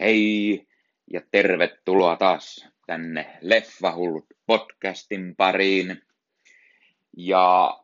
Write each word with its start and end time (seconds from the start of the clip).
Hei 0.00 0.66
ja 1.12 1.20
tervetuloa 1.30 2.16
taas 2.16 2.68
tänne 2.86 3.38
Leffahullut 3.40 4.26
podcastin 4.46 5.36
pariin. 5.36 6.02
Ja 7.16 7.78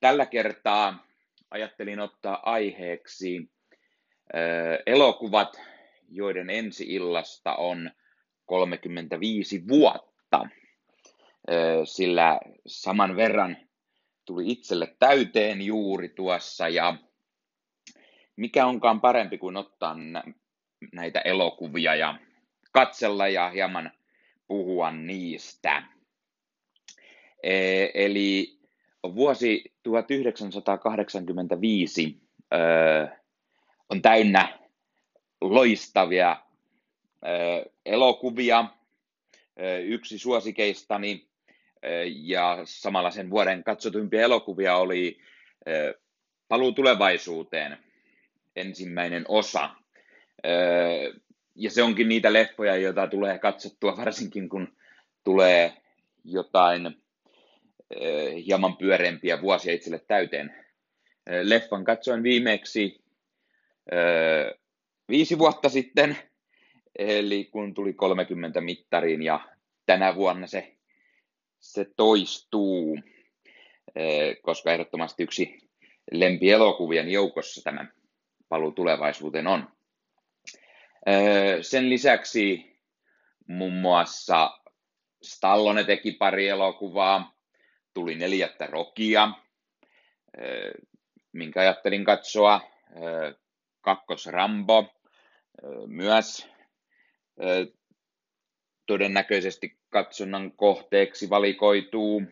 tällä 0.00 0.26
kertaa 0.26 1.06
ajattelin 1.50 2.00
ottaa 2.00 2.50
aiheeksi 2.50 3.50
elokuvat, 4.86 5.60
joiden 6.08 6.50
ensi 6.50 6.84
illasta 6.94 7.54
on 7.54 7.90
35 8.46 9.68
vuotta, 9.68 10.48
sillä 11.84 12.40
saman 12.66 13.16
verran 13.16 13.56
tuli 14.24 14.50
itselle 14.50 14.96
täyteen 14.98 15.62
juuri 15.62 16.08
tuossa 16.08 16.68
ja 16.68 16.96
mikä 18.36 18.66
onkaan 18.66 19.00
parempi 19.00 19.38
kuin 19.38 19.56
ottaa 19.56 19.96
näitä 20.92 21.20
elokuvia 21.20 21.94
ja 21.94 22.18
katsella 22.72 23.28
ja 23.28 23.50
hieman 23.50 23.90
puhua 24.46 24.90
niistä. 24.90 25.82
E, 27.42 27.88
eli 27.94 28.58
vuosi 29.14 29.74
1985 29.82 32.20
on 33.88 34.02
täynnä 34.02 34.58
loistavia 35.40 36.36
elokuvia. 37.86 38.64
Yksi 39.84 40.18
suosikeistani 40.18 41.28
ja 42.06 42.58
samalla 42.64 43.10
sen 43.10 43.30
vuoden 43.30 43.64
katsotuimpia 43.64 44.22
elokuvia 44.22 44.76
oli 44.76 45.20
Paluu 46.48 46.72
tulevaisuuteen, 46.72 47.78
ensimmäinen 48.56 49.24
osa. 49.28 49.70
Ja 51.54 51.70
se 51.70 51.82
onkin 51.82 52.08
niitä 52.08 52.32
leffoja, 52.32 52.76
joita 52.76 53.06
tulee 53.06 53.38
katsottua 53.38 53.96
varsinkin 54.04 54.48
kun 54.48 54.76
tulee 55.24 55.72
jotain 56.24 56.96
hieman 58.46 58.76
pyöreämpiä 58.76 59.42
vuosia 59.42 59.72
itselle 59.72 59.98
täyteen. 59.98 60.66
Leffan 61.42 61.84
katsoin 61.84 62.22
viimeksi 62.22 63.04
viisi 65.08 65.38
vuotta 65.38 65.68
sitten, 65.68 66.16
eli 66.98 67.44
kun 67.44 67.74
tuli 67.74 67.92
30 67.92 68.60
mittariin 68.60 69.22
ja 69.22 69.40
tänä 69.86 70.14
vuonna 70.14 70.46
se, 70.46 70.76
se 71.60 71.86
toistuu, 71.96 72.98
koska 74.42 74.72
ehdottomasti 74.72 75.22
yksi 75.22 75.58
lempielokuvien 76.12 77.08
joukossa 77.08 77.62
tämä 77.64 77.86
paluu 78.48 78.72
tulevaisuuteen 78.72 79.46
on. 79.46 79.75
Sen 81.62 81.90
lisäksi 81.90 82.76
muun 83.46 83.72
muassa 83.72 84.58
Stallone 85.22 85.84
teki 85.84 86.12
pari 86.12 86.48
elokuvaa, 86.48 87.36
tuli 87.94 88.14
neljättä 88.14 88.66
Rokia, 88.66 89.28
minkä 91.32 91.60
ajattelin 91.60 92.04
katsoa, 92.04 92.60
kakkos 93.80 94.26
Rambo 94.26 94.94
myös. 95.86 96.48
Todennäköisesti 98.86 99.78
katsonnan 99.88 100.52
kohteeksi 100.52 101.30
valikoituu. 101.30 102.22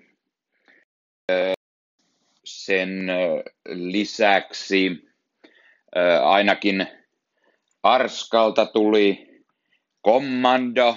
Sen 2.44 3.06
lisäksi 3.68 5.08
ainakin 6.22 7.03
Arskalta 7.84 8.66
tuli 8.66 9.28
Commando, 10.04 10.96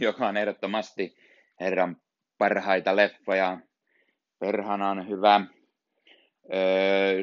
joka 0.00 0.28
on 0.28 0.36
ehdottomasti 0.36 1.16
herran 1.60 1.96
parhaita 2.38 2.96
leffoja. 2.96 3.58
Perhana 4.38 4.90
on 4.90 5.08
hyvä. 5.08 5.40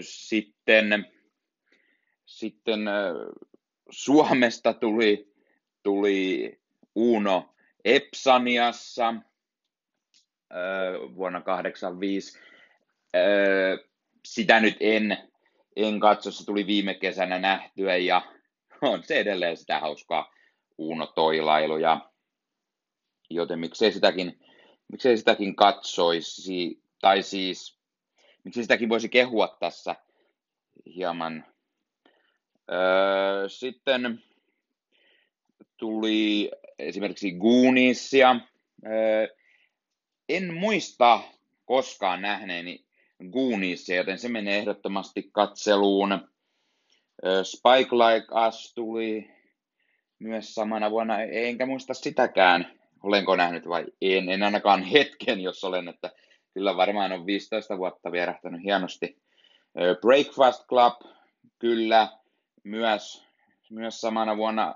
Sitten, 0.01 1.06
sitten 2.25 2.79
Suomesta 3.90 4.73
tuli, 4.73 5.34
tuli 5.84 6.59
Uno 6.95 7.56
Epsaniassa 7.85 9.13
vuonna 11.16 11.41
1985. 11.41 12.40
Sitä 14.25 14.59
nyt 14.59 14.78
en, 14.79 15.17
en 15.75 16.00
katso, 16.00 16.31
se 16.31 16.45
tuli 16.45 16.67
viime 16.67 16.94
kesänä 16.94 17.40
nähtyä 17.40 17.97
ja 17.97 18.34
on 18.90 19.03
se 19.03 19.16
edelleen 19.16 19.57
sitä 19.57 19.79
hauskaa 19.79 20.34
Uno 20.78 21.07
toilailuja. 21.07 22.12
Joten 23.29 23.59
miksei 23.59 23.91
sitäkin, 23.91 24.40
miksei 24.91 25.18
sitäkin 25.18 25.56
katsoisi, 25.56 26.84
tai 27.01 27.23
siis 27.23 27.79
miksei 28.44 28.63
sitäkin 28.63 28.90
voisi 28.90 29.09
kehua 29.09 29.57
tässä 29.59 29.96
hieman. 30.96 31.46
Öö, 32.72 33.50
sitten 33.50 34.23
tuli 35.78 36.52
esimerkiksi 36.79 37.31
Goonisia. 37.31 38.35
Öö, 38.85 39.28
en 40.29 40.53
muista 40.53 41.19
koskaan 41.66 42.22
nähneeni 42.22 42.85
Goonisia, 43.31 43.96
joten 43.96 44.19
se 44.19 44.29
menee 44.29 44.57
ehdottomasti 44.57 45.29
katseluun. 45.31 46.34
Spike 47.44 47.96
Like 47.96 48.28
Us 48.48 48.74
tuli 48.74 49.31
myös 50.20 50.56
samana 50.56 50.92
vuonna, 50.92 51.22
enkä 51.22 51.66
muista 51.66 51.94
sitäkään, 51.94 52.80
olenko 53.03 53.36
nähnyt 53.36 53.68
vai 53.68 53.86
en, 54.02 54.30
en 54.30 54.44
ainakaan 54.44 54.84
hetken, 54.84 55.42
jos 55.42 55.64
olen, 55.64 55.88
että 55.88 56.12
kyllä 56.53 56.78
varmaan 56.78 57.12
on 57.12 57.26
15 57.26 57.78
vuotta 57.78 58.12
vierähtänyt 58.12 58.64
hienosti. 58.64 59.18
Breakfast 60.02 60.68
Club, 60.68 60.94
kyllä, 61.59 62.08
myös, 62.64 63.26
myös 63.70 64.02
samana 64.02 64.38
vuonna. 64.38 64.76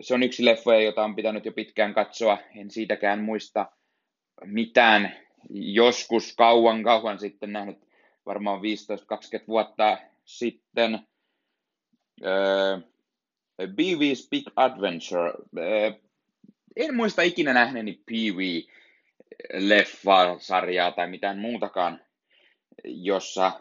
Se 0.00 0.14
on 0.14 0.22
yksi 0.22 0.44
leffa, 0.44 0.74
jota 0.74 1.04
on 1.04 1.16
pitänyt 1.16 1.44
jo 1.44 1.52
pitkään 1.52 1.94
katsoa, 1.94 2.38
en 2.56 2.70
siitäkään 2.70 3.20
muista 3.24 3.66
mitään. 4.44 5.16
Joskus 5.50 6.34
kauan 6.36 6.82
kauan 6.82 7.18
sitten 7.18 7.52
nähnyt, 7.52 7.78
varmaan 8.26 8.60
15-20 8.60 8.62
vuotta 9.48 9.98
sitten– 10.24 10.98
Pee-wee's 13.76 14.28
Big 14.30 14.44
Adventure. 14.56 15.32
Uh, 15.56 16.00
en 16.76 16.96
muista 16.96 17.22
ikinä 17.22 17.52
nähneeni 17.52 18.02
Pee-wee 18.06 18.62
leffasarjaa 19.52 20.92
tai 20.92 21.08
mitään 21.08 21.38
muutakaan, 21.38 22.00
jossa 22.84 23.60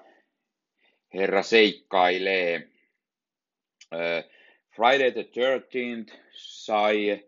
herra 1.14 1.44
seikkailee. 1.44 2.68
Friday 4.76 5.12
the 5.12 5.24
13th 5.24 6.14
sai, 6.34 7.24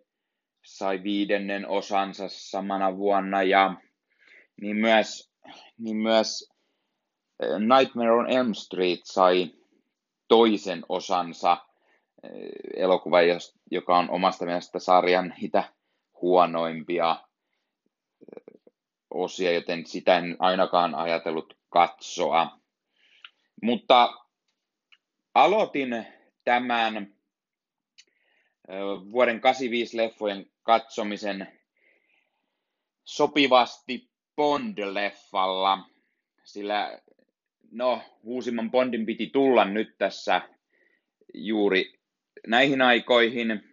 sai 0.63 1.03
viidennen 1.03 1.67
osansa 1.67 2.29
samana 2.29 2.97
vuonna 2.97 3.43
ja 3.43 3.75
niin 4.61 4.75
myös, 4.75 5.31
niin 5.77 5.97
myös 5.97 6.49
Nightmare 7.59 8.11
on 8.11 8.31
Elm 8.31 8.53
Street 8.53 8.99
sai 9.03 9.51
toisen 10.33 10.85
osansa 10.89 11.57
eh, 12.23 12.31
elokuva, 12.75 13.17
joka 13.71 13.97
on 13.97 14.09
omasta 14.09 14.45
mielestä 14.45 14.79
sarjan 14.79 15.33
niitä 15.41 15.63
huonoimpia 16.21 17.11
eh, 17.11 17.17
osia, 19.11 19.51
joten 19.51 19.85
sitä 19.85 20.17
en 20.17 20.35
ainakaan 20.39 20.95
ajatellut 20.95 21.57
katsoa. 21.69 22.59
Mutta 23.61 24.13
aloitin 25.33 26.05
tämän 26.43 26.97
eh, 26.97 27.07
vuoden 29.11 29.41
85 29.41 29.97
leffojen 29.97 30.51
katsomisen 30.63 31.59
sopivasti 33.03 34.09
Bond-leffalla, 34.41 35.79
sillä 36.43 36.99
no, 37.73 38.01
uusimman 38.23 38.71
Bondin 38.71 39.05
piti 39.05 39.27
tulla 39.27 39.65
nyt 39.65 39.95
tässä 39.97 40.41
juuri 41.33 41.93
näihin 42.47 42.81
aikoihin. 42.81 43.63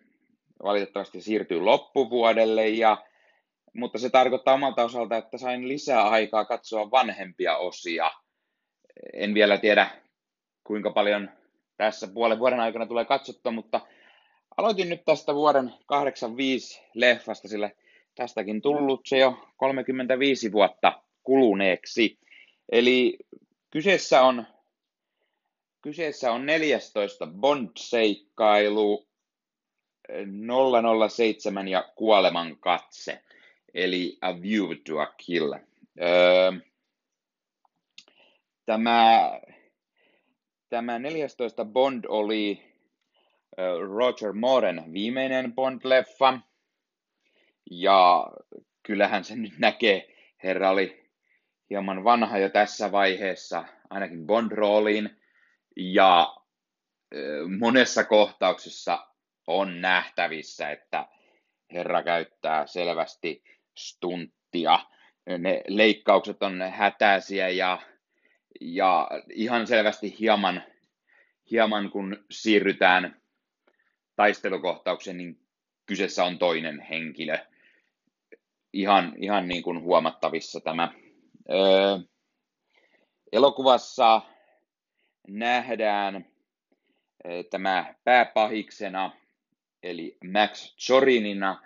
Valitettavasti 0.62 1.20
siirtyy 1.20 1.60
loppuvuodelle, 1.60 2.68
ja, 2.68 3.04
mutta 3.74 3.98
se 3.98 4.10
tarkoittaa 4.10 4.54
omalta 4.54 4.84
osalta, 4.84 5.16
että 5.16 5.38
sain 5.38 5.68
lisää 5.68 6.08
aikaa 6.08 6.44
katsoa 6.44 6.90
vanhempia 6.90 7.56
osia. 7.56 8.10
En 9.12 9.34
vielä 9.34 9.58
tiedä, 9.58 9.90
kuinka 10.64 10.90
paljon 10.90 11.30
tässä 11.76 12.08
puolen 12.14 12.38
vuoden 12.38 12.60
aikana 12.60 12.86
tulee 12.86 13.04
katsottua, 13.04 13.52
mutta 13.52 13.80
aloitin 14.56 14.88
nyt 14.88 15.04
tästä 15.04 15.34
vuoden 15.34 15.72
85 15.86 16.82
leffasta, 16.94 17.48
sillä 17.48 17.70
tästäkin 18.14 18.62
tullut 18.62 19.00
se 19.06 19.18
jo 19.18 19.48
35 19.56 20.52
vuotta 20.52 21.02
kuluneeksi. 21.22 22.18
Eli 22.72 23.18
Kyseessä 23.70 24.22
on, 24.22 24.46
kyseessä 25.82 26.32
on 26.32 26.46
14 26.46 27.26
Bond-seikkailu, 27.26 29.06
007 31.08 31.68
ja 31.68 31.92
Kuoleman 31.96 32.56
katse, 32.56 33.22
eli 33.74 34.18
A 34.20 34.42
View 34.42 34.68
to 34.86 35.00
a 35.00 35.06
Kill. 35.06 35.52
Öö, 36.02 36.52
tämä, 38.66 39.30
tämä 40.68 40.98
14 40.98 41.64
Bond 41.64 42.04
oli 42.08 42.62
Roger 43.96 44.32
Mooren 44.32 44.92
viimeinen 44.92 45.52
Bond-leffa, 45.54 46.38
ja 47.70 48.30
kyllähän 48.82 49.24
se 49.24 49.36
nyt 49.36 49.58
näkee, 49.58 50.16
herra 50.42 50.70
oli 50.70 50.99
hieman 51.70 52.04
vanha 52.04 52.38
jo 52.38 52.48
tässä 52.48 52.92
vaiheessa, 52.92 53.64
ainakin 53.90 54.26
Bond-rooliin, 54.26 55.10
ja 55.76 56.36
monessa 57.58 58.04
kohtauksessa 58.04 59.06
on 59.46 59.80
nähtävissä, 59.80 60.70
että 60.70 61.08
herra 61.72 62.02
käyttää 62.02 62.66
selvästi 62.66 63.44
stunttia. 63.78 64.78
Ne 65.38 65.62
leikkaukset 65.68 66.42
on 66.42 66.62
hätäisiä 66.72 67.48
ja, 67.48 67.78
ja 68.60 69.08
ihan 69.32 69.66
selvästi 69.66 70.16
hieman, 70.20 70.62
hieman 71.50 71.90
kun 71.90 72.24
siirrytään 72.30 73.20
taistelukohtaukseen, 74.16 75.16
niin 75.16 75.40
kyseessä 75.86 76.24
on 76.24 76.38
toinen 76.38 76.80
henkilö. 76.80 77.38
Ihan, 78.72 79.12
ihan 79.16 79.48
niin 79.48 79.62
kuin 79.62 79.80
huomattavissa 79.80 80.60
tämä. 80.60 80.92
Öö, 81.50 81.98
elokuvassa 83.32 84.22
nähdään 85.28 86.26
tämä 87.50 87.94
pääpahiksena, 88.04 89.12
eli 89.82 90.18
Max 90.32 90.76
Chorinina, 90.76 91.62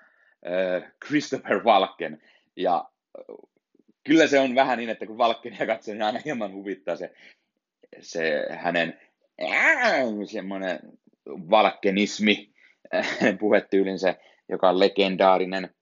Christopher 1.06 1.64
Walken. 1.64 2.22
Ja 2.56 2.90
kyllä 4.04 4.26
se 4.26 4.40
on 4.40 4.54
vähän 4.54 4.78
niin, 4.78 4.90
että 4.90 5.06
kun 5.06 5.18
Valkenia 5.18 5.66
katsoo, 5.66 5.94
niin 5.94 6.02
aina 6.02 6.20
hieman 6.24 6.52
huvittaa 6.52 6.96
se, 6.96 7.14
se 8.00 8.46
hänen 8.50 9.00
semmoinen 10.30 10.78
valkenismi 11.26 12.54
puhetyylinsä, 13.40 14.14
joka 14.48 14.68
on 14.68 14.80
legendaarinen. 14.80 15.74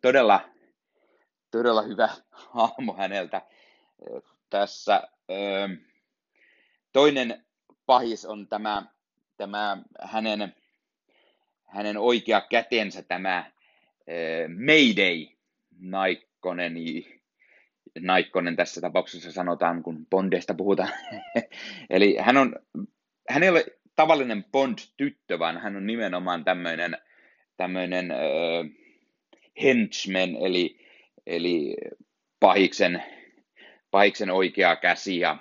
Todella, 0.00 0.48
todella 1.50 1.82
hyvä 1.82 2.08
hahmo 2.54 2.96
häneltä 2.96 3.42
tässä. 4.50 5.02
Toinen 6.92 7.44
pahis 7.86 8.24
on 8.24 8.48
tämä, 8.48 8.82
tämä 9.36 9.82
hänen, 10.00 10.54
hänen 11.66 11.96
oikea 11.96 12.40
kätensä, 12.40 13.02
tämä 13.02 13.50
Mayday 14.66 15.26
Naikkonen, 15.78 16.74
Naikkonen 18.00 18.56
tässä 18.56 18.80
tapauksessa 18.80 19.32
sanotaan, 19.32 19.82
kun 19.82 20.06
Bondista 20.10 20.54
puhutaan. 20.54 20.92
Eli 21.90 22.16
hän 22.20 22.36
on, 22.36 22.56
hän 23.28 23.42
ei 23.42 23.48
ole 23.48 23.64
tavallinen 23.96 24.44
Bond-tyttö, 24.44 25.38
vaan 25.38 25.58
hän 25.60 25.76
on 25.76 25.86
nimenomaan 25.86 26.44
tämmöinen, 26.44 26.96
tämmöinen 27.56 28.10
äh, 28.10 28.18
henchman, 29.62 30.36
eli, 30.36 30.78
eli 31.30 31.76
pahiksen, 32.40 33.02
pahiksen 33.90 34.30
oikea 34.30 34.76
käsi 34.76 35.18
ja, 35.18 35.36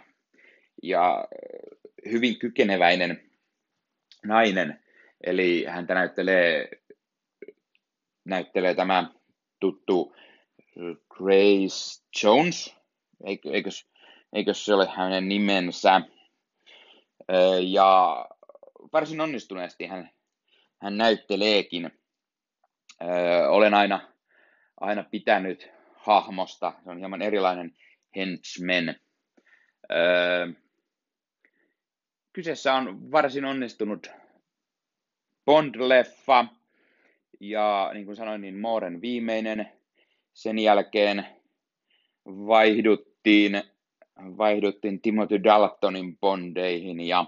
ja 0.84 1.28
hyvin 2.12 2.40
kykeneväinen 2.40 3.32
nainen, 4.26 4.84
eli 5.24 5.66
häntä 5.66 5.94
näyttelee, 5.94 6.70
näyttelee 8.26 8.76
tämä 8.76 9.12
tuttu 9.60 10.16
Grace 11.10 12.04
Jones, 12.24 12.76
eikös, 13.54 13.88
eikös 14.34 14.66
se 14.66 14.74
ole 14.74 14.88
hänen 14.88 15.28
nimensä, 15.30 16.02
ja 17.62 18.26
varsin 18.94 19.22
onnistuneesti 19.22 19.86
hän, 19.86 20.10
hän 20.82 20.98
näytteleekin. 20.98 21.92
olen 23.50 23.74
aina, 23.74 24.14
aina 24.80 25.04
pitänyt 25.04 25.79
hahmosta, 26.00 26.74
se 26.84 26.90
on 26.90 26.98
hieman 26.98 27.22
erilainen 27.22 27.76
henchman. 28.16 28.96
Kyseessä 32.34 32.74
on 32.74 33.12
varsin 33.12 33.46
onnistunut 33.46 34.08
Bond-leffa, 35.46 36.46
ja 37.40 37.92
niin 37.94 38.06
kuin 38.06 38.16
sanoin, 38.16 38.42
niin 38.42 38.60
Mooren 38.60 39.02
viimeinen. 39.02 39.72
Sen 40.34 40.60
jälkeen 40.60 41.26
vaihduttiin, 42.26 43.64
vaihduttiin 44.18 45.02
Timothy 45.02 45.44
Daltonin 45.44 46.18
Bondeihin, 46.18 47.02
ja, 47.02 47.26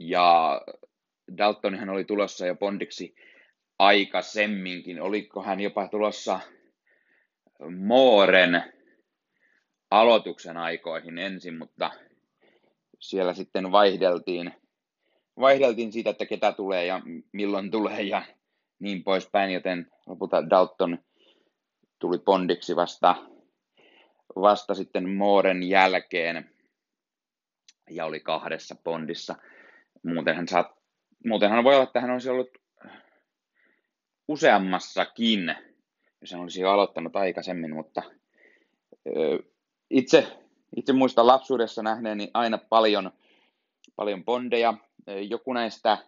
ja 0.00 0.60
Daltonihan 1.38 1.88
oli 1.88 2.04
tulossa 2.04 2.46
jo 2.46 2.54
Bondiksi 2.54 3.14
aikaisemminkin. 3.78 5.02
Oliko 5.02 5.42
hän 5.42 5.60
jopa 5.60 5.88
tulossa 5.88 6.40
Mooren 7.70 8.62
aloituksen 9.90 10.56
aikoihin 10.56 11.18
ensin, 11.18 11.58
mutta 11.58 11.90
siellä 13.00 13.34
sitten 13.34 13.72
vaihdeltiin, 13.72 14.52
vaihdeltiin 15.40 15.92
siitä, 15.92 16.10
että 16.10 16.26
ketä 16.26 16.52
tulee 16.52 16.86
ja 16.86 17.00
milloin 17.32 17.70
tulee 17.70 18.02
ja 18.02 18.22
niin 18.78 19.04
poispäin, 19.04 19.50
joten 19.50 19.90
lopulta 20.06 20.50
Dalton 20.50 20.98
tuli 21.98 22.18
Bondiksi 22.18 22.76
vasta, 22.76 23.14
vasta 24.36 24.74
sitten 24.74 25.08
Mooren 25.08 25.62
jälkeen 25.62 26.50
ja 27.90 28.04
oli 28.04 28.20
kahdessa 28.20 28.76
Bondissa. 28.84 29.36
Muutenhan, 30.04 30.48
saat, 30.48 30.66
muutenhan 31.26 31.64
voi 31.64 31.74
olla, 31.74 31.84
että 31.84 32.00
hän 32.00 32.10
olisi 32.10 32.30
ollut 32.30 32.50
useammassakin, 34.28 35.54
hän 36.32 36.42
olisi 36.42 36.60
jo 36.60 36.70
aloittanut 36.70 37.16
aikaisemmin, 37.16 37.74
mutta 37.74 38.02
itse 39.90 40.26
itse 40.76 40.92
muistan 40.92 41.26
lapsuudessa 41.26 41.82
nähneeni 41.82 42.30
aina 42.34 42.58
paljon, 42.58 43.10
paljon 43.96 44.24
bondeja. 44.24 44.74
Joku 45.28 45.52
näistä 45.52 45.98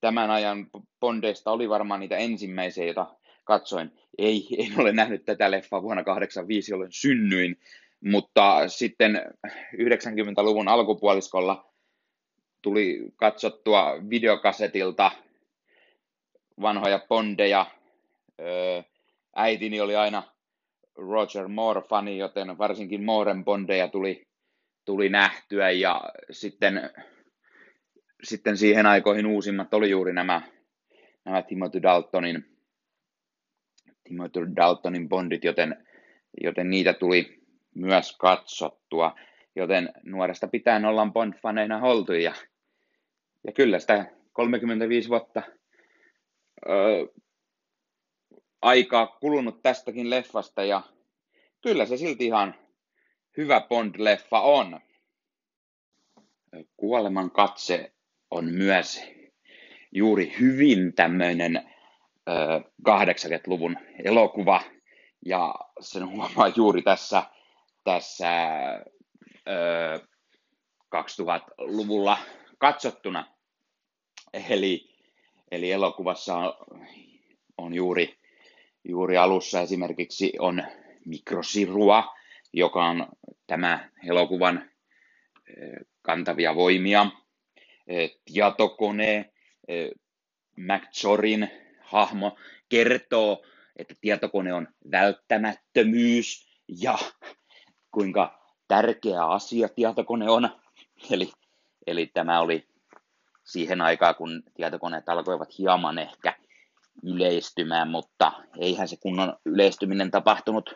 tämän 0.00 0.30
ajan 0.30 0.66
bondeista 1.00 1.50
oli 1.50 1.68
varmaan 1.68 2.00
niitä 2.00 2.16
ensimmäisiä, 2.16 2.84
joita 2.84 3.14
katsoin. 3.44 3.92
Ei, 4.18 4.46
en 4.58 4.80
ole 4.80 4.92
nähnyt 4.92 5.24
tätä 5.24 5.50
leffaa 5.50 5.82
vuonna 5.82 6.04
1985, 6.04 6.72
jolloin 6.72 6.92
synnyin, 6.92 7.60
mutta 8.04 8.68
sitten 8.68 9.22
90-luvun 9.76 10.68
alkupuoliskolla 10.68 11.72
tuli 12.62 13.00
katsottua 13.16 13.94
videokasetilta 14.10 15.10
vanhoja 16.60 17.00
bondeja. 17.08 17.66
Äitini 19.36 19.80
oli 19.80 19.96
aina 19.96 20.22
Roger 20.96 21.48
Moore-fani, 21.48 22.18
joten 22.18 22.58
varsinkin 22.58 23.04
Mooren 23.04 23.44
bondeja 23.44 23.88
tuli, 23.88 24.26
tuli 24.84 25.08
nähtyä. 25.08 25.70
Ja 25.70 26.02
sitten, 26.30 26.90
sitten 28.22 28.56
siihen 28.56 28.86
aikoihin 28.86 29.26
uusimmat 29.26 29.74
oli 29.74 29.90
juuri 29.90 30.12
nämä, 30.12 30.42
nämä 31.24 31.42
Timothy 31.42 31.82
Daltonin, 31.82 32.44
Timothy 34.04 34.56
Daltonin 34.56 35.08
bondit, 35.08 35.44
joten, 35.44 35.86
joten 36.42 36.70
niitä 36.70 36.92
tuli 36.92 37.42
myös 37.74 38.16
katsottua, 38.16 39.14
joten 39.56 39.92
nuoresta 40.02 40.48
pitäen 40.48 40.84
ollaan 40.84 41.12
Bond-faneina 41.12 41.82
oltu 41.82 42.12
ja, 42.12 42.34
ja 43.46 43.52
kyllä 43.52 43.78
sitä 43.78 44.06
35 44.32 45.08
vuotta 45.08 45.42
öö, 46.68 47.06
aikaa 48.62 49.06
kulunut 49.06 49.62
tästäkin 49.62 50.10
leffasta 50.10 50.64
ja 50.64 50.82
kyllä 51.60 51.86
se 51.86 51.96
silti 51.96 52.26
ihan 52.26 52.54
hyvä 53.36 53.60
Bond-leffa 53.60 54.40
on. 54.40 54.80
Kuoleman 56.76 57.30
katse 57.30 57.92
on 58.30 58.44
myös 58.44 59.02
juuri 59.92 60.32
hyvin 60.40 60.92
tämmöinen 60.94 61.70
80-luvun 62.88 63.76
elokuva 64.04 64.62
ja 65.26 65.54
sen 65.80 66.08
huomaa 66.08 66.52
juuri 66.56 66.82
tässä, 66.82 67.22
tässä 67.84 68.28
2000-luvulla 70.96 72.18
katsottuna. 72.58 73.34
Eli, 74.50 74.94
eli 75.50 75.72
elokuvassa 75.72 76.36
on, 76.36 76.54
on 77.58 77.74
juuri 77.74 78.21
juuri 78.84 79.16
alussa 79.16 79.60
esimerkiksi 79.60 80.32
on 80.38 80.62
mikrosirua, 81.04 82.14
joka 82.52 82.84
on 82.86 83.06
tämä 83.46 83.90
elokuvan 84.08 84.70
kantavia 86.02 86.54
voimia, 86.54 87.06
tietokone, 88.24 89.32
McChorin 90.56 91.50
hahmo 91.80 92.36
kertoo, 92.68 93.44
että 93.76 93.94
tietokone 94.00 94.54
on 94.54 94.68
välttämättömyys 94.90 96.46
ja 96.68 96.98
kuinka 97.90 98.42
tärkeä 98.68 99.24
asia 99.26 99.68
tietokone 99.68 100.30
on. 100.30 100.48
Eli, 101.10 101.32
eli 101.86 102.06
tämä 102.06 102.40
oli 102.40 102.68
siihen 103.44 103.80
aikaan, 103.80 104.14
kun 104.14 104.42
tietokoneet 104.54 105.08
alkoivat 105.08 105.58
hieman 105.58 105.98
ehkä 105.98 106.34
yleistymään, 107.02 107.88
mutta 107.88 108.32
eihän 108.60 108.88
se 108.88 108.96
kunnon 108.96 109.36
yleistyminen 109.44 110.10
tapahtunut 110.10 110.74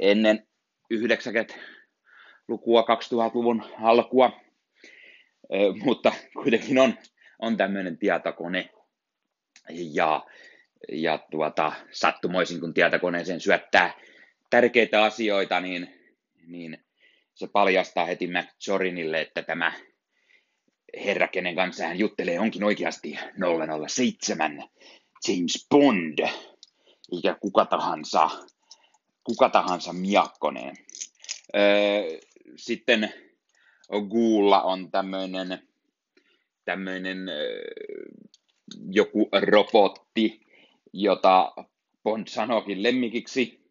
ennen 0.00 0.48
90-lukua, 0.94 2.82
2000-luvun 2.82 3.64
alkua, 3.82 4.32
mutta 5.84 6.12
kuitenkin 6.32 6.78
on, 6.78 6.94
on 7.38 7.56
tämmöinen 7.56 7.98
tietokone. 7.98 8.70
Ja, 9.70 10.26
ja 10.92 11.18
tuota, 11.30 11.72
sattumoisin, 11.90 12.60
kun 12.60 12.74
tietokoneeseen 12.74 13.40
syöttää 13.40 13.94
tärkeitä 14.50 15.04
asioita, 15.04 15.60
niin, 15.60 15.94
niin 16.46 16.84
se 17.34 17.48
paljastaa 17.52 18.04
heti 18.04 18.26
McJorinille, 18.26 19.20
että 19.20 19.42
tämä 19.42 19.72
herra, 21.04 21.28
kenen 21.28 21.54
kanssa 21.54 21.86
hän 21.86 21.98
juttelee, 21.98 22.40
onkin 22.40 22.64
oikeasti 22.64 23.18
007 23.88 24.64
James 25.28 25.66
Bond, 25.70 26.18
eikä 27.12 27.34
kuka 27.40 27.64
tahansa, 27.64 28.30
kuka 29.24 29.48
tahansa 29.48 29.92
miakkoneen. 29.92 30.76
Sitten 32.56 33.14
Goolla 34.10 34.62
on 34.62 34.90
tämmöinen 34.90 35.68
tämmöinen 36.64 37.18
joku 38.90 39.28
robotti, 39.50 40.46
jota 40.92 41.52
Bond 42.02 42.28
sanookin 42.28 42.82
lemmikiksi, 42.82 43.70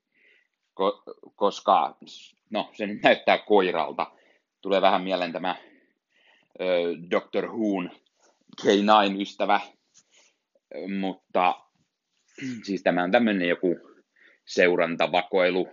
koska 1.35 1.97
no, 2.49 2.69
se 2.73 2.87
nyt 2.87 3.01
näyttää 3.03 3.37
koiralta. 3.37 4.11
Tulee 4.61 4.81
vähän 4.81 5.01
mieleen 5.01 5.31
tämä 5.31 5.55
Doctor 7.11 7.45
Who'n 7.45 7.89
K9-ystävä, 8.61 9.59
mutta 10.99 11.55
siis 12.63 12.83
tämä 12.83 13.03
on 13.03 13.11
tämmöinen 13.11 13.49
joku 13.49 13.75
seurantavakoilu 14.45 15.67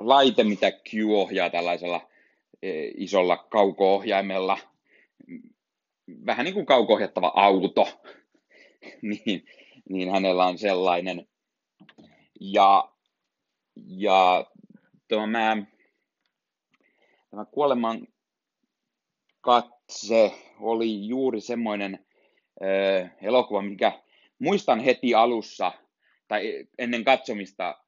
laite, 0.00 0.44
mitä 0.44 0.70
Q 0.70 0.94
ohjaa 1.10 1.50
tällaisella 1.50 2.08
isolla 2.96 3.36
kauko-ohjaimella, 3.36 4.58
vähän 6.26 6.44
niin 6.44 6.54
kuin 6.54 6.66
kauko-ohjattava 6.66 7.32
auto, 7.36 8.00
niin, 9.02 9.44
niin 9.88 10.10
hänellä 10.10 10.46
on 10.46 10.58
sellainen. 10.58 11.28
Ja, 12.40 12.92
ja 13.86 14.46
tämä, 15.08 15.56
tämä 17.30 17.44
kuoleman 17.44 18.06
katse 19.40 20.32
oli 20.60 21.08
juuri 21.08 21.40
semmoinen 21.40 22.03
elokuva, 23.22 23.62
mikä 23.62 23.92
muistan 24.38 24.80
heti 24.80 25.14
alussa 25.14 25.72
tai 26.28 26.68
ennen 26.78 27.04
katsomista, 27.04 27.78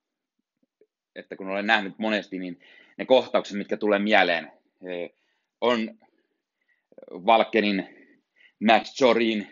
että 1.15 1.37
kun 1.37 1.49
olen 1.49 1.67
nähnyt 1.67 1.99
monesti, 1.99 2.39
niin 2.39 2.61
ne 2.97 3.05
kohtaukset, 3.05 3.59
mitkä 3.59 3.77
tulee 3.77 3.99
mieleen, 3.99 4.53
on 5.61 5.99
Valkenin 7.11 7.89
Max 8.67 9.01
Jorin 9.01 9.49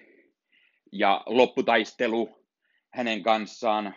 ja 0.93 1.23
lopputaistelu 1.27 2.45
hänen 2.91 3.23
kanssaan. 3.23 3.95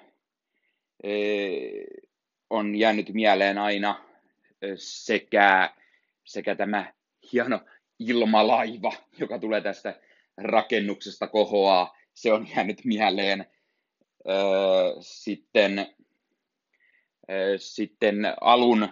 On 2.50 2.76
jäänyt 2.76 3.10
mieleen 3.14 3.58
aina 3.58 4.06
sekä, 4.76 5.74
sekä 6.24 6.56
tämä 6.56 6.94
hieno 7.34 7.60
ilmalaiva, 8.00 8.94
joka 9.18 9.40
tulee 9.40 9.62
tästä 9.62 10.00
rakennuksesta 10.38 11.28
kohoaa, 11.28 11.98
se 12.14 12.34
on 12.34 12.48
jäänyt 12.56 12.86
mieleen. 12.86 13.46
Sitten, 15.00 15.88
sitten 17.58 18.16
alun 18.42 18.90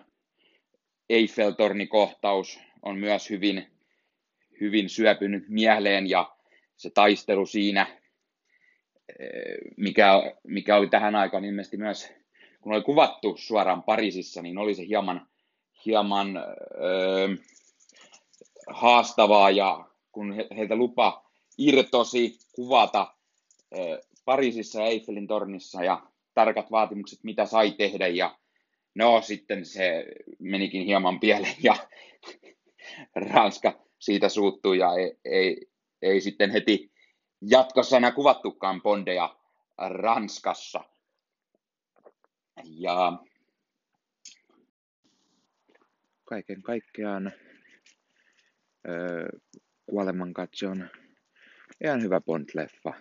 Eiffeltorni-kohtaus 1.10 2.60
on 2.82 2.98
myös 2.98 3.30
hyvin, 3.30 3.68
hyvin 4.62 4.90
syöpynyt 4.90 5.44
mieleen 5.50 6.10
ja 6.10 6.36
se 6.78 6.90
taistelu 6.90 7.46
siinä, 7.46 8.02
mikä, 9.78 10.34
mikä 10.44 10.76
oli 10.76 10.88
tähän 10.88 11.16
aikaan 11.16 11.46
ilmeisesti 11.46 11.78
myös, 11.78 12.14
kun 12.62 12.74
oli 12.74 12.82
kuvattu 12.82 13.38
suoraan 13.38 13.84
Pariisissa, 13.84 14.42
niin 14.42 14.58
oli 14.58 14.76
se 14.76 14.88
hieman, 14.88 15.28
hieman 15.86 16.38
öö, 16.38 17.28
haastavaa 18.68 19.52
ja 19.52 19.90
kun 20.12 20.36
heiltä 20.58 20.76
lupa 20.76 21.25
irtosi 21.58 22.38
kuvata 22.56 23.16
Pariisissa 24.26 24.82
ja 24.82 24.88
Eiffelin 24.88 25.28
tornissa 25.28 25.84
ja 25.84 26.08
tarkat 26.34 26.72
vaatimukset, 26.72 27.20
mitä 27.24 27.46
sai 27.46 27.72
tehdä 27.72 28.08
ja 28.08 28.38
no 28.96 29.22
sitten 29.22 29.66
se 29.66 30.06
menikin 30.40 30.86
hieman 30.86 31.20
pieleen 31.20 31.56
ja 31.64 31.76
Ranska 33.32 33.86
siitä 34.00 34.30
suuttui 34.30 34.78
ja 34.78 34.94
ei, 34.94 35.18
ei, 35.26 35.68
ei 36.02 36.22
sitten 36.22 36.52
heti 36.52 36.92
jatkossa 37.42 37.98
enää 37.98 38.12
kuvattukaan 38.12 38.82
Bondeja 38.82 39.36
Ranskassa. 39.78 40.84
Ja 42.64 43.24
kaiken 46.24 46.62
kaikkiaan 46.62 47.32
Kuolemankatse 49.86 50.68
on 50.68 50.90
ihan 51.84 52.02
hyvä 52.02 52.22
Bond-leffa. 52.22 52.94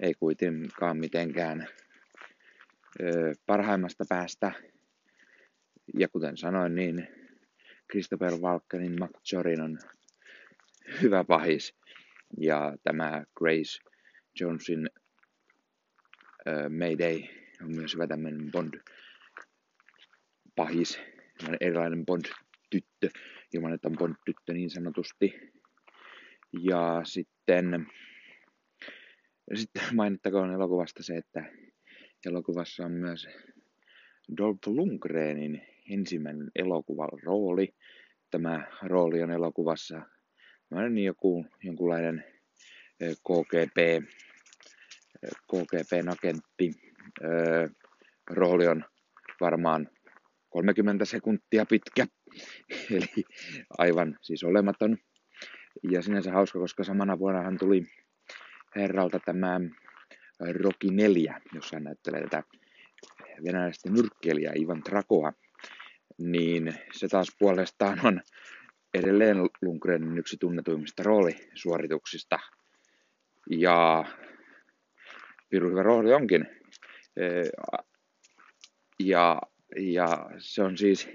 Ei 0.00 0.14
kuitenkaan 0.14 0.96
mitenkään 0.96 1.66
parhaimmasta 3.46 4.04
päästä. 4.08 4.52
Ja 5.98 6.08
kuten 6.08 6.36
sanoin, 6.36 6.74
niin 6.74 7.08
Christopher 7.90 8.32
Walkenin 8.32 8.92
McJorin 8.92 9.60
on 9.60 9.78
hyvä 11.02 11.24
pahis. 11.24 11.74
Ja 12.38 12.76
tämä 12.84 13.24
Grace 13.34 13.78
Jonesin 14.40 14.90
Mayday 16.78 17.20
on 17.62 17.74
myös 17.74 17.94
hyvä 17.94 18.06
tämmöinen 18.06 18.50
Bond 18.52 18.80
pahis, 20.56 21.00
erilainen 21.60 22.06
Bond-tyttö, 22.06 23.08
ilman 23.54 23.72
että 23.72 23.88
on 23.88 23.96
Bond-tyttö 23.98 24.52
niin 24.52 24.70
sanotusti. 24.70 25.52
Ja 26.60 27.00
sitten, 27.04 27.33
sitten 29.54 29.82
mainittakoon 29.94 30.52
elokuvasta 30.52 31.02
se, 31.02 31.16
että 31.16 31.44
elokuvassa 32.26 32.84
on 32.84 32.92
myös 32.92 33.28
Dolph 34.36 34.68
Lundgrenin 34.68 35.62
ensimmäinen 35.90 36.50
elokuvan 36.54 37.08
rooli. 37.22 37.74
Tämä 38.30 38.66
rooli 38.82 39.22
on 39.22 39.30
elokuvassa 39.30 40.02
niin 40.90 41.04
joku, 41.04 41.46
jonkunlainen 41.62 42.24
KGP, 42.98 44.04
KGPn 45.50 46.08
agentti. 46.08 46.70
Rooli 48.30 48.66
on 48.66 48.84
varmaan 49.40 49.90
30 50.50 51.04
sekuntia 51.04 51.66
pitkä, 51.66 52.06
eli 52.96 53.24
aivan 53.78 54.18
siis 54.22 54.44
olematon. 54.44 54.98
Ja 55.82 56.02
sinänsä 56.02 56.32
hauska, 56.32 56.58
koska 56.58 56.84
samana 56.84 57.18
vuonna 57.18 57.42
hän 57.42 57.58
tuli 57.58 57.86
herralta 58.76 59.20
tämä 59.20 59.60
Rocky 60.62 60.90
4, 60.90 61.40
jossa 61.54 61.76
hän 61.76 61.84
näyttelee 61.84 62.22
tätä 62.22 62.42
venäläistä 63.44 63.90
nyrkkeilijää 63.90 64.52
Ivan 64.56 64.82
Trakoa, 64.82 65.32
niin 66.18 66.74
se 66.92 67.08
taas 67.08 67.28
puolestaan 67.38 68.00
on 68.06 68.20
edelleen 68.94 69.36
Lundgrenin 69.62 70.18
yksi 70.18 70.36
tunnetuimmista 70.36 71.02
roolisuorituksista. 71.02 72.38
Ja 73.50 74.04
pirun 75.48 75.70
hyvä 75.70 75.82
rooli 75.82 76.12
onkin. 76.12 76.46
Ja, 78.98 79.40
ja 79.76 80.30
se 80.38 80.62
on 80.62 80.78
siis 80.78 81.08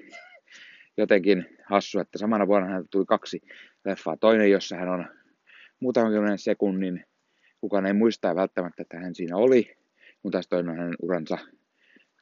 jotenkin 0.98 1.46
hassu, 1.66 2.00
että 2.00 2.18
samana 2.18 2.48
vuonna 2.48 2.70
hän 2.70 2.86
tuli 2.92 3.06
kaksi 3.06 3.42
leffaa. 3.86 4.17
Toinen, 4.17 4.51
jossa 4.51 4.75
hän 4.75 4.89
on 4.89 5.05
muutaman 5.79 6.38
sekunnin, 6.38 7.05
kukaan 7.62 7.86
ei 7.86 7.93
muista 7.93 8.36
välttämättä, 8.36 8.81
että 8.81 9.00
hän 9.00 9.15
siinä 9.15 9.38
oli, 9.38 9.77
mutta 10.24 10.36
taas 10.36 10.48
toinen 10.48 10.71
on 10.71 10.77
hänen 10.77 10.95
uransa 11.01 11.38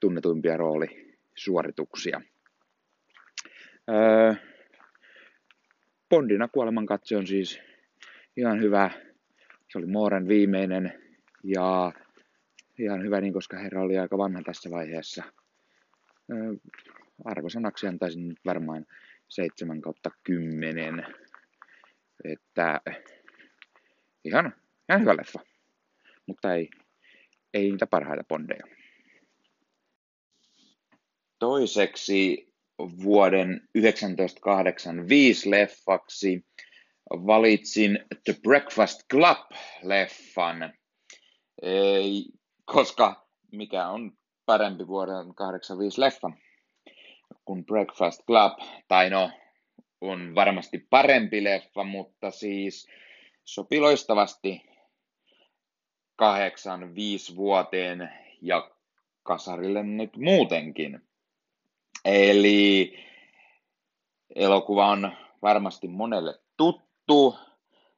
tunnetuimpia 0.01 0.57
roolisuorituksia. 0.57 2.21
Öö, 3.89 4.33
Bondina 6.09 6.47
kuoleman 6.47 6.85
katse 6.85 7.17
on 7.17 7.27
siis 7.27 7.59
ihan 8.37 8.61
hyvä 8.61 8.91
se 9.69 9.77
oli 9.77 9.87
Mooren 9.87 10.27
viimeinen 10.27 10.93
ja 11.43 11.91
ihan 12.79 13.03
hyvä 13.03 13.21
niin, 13.21 13.33
koska 13.33 13.57
herra 13.57 13.81
oli 13.81 13.97
aika 13.97 14.17
vanha 14.17 14.41
tässä 14.45 14.69
vaiheessa. 14.71 15.23
Arvosanaksi 17.25 17.87
antaisin 17.87 18.27
nyt 18.27 18.39
varmaan 18.45 18.85
7 19.29 19.81
kautta 19.81 20.11
10. 20.23 21.05
Että 22.33 22.81
ihan, 24.23 24.53
ihan 24.89 25.01
hyvä 25.01 25.17
leffa, 25.17 25.39
mutta 26.25 26.53
ei, 26.53 26.69
ei 27.53 27.71
niitä 27.71 27.87
parhaita 27.87 28.23
bondeja. 28.23 28.63
Toiseksi 31.39 32.47
vuoden 32.79 33.61
1985 33.73 35.49
leffaksi 35.49 36.45
valitsin 37.09 37.99
The 38.23 38.35
Breakfast 38.43 39.01
Club-leffan, 39.13 40.73
ei, 41.61 42.25
koska 42.65 43.27
mikä 43.51 43.87
on 43.87 44.11
parempi 44.45 44.87
vuoden 44.87 45.35
85 45.35 46.01
leffa 46.01 46.31
kuin 47.45 47.65
Breakfast 47.65 48.21
Club, 48.25 48.53
tai 48.87 49.09
no, 49.09 49.31
on 50.01 50.35
varmasti 50.35 50.77
parempi 50.89 51.43
leffa, 51.43 51.83
mutta 51.83 52.31
siis 52.31 52.87
sopii 53.43 53.79
loistavasti 53.79 54.61
85 56.15 57.35
vuoteen 57.35 58.09
ja 58.41 58.71
kasarille 59.23 59.83
nyt 59.83 60.17
muutenkin. 60.17 60.99
Eli 62.05 62.93
elokuva 64.35 64.87
on 64.87 65.11
varmasti 65.41 65.87
monelle 65.87 66.39
tuttu. 66.57 67.35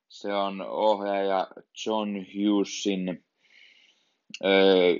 Se 0.09 0.33
on 0.33 0.61
ohjaaja 0.61 1.47
John 1.85 2.09
Hughesin 2.15 3.25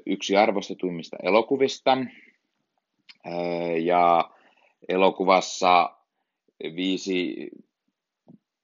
yksi 0.06 0.38
arvostetuimmista 0.38 1.18
elokuvista. 1.24 1.98
Ja 3.84 4.32
elokuvassa 4.90 5.99
viisi 6.76 7.50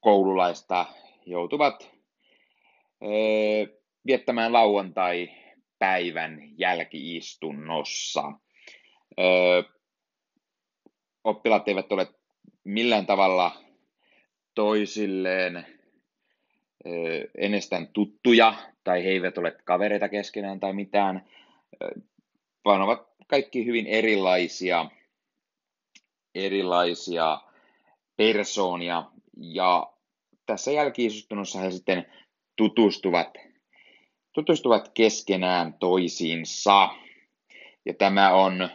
koululaista 0.00 0.86
joutuvat 1.26 1.90
viettämään 4.06 4.52
lauantai-päivän 4.52 6.42
jälkiistunnossa. 6.58 8.32
Oppilaat 11.24 11.68
eivät 11.68 11.92
ole 11.92 12.06
millään 12.64 13.06
tavalla 13.06 13.62
toisilleen 14.54 15.66
ennestään 17.38 17.88
tuttuja 17.88 18.54
tai 18.84 19.04
he 19.04 19.08
eivät 19.08 19.38
ole 19.38 19.56
kavereita 19.64 20.08
keskenään 20.08 20.60
tai 20.60 20.72
mitään, 20.72 21.28
vaan 22.64 22.82
ovat 22.82 23.08
kaikki 23.26 23.66
hyvin 23.66 23.86
erilaisia, 23.86 24.90
erilaisia 26.34 27.40
persoonia 28.16 29.10
ja 29.36 29.92
tässä 30.46 30.70
jälkiistunnossa 30.70 31.58
he 31.58 31.70
sitten 31.70 32.06
tutustuvat, 32.56 33.34
tutustuvat 34.32 34.88
keskenään 34.94 35.74
toisiinsa. 35.74 36.88
Ja 37.84 37.94
tämä 37.94 38.34
on 38.34 38.68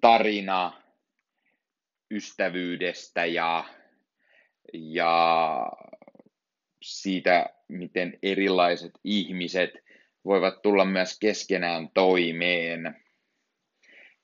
tarina 0.00 0.72
ystävyydestä 2.10 3.24
ja, 3.24 3.64
ja 4.72 5.66
siitä, 6.82 7.46
miten 7.68 8.18
erilaiset 8.22 8.92
ihmiset 9.04 9.70
voivat 10.24 10.62
tulla 10.62 10.84
myös 10.84 11.18
keskenään 11.18 11.90
toimeen. 11.94 13.04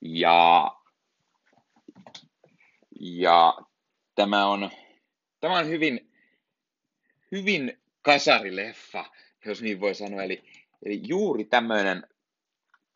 Ja, 0.01 0.71
ja 2.99 3.53
tämä, 4.21 4.47
on, 4.47 4.69
tämä 5.39 5.57
on 5.57 5.67
hyvin, 5.67 6.11
hyvin 7.31 7.81
kasarileffa, 8.01 9.05
jos 9.45 9.61
niin 9.61 9.79
voi 9.79 9.95
sanoa. 9.95 10.23
Eli, 10.23 10.43
eli 10.85 11.01
juuri 11.07 11.45
tämmöinen 11.45 12.03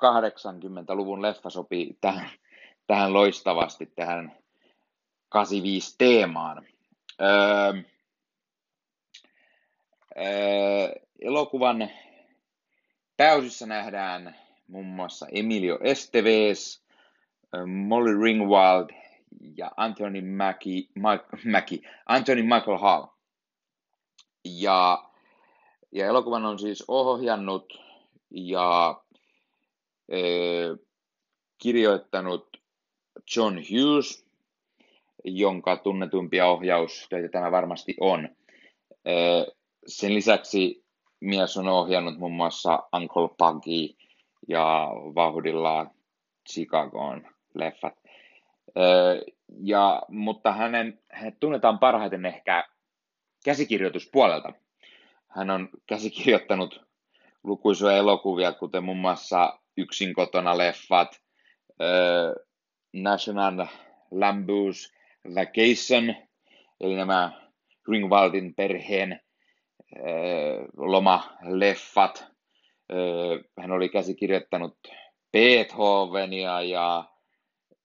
80-luvun 0.03 1.21
leffa 1.21 1.49
sopii 1.49 1.97
tähän, 2.01 2.29
tähän 2.87 3.13
loistavasti, 3.13 3.85
tähän 3.85 4.37
85 5.29 5.95
teemaan. 5.97 6.67
Öö, 7.21 7.27
öö, 10.17 10.95
elokuvan 11.19 11.89
pääosissa 13.17 13.65
nähdään 13.65 14.35
muun 14.67 14.85
muassa 14.85 15.27
Emilio 15.31 15.79
Estevez, 15.81 16.79
Molly 17.67 18.23
Ringwald 18.23 19.04
ja 19.57 19.71
Anthony 19.77 20.21
Mackie, 20.21 20.83
Mackie, 21.51 21.79
Anthony 22.05 22.41
Michael 22.41 22.77
Hall. 22.77 23.05
Ja, 24.45 25.09
ja 25.91 26.05
elokuvan 26.05 26.45
on 26.45 26.59
siis 26.59 26.83
ohjannut 26.87 27.73
ja 28.31 29.01
e, 30.09 30.19
kirjoittanut 31.57 32.57
John 33.35 33.55
Hughes, 33.55 34.25
jonka 35.23 35.77
tunnetumpia 35.77 36.47
ohjaustöitä 36.47 37.29
tämä 37.29 37.51
varmasti 37.51 37.95
on. 37.99 38.29
E, 39.05 39.13
sen 39.87 40.15
lisäksi 40.15 40.85
mies 41.19 41.57
on 41.57 41.67
ohjannut 41.67 42.17
muun 42.17 42.35
muassa 42.35 42.83
Uncle 42.93 43.29
Puggy 43.37 43.95
ja 44.47 44.89
vauhdilla 45.15 45.87
Chicagoon 46.49 47.27
leffat. 47.53 48.04
Ja, 49.63 50.01
mutta 50.09 50.51
hänen, 50.51 50.99
hänet 51.11 51.39
tunnetaan 51.39 51.79
parhaiten 51.79 52.25
ehkä 52.25 52.67
käsikirjoituspuolelta. 53.45 54.53
Hän 55.27 55.49
on 55.49 55.69
käsikirjoittanut 55.87 56.85
lukuisia 57.43 57.91
elokuvia, 57.91 58.51
kuten 58.51 58.83
muun 58.83 58.97
muassa 58.97 59.59
Yksin 59.77 60.13
kotona 60.13 60.57
leffat, 60.57 61.21
National 62.93 63.67
Lamboos 64.11 64.93
Vacation, 65.35 66.15
eli 66.81 66.95
nämä 66.95 67.31
Ringwaldin 67.91 68.55
perheen 68.55 69.21
lomaleffat. 70.77 72.27
Hän 73.59 73.71
oli 73.71 73.89
käsikirjoittanut 73.89 74.77
Beethovenia 75.31 76.61
ja, 76.61 77.03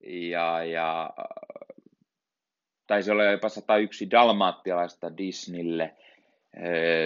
ja, 0.03 0.63
ja 0.63 1.09
taisi 2.87 3.11
olla 3.11 3.23
jopa 3.23 3.49
101 3.49 4.11
dalmaattialaista 4.11 5.17
Disneylle 5.17 5.95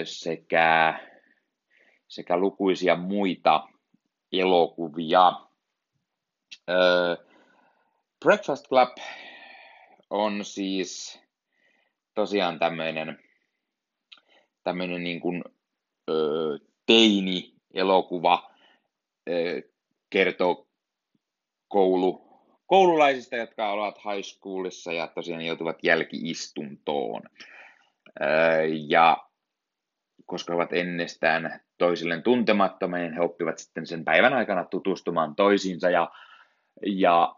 sekä, 0.04 1.00
sekä 2.08 2.36
lukuisia 2.36 2.96
muita 2.96 3.68
elokuvia. 4.32 5.32
Breakfast 8.24 8.68
Club 8.68 8.96
on 10.10 10.44
siis 10.44 11.20
tosiaan 12.14 12.58
tämmöinen 12.58 13.18
tämmöinen 14.66 15.04
niin 15.04 15.20
kuin, 15.20 15.44
teini-elokuva, 16.86 18.50
kertoo 20.10 20.66
koulu, 21.68 22.25
koululaisista, 22.66 23.36
jotka 23.36 23.72
ovat 23.72 23.96
high 23.96 24.22
schoolissa 24.22 24.92
ja 24.92 25.06
tosiaan 25.06 25.46
joutuvat 25.46 25.78
jälkiistuntoon. 25.82 27.22
Ja 28.88 29.16
koska 30.26 30.54
ovat 30.54 30.72
ennestään 30.72 31.60
toisilleen 31.78 32.22
tuntemattomia, 32.22 33.00
niin 33.00 33.12
he 33.12 33.20
oppivat 33.20 33.58
sitten 33.58 33.86
sen 33.86 34.04
päivän 34.04 34.32
aikana 34.32 34.64
tutustumaan 34.64 35.36
toisiinsa. 35.36 35.90
Ja, 35.90 36.10
ja 36.86 37.34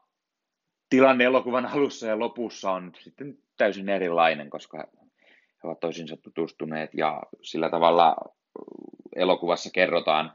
tilanne 0.90 1.24
elokuvan 1.24 1.66
alussa 1.66 2.06
ja 2.06 2.18
lopussa 2.18 2.70
on 2.70 2.92
sitten 3.00 3.38
täysin 3.56 3.88
erilainen, 3.88 4.50
koska 4.50 4.88
he 5.28 5.68
ovat 5.68 5.80
toisiinsa 5.80 6.16
tutustuneet. 6.16 6.90
Ja 6.94 7.22
sillä 7.42 7.70
tavalla 7.70 8.16
elokuvassa 9.16 9.70
kerrotaan 9.74 10.32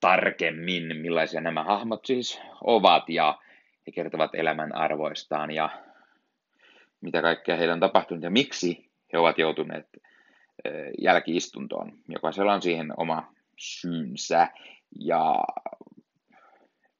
tarkemmin, 0.00 0.96
millaisia 0.96 1.40
nämä 1.40 1.64
hahmot 1.64 2.06
siis 2.06 2.40
ovat. 2.64 3.08
Ja 3.08 3.38
he 3.90 3.94
kertovat 3.94 4.34
elämän 4.34 4.74
arvoistaan 4.74 5.50
ja 5.50 5.70
mitä 7.00 7.22
kaikkea 7.22 7.56
heillä 7.56 7.74
on 7.74 7.80
tapahtunut 7.80 8.24
ja 8.24 8.30
miksi 8.30 8.90
he 9.12 9.18
ovat 9.18 9.38
joutuneet 9.38 9.86
jälkiistuntoon. 10.98 11.92
Jokaisella 12.08 12.54
on 12.54 12.62
siihen 12.62 12.92
oma 12.96 13.32
syynsä 13.56 14.48
ja 15.00 15.34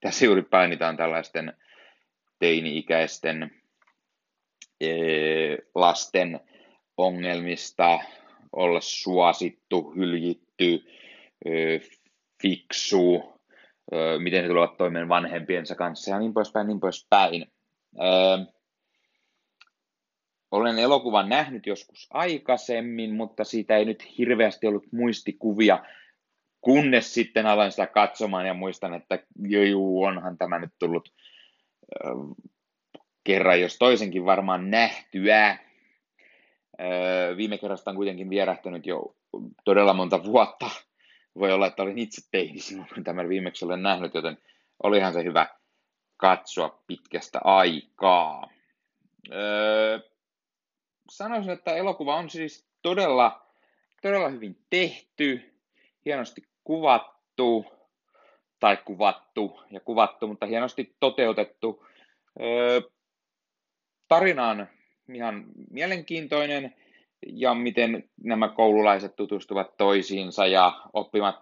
tässä 0.00 0.24
juuri 0.24 0.42
painitaan 0.42 0.96
tällaisten 0.96 1.53
teini-ikäisten 2.38 3.50
lasten 5.74 6.40
ongelmista, 6.96 8.00
olla 8.53 8.81
suosittu, 8.81 9.92
hyljitty, 9.96 10.87
fiksu, 12.42 13.39
miten 14.18 14.42
he 14.42 14.48
tulevat 14.48 14.76
toimeen 14.76 15.09
vanhempiensa 15.09 15.74
kanssa 15.74 16.11
ja 16.11 16.18
niin 16.18 16.35
poispäin, 16.35 16.66
niin 16.66 16.81
poispäin. 16.81 17.53
Olen 20.50 20.79
elokuvan 20.79 21.29
nähnyt 21.29 21.66
joskus 21.66 22.07
aikaisemmin, 22.11 23.14
mutta 23.14 23.44
siitä 23.44 23.76
ei 23.76 23.85
nyt 23.85 24.18
hirveästi 24.18 24.66
ollut 24.66 24.92
muistikuvia, 24.92 25.85
kunnes 26.61 27.14
sitten 27.14 27.46
aloin 27.46 27.70
sitä 27.70 27.87
katsomaan 27.87 28.46
ja 28.46 28.55
muistan, 28.55 28.94
että 28.94 29.18
juu, 29.48 30.03
onhan 30.03 30.38
tämä 30.38 30.59
nyt 30.59 30.72
tullut 30.79 31.12
kerran, 33.24 33.61
jos 33.61 33.79
toisenkin 33.79 34.24
varmaan 34.24 34.70
nähtyä. 34.70 35.59
Viime 37.37 37.59
kerrasta 37.59 37.90
on 37.90 37.96
kuitenkin 37.96 38.31
vierähtänyt 38.31 38.87
jo 38.87 39.16
todella 39.64 39.94
monta 39.94 40.24
vuotta. 40.24 40.70
Voi 41.40 41.53
olla, 41.53 41.66
että 41.66 41.83
olin 41.83 41.98
itse 41.98 42.22
teini 42.31 42.61
silloin, 42.61 42.88
kun 42.94 43.05
tämän 43.05 43.29
viimeksi 43.29 43.64
olen 43.64 43.83
nähnyt, 43.83 44.14
joten 44.14 44.38
olihan 44.83 45.12
se 45.12 45.24
hyvä 45.24 45.46
katsoa 46.16 46.83
pitkästä 46.87 47.40
aikaa. 47.44 48.50
Öö, 49.33 49.98
sanoisin, 51.11 51.53
että 51.53 51.74
elokuva 51.76 52.16
on 52.16 52.31
siis 52.31 52.66
todella, 52.83 53.46
todella 54.03 54.29
hyvin 54.29 54.59
tehty, 54.70 55.55
hienosti 56.05 56.48
kuvattu, 56.64 57.66
tai 58.59 58.76
kuvattu 58.76 59.61
ja 59.70 59.81
kuvattu, 59.81 60.26
mutta 60.26 60.46
hienosti 60.46 60.96
toteutettu. 61.00 61.87
Öö, 62.40 62.81
tarina 64.09 64.48
on 64.48 64.66
ihan 65.14 65.44
mielenkiintoinen 65.70 66.74
ja 67.26 67.54
miten 67.54 68.11
nämä 68.22 68.48
koululaiset 68.48 69.16
tutustuvat 69.16 69.76
toisiinsa 69.76 70.46
ja 70.46 70.80
oppivat 70.92 71.37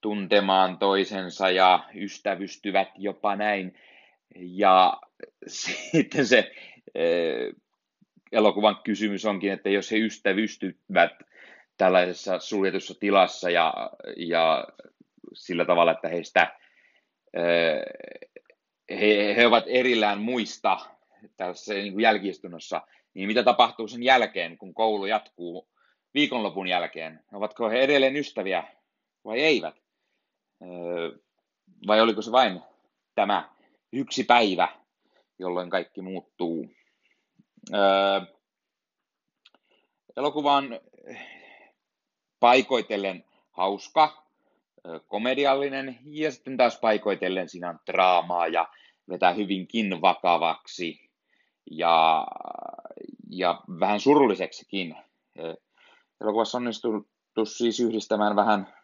tuntemaan 0.00 0.78
toisensa 0.78 1.50
ja 1.50 1.84
ystävystyvät 1.94 2.88
jopa 2.96 3.36
näin. 3.36 3.78
Ja 4.36 5.00
sitten 5.46 6.26
se 6.26 6.52
elokuvan 8.32 8.76
kysymys 8.84 9.24
onkin, 9.24 9.52
että 9.52 9.70
jos 9.70 9.92
he 9.92 9.96
ystävystyvät 9.96 11.12
tällaisessa 11.76 12.38
suljetussa 12.38 12.94
tilassa 13.00 13.50
ja, 13.50 13.90
ja 14.16 14.64
sillä 15.32 15.64
tavalla, 15.64 15.92
että 15.92 16.08
heistä 16.08 16.56
he, 18.90 19.34
he 19.36 19.46
ovat 19.46 19.64
erillään 19.66 20.20
muista 20.20 20.78
tässä 21.36 21.74
niin 21.74 22.00
jälkiistunnossa, 22.00 22.82
niin 23.14 23.26
mitä 23.26 23.42
tapahtuu 23.42 23.88
sen 23.88 24.02
jälkeen, 24.02 24.58
kun 24.58 24.74
koulu 24.74 25.06
jatkuu 25.06 25.68
viikonlopun 26.14 26.68
jälkeen? 26.68 27.24
Ovatko 27.32 27.68
he 27.68 27.80
edelleen 27.80 28.16
ystäviä 28.16 28.64
vai 29.24 29.40
eivät? 29.40 29.74
Vai 31.86 32.00
oliko 32.00 32.22
se 32.22 32.32
vain 32.32 32.60
tämä 33.14 33.50
yksi 33.92 34.24
päivä, 34.24 34.68
jolloin 35.38 35.70
kaikki 35.70 36.02
muuttuu? 36.02 36.66
Elokuva 40.16 40.52
on 40.52 40.80
paikoitellen 42.40 43.24
hauska, 43.50 44.26
komediallinen 45.08 45.98
ja 46.04 46.32
sitten 46.32 46.56
taas 46.56 46.78
paikoitellen 46.80 47.48
siinä 47.48 47.70
on 47.70 47.78
draamaa 47.86 48.46
ja 48.46 48.68
vetää 49.08 49.32
hyvinkin 49.32 50.00
vakavaksi 50.00 51.11
ja, 51.70 52.26
ja 53.30 53.60
vähän 53.80 54.00
surulliseksikin. 54.00 54.96
Elokuvassa 56.20 56.58
onnistuttu 56.58 57.44
siis 57.44 57.80
yhdistämään 57.80 58.36
vähän 58.36 58.74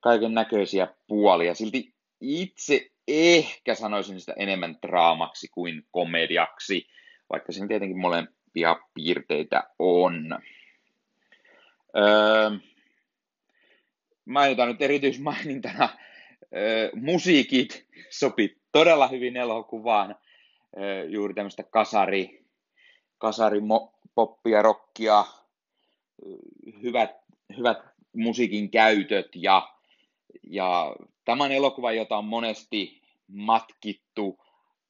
kaiken 0.00 0.34
näköisiä 0.34 0.88
puolia. 1.06 1.54
Silti 1.54 1.94
itse 2.20 2.90
ehkä 3.08 3.74
sanoisin 3.74 4.20
sitä 4.20 4.34
enemmän 4.36 4.76
draamaksi 4.86 5.48
kuin 5.48 5.82
komediaksi, 5.90 6.86
vaikka 7.30 7.52
siinä 7.52 7.68
tietenkin 7.68 7.98
molempia 7.98 8.76
piirteitä 8.94 9.62
on. 9.78 10.38
Öö, 11.96 12.50
mainitaan 14.24 14.68
nyt 14.68 14.82
erityismainintana 14.82 15.88
öö, 16.56 16.90
musiikit 16.94 17.86
sopi 18.10 18.56
todella 18.72 19.08
hyvin 19.08 19.36
elokuvaan. 19.36 20.16
Juuri 21.08 21.34
tämmöistä 21.34 21.62
kasari, 21.62 22.44
kasari 23.18 23.60
poppia, 24.14 24.62
rockia, 24.62 25.24
hyvät, 26.82 27.10
hyvät 27.56 27.78
musiikin 28.16 28.70
käytöt 28.70 29.28
ja, 29.34 29.68
ja 30.42 30.96
tämän 31.24 31.52
elokuva, 31.52 31.92
jota 31.92 32.16
on 32.16 32.24
monesti 32.24 33.02
matkittu, 33.28 34.38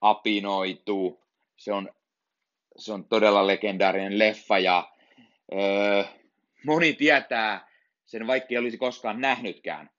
apinoitu, 0.00 1.20
se 1.56 1.72
on, 1.72 1.90
se 2.76 2.92
on 2.92 3.04
todella 3.04 3.46
legendaarinen 3.46 4.18
leffa 4.18 4.58
ja 4.58 4.92
öö, 5.52 6.04
moni 6.66 6.92
tietää 6.92 7.68
sen, 8.06 8.26
vaikka 8.26 8.48
ei 8.50 8.58
olisi 8.58 8.78
koskaan 8.78 9.20
nähnytkään. 9.20 9.90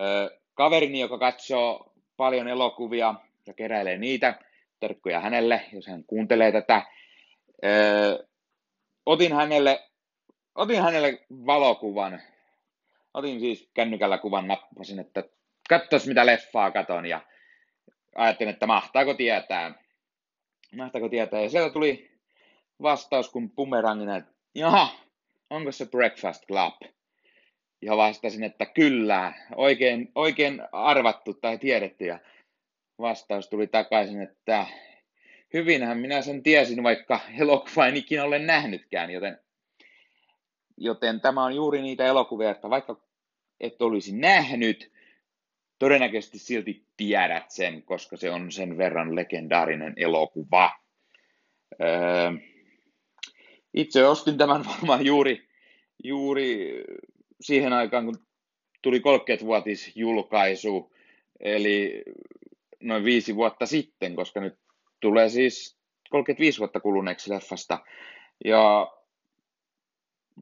Öö, 0.00 0.38
kaverini, 0.54 1.00
joka 1.00 1.18
katsoo 1.18 1.92
paljon 2.16 2.48
elokuvia 2.48 3.14
ja 3.46 3.54
keräilee 3.54 3.98
niitä, 3.98 4.38
terkkuja 4.80 5.20
hänelle, 5.20 5.64
jos 5.72 5.86
hän 5.86 6.04
kuuntelee 6.04 6.52
tätä. 6.52 6.82
Öö, 7.64 8.24
otin, 9.06 9.32
hänelle, 9.32 9.88
otin 10.54 10.82
hänelle 10.82 11.26
valokuvan. 11.30 12.22
Otin 13.14 13.40
siis 13.40 13.70
kännykällä 13.74 14.18
kuvan, 14.18 14.48
nappasin, 14.48 14.98
että 14.98 15.24
katsos 15.68 16.06
mitä 16.06 16.26
leffaa 16.26 16.70
katon 16.70 17.06
ja 17.06 17.20
ajattelin, 18.14 18.52
että 18.52 18.66
mahtaako 18.66 19.14
tietää. 19.14 19.74
Mahtaako 20.76 21.08
tietää. 21.08 21.40
Ja 21.40 21.50
sieltä 21.50 21.72
tuli 21.72 22.10
vastaus 22.82 23.30
kun 23.30 23.50
bumerangina, 23.50 24.16
että 24.16 24.32
jaha, 24.54 24.88
onko 25.50 25.72
se 25.72 25.86
Breakfast 25.86 26.46
Club? 26.46 26.92
Ja 27.82 27.96
vastasin, 27.96 28.44
että 28.44 28.66
kyllä, 28.66 29.32
oikein, 29.56 30.12
oikein 30.14 30.62
arvattu 30.72 31.34
tai 31.34 31.58
tiedetty. 31.58 32.04
Ja 32.04 32.18
vastaus 33.00 33.48
tuli 33.48 33.66
takaisin, 33.66 34.22
että 34.22 34.66
hyvinhän 35.54 35.98
minä 35.98 36.22
sen 36.22 36.42
tiesin, 36.42 36.82
vaikka 36.82 37.20
elokuva 37.38 37.86
en 37.86 37.96
ikinä 37.96 38.24
ole 38.24 38.38
nähnytkään, 38.38 39.10
joten, 39.10 39.38
joten 40.76 41.20
tämä 41.20 41.44
on 41.44 41.54
juuri 41.54 41.82
niitä 41.82 42.06
elokuvia, 42.06 42.50
että 42.50 42.70
vaikka 42.70 43.00
et 43.60 43.82
olisi 43.82 44.16
nähnyt, 44.16 44.92
todennäköisesti 45.78 46.38
silti 46.38 46.86
tiedät 46.96 47.50
sen, 47.50 47.82
koska 47.82 48.16
se 48.16 48.30
on 48.30 48.52
sen 48.52 48.78
verran 48.78 49.16
legendaarinen 49.16 49.94
elokuva. 49.96 50.70
Öö, 51.82 52.32
itse 53.74 54.06
ostin 54.06 54.38
tämän 54.38 54.64
varmaan 54.66 55.06
juuri, 55.06 55.48
juuri 56.04 56.82
siihen 57.40 57.72
aikaan, 57.72 58.04
kun 58.04 58.18
tuli 58.82 58.98
30-vuotisjulkaisu, 58.98 60.92
eli 61.40 62.02
noin 62.80 63.04
viisi 63.04 63.36
vuotta 63.36 63.66
sitten, 63.66 64.16
koska 64.16 64.40
nyt 64.40 64.58
tulee 65.00 65.28
siis 65.28 65.78
35 66.10 66.58
vuotta 66.58 66.80
kuluneeksi 66.80 67.30
leffasta. 67.30 67.78
Ja, 68.44 68.92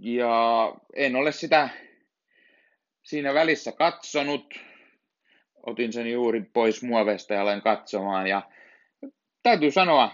ja 0.01 0.75
en 0.95 1.17
ole 1.17 1.33
sitä 1.33 1.69
siinä 3.03 3.35
välissä 3.35 3.73
katsonut. 3.73 4.55
Otin 5.67 5.93
sen 5.93 6.13
juuri 6.13 6.43
pois 6.53 6.83
muovesta 6.83 7.35
ja 7.35 7.43
olen 7.43 7.63
katsomaan. 7.63 8.27
Ja 8.27 8.43
täytyy 9.43 9.71
sanoa, 9.71 10.11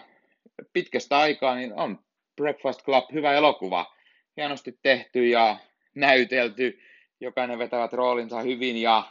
pitkästä 0.72 1.18
aikaa 1.18 1.54
niin 1.54 1.72
on 1.74 1.98
Breakfast 2.36 2.84
Club 2.84 3.04
hyvä 3.12 3.32
elokuva. 3.32 3.94
Hienosti 4.36 4.78
tehty 4.82 5.26
ja 5.26 5.56
näytelty. 5.94 6.80
Jokainen 7.20 7.58
vetävät 7.58 7.92
roolinsa 7.92 8.40
hyvin 8.40 8.76
ja, 8.76 9.04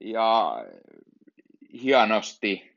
ja 0.00 0.56
hienosti. 1.72 2.72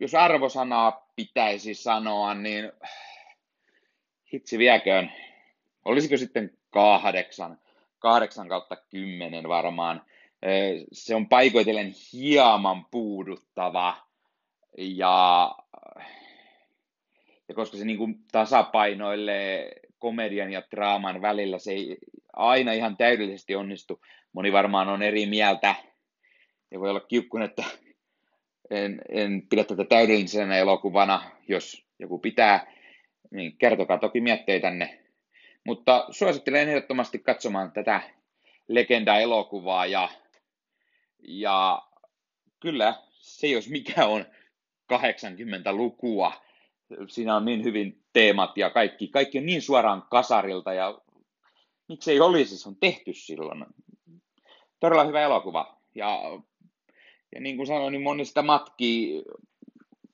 Jos 0.00 0.14
arvosanaa 0.14 1.10
pitäisi 1.16 1.74
sanoa, 1.74 2.34
niin 2.34 2.72
hitsi 4.32 4.58
vieköön. 4.58 5.12
Olisiko 5.84 6.16
sitten 6.16 6.58
kahdeksan, 6.70 7.58
kahdeksan 7.98 8.48
kautta 8.48 8.76
kymmenen 8.76 9.48
varmaan. 9.48 10.02
Se 10.92 11.14
on 11.14 11.28
paikoitellen 11.28 11.92
hieman 12.12 12.86
puuduttava 12.90 13.96
ja, 14.78 15.54
ja 17.48 17.54
koska 17.54 17.76
se 17.76 17.84
niin 17.84 17.98
kuin 17.98 18.14
tasapainoilee 18.32 19.72
komedian 19.98 20.52
ja 20.52 20.62
draaman 20.70 21.22
välillä, 21.22 21.58
se 21.58 21.72
ei 21.72 21.98
aina 22.32 22.72
ihan 22.72 22.96
täydellisesti 22.96 23.54
onnistu. 23.54 24.00
Moni 24.32 24.52
varmaan 24.52 24.88
on 24.88 25.02
eri 25.02 25.26
mieltä 25.26 25.74
ja 26.70 26.80
voi 26.80 26.90
olla 26.90 27.00
kiukkun, 27.00 27.42
että 27.42 27.64
en, 28.70 29.00
en 29.08 29.46
pidä 29.50 29.64
tätä 29.64 29.84
täydellisenä 29.84 30.56
elokuvana. 30.56 31.30
Jos 31.48 31.84
joku 31.98 32.18
pitää, 32.18 32.72
niin 33.30 33.56
kertokaa 33.58 33.98
toki 33.98 34.20
mietteitänne. 34.20 35.00
Mutta 35.66 36.06
suosittelen 36.10 36.68
ehdottomasti 36.68 37.18
katsomaan 37.18 37.72
tätä 37.72 38.00
legenda-elokuvaa 38.68 39.86
ja, 39.86 40.08
ja 41.22 41.82
kyllä 42.60 42.94
se 43.12 43.46
jos 43.46 43.68
mikä 43.68 44.06
on 44.06 44.26
80-lukua. 44.92 46.32
Siinä 47.08 47.36
on 47.36 47.44
niin 47.44 47.64
hyvin 47.64 48.02
teemat 48.12 48.56
ja 48.56 48.70
kaikki, 48.70 49.08
kaikki 49.08 49.38
on 49.38 49.46
niin 49.46 49.62
suoraan 49.62 50.02
kasarilta 50.10 50.72
ja 50.72 51.00
miksei 51.88 52.20
olisi, 52.20 52.58
se 52.58 52.68
on 52.68 52.76
tehty 52.76 53.12
silloin. 53.12 53.66
Todella 54.80 55.04
hyvä 55.04 55.20
elokuva. 55.20 55.80
Ja, 55.94 56.20
ja 57.34 57.40
niin 57.40 57.56
kuin 57.56 57.66
sanoin, 57.66 57.92
niin 57.92 58.02
monista 58.02 58.42
matkii 58.42 59.22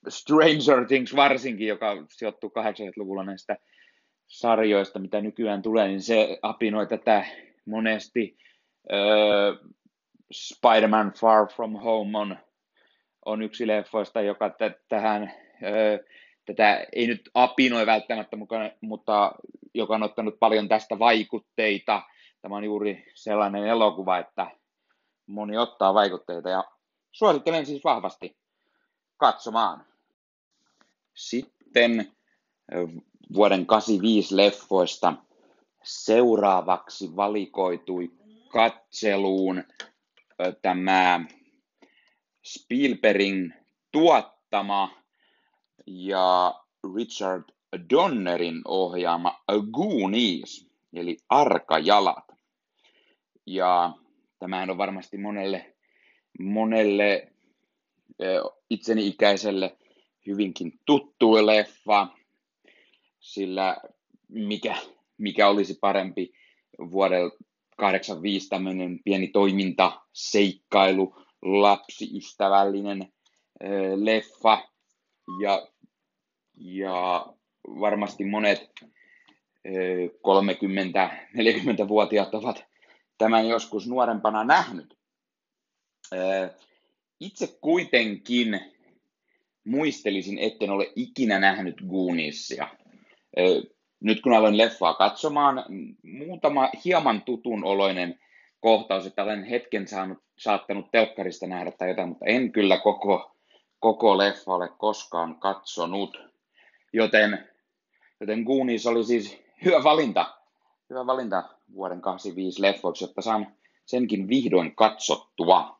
Stranger 0.09 0.87
Things 0.87 1.16
varsinkin, 1.16 1.68
joka 1.68 2.05
sijoittuu 2.09 2.50
80-luvulla 2.50 3.24
näistä 3.24 3.57
sarjoista, 4.26 4.98
mitä 4.98 5.20
nykyään 5.20 5.62
tulee, 5.62 5.88
niin 5.88 6.02
se 6.02 6.38
apinoi 6.42 6.87
tätä 6.87 7.26
monesti. 7.64 8.37
Öö, 8.92 9.55
Spider-Man 10.33 11.12
Far 11.20 11.48
From 11.48 11.72
Home 11.72 12.18
on, 12.18 12.37
on 13.24 13.42
yksi 13.42 13.66
leffoista, 13.66 14.20
joka 14.20 14.50
t- 14.50 14.88
tähän, 14.88 15.33
öö, 15.62 15.98
tätä 16.44 16.87
ei 16.92 17.07
nyt 17.07 17.31
apinoi 17.35 17.87
välttämättä, 17.87 18.37
mukaan, 18.37 18.70
mutta 18.81 19.33
joka 19.74 19.94
on 19.94 20.02
ottanut 20.02 20.38
paljon 20.40 20.68
tästä 20.68 20.98
vaikutteita. 20.98 22.02
Tämä 22.42 22.57
on 22.57 22.64
juuri 22.64 23.05
sellainen 23.14 23.66
elokuva, 23.66 24.18
että 24.18 24.50
moni 25.26 25.57
ottaa 25.57 25.94
vaikutteita 25.94 26.48
ja 26.48 26.64
suosittelen 27.16 27.66
siis 27.66 27.85
vahvasti 27.85 28.37
katsomaan. 29.16 29.87
Sitten 31.14 32.12
vuoden 33.35 33.66
85 33.66 34.37
leffoista 34.37 35.14
seuraavaksi 35.85 37.16
valikoitui 37.16 38.12
katseluun 38.48 39.64
tämä 40.62 41.24
Spielbergin 42.44 43.55
tuottama 43.92 44.90
ja 45.87 46.55
Richard 46.94 47.44
Donnerin 47.90 48.62
ohjaama 48.64 49.44
Goonies, 49.72 50.70
eli 50.92 51.16
Arkajalat. 51.29 52.24
Ja 53.46 53.92
tämähän 54.38 54.70
on 54.70 54.79
varmasti 54.79 55.18
monelle, 55.18 55.75
monelle 56.38 57.33
itseni 58.70 59.07
ikäiselle 59.07 59.77
hyvinkin 60.27 60.81
tuttu 60.85 61.46
leffa, 61.46 62.09
sillä 63.20 63.77
mikä, 64.29 64.77
mikä 65.18 65.49
olisi 65.49 65.79
parempi 65.81 66.33
vuodella 66.79 67.31
85 67.77 68.49
tämmöinen 68.49 69.01
pieni 69.05 69.29
toiminta, 69.29 70.01
seikkailu, 70.12 71.16
lapsiystävällinen 71.42 73.12
leffa 73.96 74.68
ja, 75.42 75.68
ja 76.57 77.27
varmasti 77.66 78.25
monet 78.25 78.70
30-40-vuotiaat 79.66 82.35
ovat 82.35 82.64
tämän 83.18 83.49
joskus 83.49 83.88
nuorempana 83.88 84.44
nähnyt. 84.44 84.95
Itse 87.21 87.59
kuitenkin 87.61 88.61
muistelisin, 89.64 90.38
etten 90.38 90.71
ole 90.71 90.92
ikinä 90.97 91.38
nähnyt 91.38 91.77
Goonisia. 91.88 92.69
Nyt 94.01 94.21
kun 94.21 94.33
aloin 94.33 94.59
leffaa 94.59 94.95
katsomaan, 94.95 95.64
muutama 96.03 96.71
hieman 96.85 97.23
tutun 97.23 97.64
oloinen 97.64 98.19
kohtaus, 98.61 99.07
että 99.07 99.23
olen 99.23 99.45
hetken 99.45 99.88
saanut, 99.88 100.19
saattanut 100.38 100.90
telkkarista 100.90 101.47
nähdä 101.47 101.71
tai 101.71 101.88
jotain, 101.88 102.09
mutta 102.09 102.27
en 102.27 102.53
kyllä 102.53 102.79
koko, 102.79 103.37
koko 103.81 104.19
leffa 104.19 104.55
ole 104.55 104.69
koskaan 104.79 105.40
katsonut. 105.40 106.19
Joten, 106.92 107.49
joten 108.21 108.42
Goonies 108.42 108.87
oli 108.87 109.05
siis 109.05 109.38
hyvä 109.64 109.85
valinta, 109.85 110.35
hyvä 110.90 111.07
valinta 111.07 111.42
vuoden 111.75 112.01
85 112.01 112.62
leffoiksi, 112.62 113.05
jotta 113.05 113.23
saan 113.23 113.57
senkin 113.87 114.29
vihdoin 114.29 114.75
katsottua. 114.75 115.75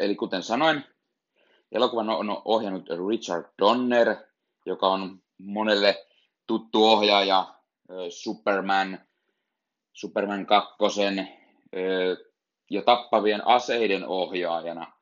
Eli 0.00 0.14
kuten 0.14 0.42
sanoin, 0.42 0.84
Elokuvan 1.72 2.10
on 2.10 2.42
ohjannut 2.44 2.88
Richard 3.08 3.44
Donner, 3.58 4.16
joka 4.66 4.86
on 4.86 5.22
monelle 5.38 6.06
tuttu 6.46 6.84
ohjaaja 6.84 7.54
Superman, 8.08 8.98
Superman 9.92 10.46
2 10.46 10.76
ja 12.70 12.82
tappavien 12.82 13.46
aseiden 13.46 14.06
ohjaajana 14.06 14.92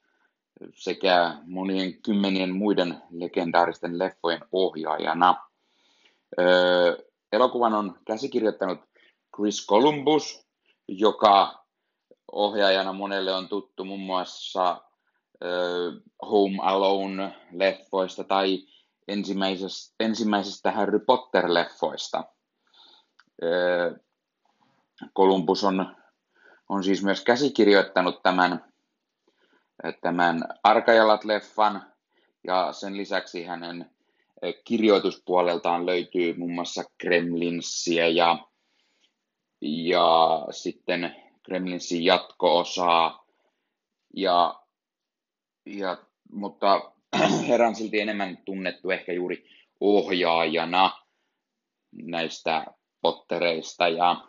sekä 0.75 1.35
monien 1.47 2.03
kymmenien 2.03 2.57
muiden 2.57 3.03
legendaaristen 3.11 3.99
leffojen 3.99 4.41
ohjaajana. 4.53 5.37
Elokuvan 7.33 7.75
on 7.75 7.99
käsikirjoittanut 8.07 8.81
Chris 9.37 9.67
Columbus, 9.67 10.47
joka 10.89 11.64
ohjaajana 12.33 12.93
monelle 12.93 13.33
on 13.33 13.49
tuttu 13.49 13.85
muun 13.85 14.01
muassa 14.01 14.83
Home 16.23 16.59
Alone-leffoista 16.63 18.25
tai 18.25 18.59
ensimmäisestä, 19.09 19.95
ensimmäisestä 20.01 20.73
Harry 20.73 20.99
Potter-leffoista. 20.99 22.25
Columbus 25.17 25.65
on, 25.65 25.97
on 26.69 26.85
siis 26.85 27.03
myös 27.03 27.25
käsikirjoittanut 27.25 28.23
tämän, 28.23 28.65
tämän 30.01 30.45
Arkajalat-leffan 30.63 31.83
ja 32.47 32.73
sen 32.73 32.97
lisäksi 32.97 33.45
hänen 33.45 33.91
kirjoituspuoleltaan 34.65 35.87
löytyy 35.87 36.37
muun 36.37 36.55
muassa 36.55 36.85
Kremlinssiä 36.99 38.09
ja, 38.09 38.39
ja 39.61 40.47
sitten 40.51 41.24
Kremlinsin 41.45 42.05
jatko-osaa 42.05 43.27
ja 44.17 44.65
ja, 45.67 45.97
mutta 46.33 46.93
herran 47.49 47.75
silti 47.75 48.01
enemmän 48.01 48.39
tunnettu 48.45 48.91
ehkä 48.91 49.13
juuri 49.13 49.51
ohjaajana 49.81 50.93
näistä 51.93 52.67
pottereista 53.01 53.89
ja, 53.89 54.29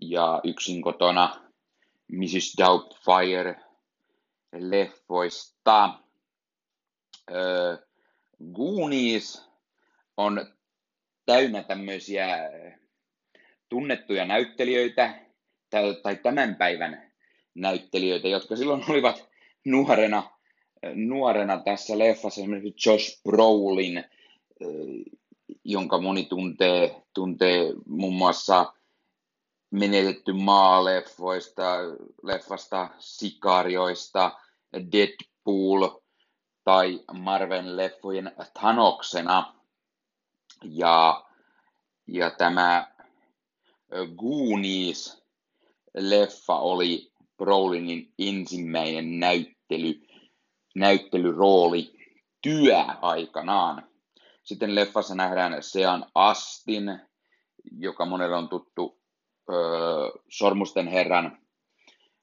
ja 0.00 0.40
yksin 0.44 0.82
kotona 0.82 1.44
Mrs. 2.12 2.54
Doubtfire 2.58 3.60
leffoista. 4.52 5.98
Öö, 7.30 7.76
Goonies 8.52 9.50
on 10.16 10.54
täynnä 11.26 11.62
tämmöisiä 11.62 12.28
tunnettuja 13.68 14.24
näyttelijöitä 14.24 15.23
tai 16.02 16.16
tämän 16.16 16.56
päivän 16.56 17.12
näyttelijöitä, 17.54 18.28
jotka 18.28 18.56
silloin 18.56 18.84
olivat 18.90 19.28
nuorena, 19.64 20.30
nuorena 20.94 21.60
tässä 21.60 21.98
leffassa 21.98 22.40
esimerkiksi 22.40 22.90
Josh 22.90 23.22
Brolin, 23.22 23.98
eh, 23.98 24.06
jonka 25.64 26.00
moni 26.00 26.24
tuntee, 26.24 27.02
tuntee 27.14 27.72
muun 27.86 28.14
muassa 28.14 28.72
menetetty 29.70 30.32
maaleffoista, 30.32 31.76
leffasta 32.22 32.88
Sikarioista, 32.98 34.32
Deadpool 34.92 35.88
tai 36.64 37.00
Marvel 37.12 37.76
leffojen 37.76 38.32
Thanoksena. 38.60 39.54
Ja, 40.64 41.24
ja 42.06 42.30
tämä 42.30 42.94
Goonies 44.16 45.23
leffa 45.94 46.58
oli 46.58 47.12
Brolinin 47.36 48.12
ensimmäinen 48.18 49.20
näyttely 49.20 49.54
näyttely, 49.70 50.06
näyttelyrooli 50.74 51.92
työaikanaan. 52.42 53.88
Sitten 54.42 54.74
leffassa 54.74 55.14
nähdään 55.14 55.62
Sean 55.62 56.06
Astin, 56.14 57.00
joka 57.78 58.06
monelle 58.06 58.36
on 58.36 58.48
tuttu 58.48 59.00
ö, 59.50 59.54
Sormusten 60.28 60.86
herran 60.88 61.38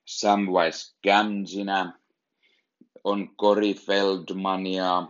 Samwise 0.07 0.95
Gamgina, 1.03 1.93
on 3.03 3.35
Cory 3.35 3.73
Feldmania 3.73 5.07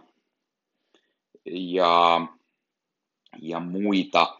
ja, 1.45 2.28
ja 3.41 3.60
muita. 3.60 4.38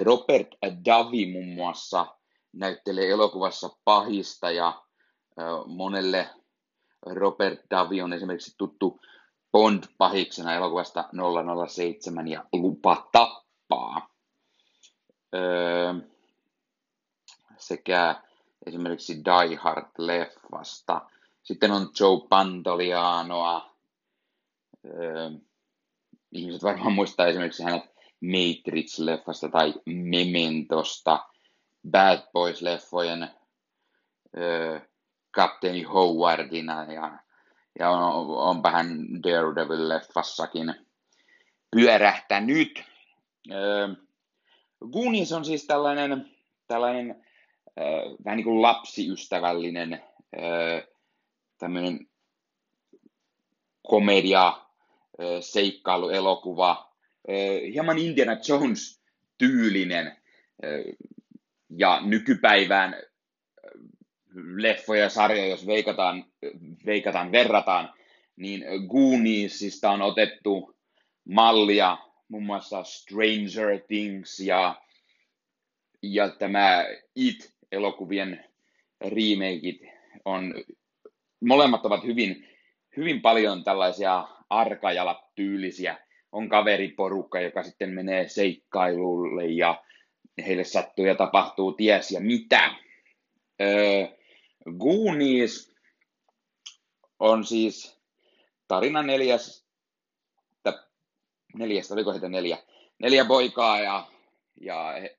Robert 0.00 0.48
Davi 0.84 1.26
muun 1.32 1.48
muassa 1.48 2.06
näyttelee 2.54 3.10
elokuvassa 3.10 3.70
pahista 3.84 4.50
ja 4.50 4.82
monelle 5.66 6.28
Robert 7.06 7.60
Davi 7.70 8.02
on 8.02 8.12
esimerkiksi 8.12 8.54
tuttu 8.58 9.00
Bond-pahiksena 9.52 10.54
elokuvasta 10.54 11.04
007 11.68 12.28
ja 12.28 12.44
Lupa 12.52 13.08
tappaa. 13.12 14.08
sekä 17.58 18.22
esimerkiksi 18.66 19.24
Die 19.24 19.56
Hard-leffasta. 19.56 21.00
Sitten 21.42 21.72
on 21.72 21.88
Joe 22.00 22.28
Pantolianoa. 22.28 23.74
Ihmiset 26.32 26.62
varmaan 26.62 26.92
muistaa 26.92 27.26
esimerkiksi 27.26 27.62
hänet 27.62 27.82
Matrix-leffasta 28.20 29.50
tai 29.52 29.74
Mementosta, 29.86 31.28
Bad 31.90 32.18
Boys-leffojen 32.32 33.28
öö, 34.36 34.80
kapteeni 35.30 35.82
Howardina 35.82 36.92
ja, 36.92 37.18
ja 37.78 37.90
on, 37.90 38.36
onpa 38.36 38.70
hän 38.70 38.88
Daredevil-leffassakin 39.22 40.74
pyörähtänyt. 41.70 42.84
Goonies 44.92 45.32
on 45.32 45.44
siis 45.44 45.66
tällainen, 45.66 46.30
tällainen 46.66 47.24
vähän 48.24 48.36
niin 48.36 48.44
kuin 48.44 48.62
lapsiystävällinen 48.62 50.02
tämmöinen 51.58 52.08
komedia, 53.88 54.52
seikkailuelokuva, 55.40 56.92
hieman 57.72 57.98
Indiana 57.98 58.32
Jones-tyylinen 58.48 60.16
öö, 60.64 60.82
ja 61.78 62.00
nykypäivään 62.04 62.96
leffoja 64.56 65.02
ja 65.02 65.08
sarjoja, 65.08 65.46
jos 65.46 65.66
veikataan, 65.66 66.24
veikataan, 66.86 67.32
verrataan, 67.32 67.92
niin 68.36 68.64
Gooniesista 68.88 69.90
on 69.90 70.02
otettu 70.02 70.76
mallia 71.28 71.98
muun 72.28 72.44
muassa 72.44 72.84
Stranger 72.84 73.80
Things 73.88 74.40
ja, 74.40 74.82
ja 76.02 76.28
tämä 76.28 76.84
It-elokuvien 77.14 78.44
remakeit 79.00 79.80
on, 80.24 80.54
molemmat 81.40 81.86
ovat 81.86 82.04
hyvin, 82.04 82.48
hyvin 82.96 83.20
paljon 83.22 83.64
tällaisia 83.64 84.28
arkajalat-tyylisiä. 84.50 85.98
On 86.32 86.48
kaveriporukka, 86.48 87.40
joka 87.40 87.62
sitten 87.62 87.90
menee 87.90 88.28
seikkailulle 88.28 89.46
ja 89.46 89.84
heille 90.46 90.64
sattuu 90.64 91.06
ja 91.06 91.14
tapahtuu 91.14 91.72
ties 91.72 92.10
ja 92.10 92.20
mitä. 92.20 92.74
Öö, 93.62 94.06
Goonies 94.78 95.74
on 97.18 97.44
siis 97.44 98.00
tarina 98.68 99.02
neljäs, 99.02 99.64
neljästä, 101.54 101.94
oliko 101.94 102.12
heitä 102.12 102.28
neljä, 102.28 102.58
neljä 102.98 103.24
poikaa 103.24 103.80
ja, 103.80 104.06
ja 104.60 104.94
he, 105.02 105.18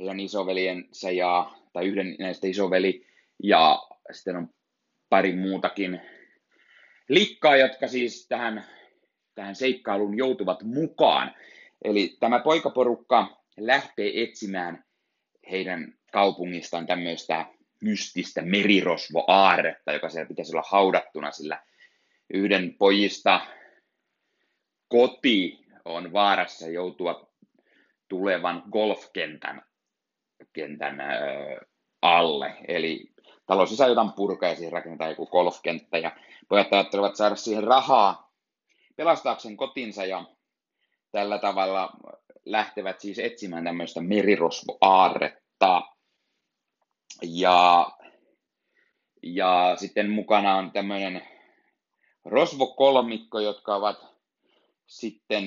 heidän 0.00 0.20
isoveljensä 0.20 1.10
ja, 1.10 1.50
tai 1.72 1.86
yhden 1.86 2.16
näistä 2.18 2.46
isoveli 2.46 3.06
ja 3.42 3.78
sitten 4.12 4.36
on 4.36 4.48
pari 5.08 5.36
muutakin 5.36 6.00
likkaa, 7.08 7.56
jotka 7.56 7.88
siis 7.88 8.26
tähän, 8.28 8.64
tähän 9.34 9.56
seikkailuun 9.56 10.16
joutuvat 10.16 10.62
mukaan. 10.62 11.34
Eli 11.84 12.16
tämä 12.20 12.38
poikaporukka 12.38 13.43
lähtee 13.56 14.22
etsimään 14.22 14.84
heidän 15.50 15.94
kaupungistaan 16.12 16.86
tämmöistä 16.86 17.46
mystistä 17.80 18.42
merirosvoaarretta, 18.42 19.92
joka 19.92 20.08
siellä 20.08 20.28
pitäisi 20.28 20.52
olla 20.52 20.68
haudattuna, 20.68 21.30
sillä 21.30 21.62
yhden 22.30 22.74
pojista 22.78 23.40
koti 24.88 25.64
on 25.84 26.12
vaarassa 26.12 26.68
joutua 26.68 27.30
tulevan 28.08 28.62
golfkentän 28.70 29.62
kentän, 30.52 31.00
ö, 31.00 31.66
alle. 32.02 32.56
Eli 32.68 33.12
talon 33.46 33.68
sisään 33.68 33.90
jotain 33.90 34.12
purkaa 34.12 34.48
ja 34.48 34.56
siihen 34.56 34.72
rakennetaan 34.72 35.10
joku 35.10 35.26
golfkenttä 35.26 35.98
ja 35.98 36.16
pojat 36.48 36.72
ajattelevat 36.72 37.16
saada 37.16 37.36
siihen 37.36 37.64
rahaa 37.64 38.32
pelastaakseen 38.96 39.56
kotinsa 39.56 40.04
ja 40.04 40.24
tällä 41.12 41.38
tavalla 41.38 41.92
lähtevät 42.44 43.00
siis 43.00 43.18
etsimään 43.18 43.64
tämmöistä 43.64 44.00
merirosvoaarretta. 44.00 45.82
Ja, 47.22 47.90
ja 49.22 49.76
sitten 49.78 50.10
mukana 50.10 50.56
on 50.56 50.72
tämmöinen 50.72 51.22
rosvokolmikko, 52.24 53.40
jotka 53.40 53.74
ovat 53.74 53.98
sitten 54.86 55.44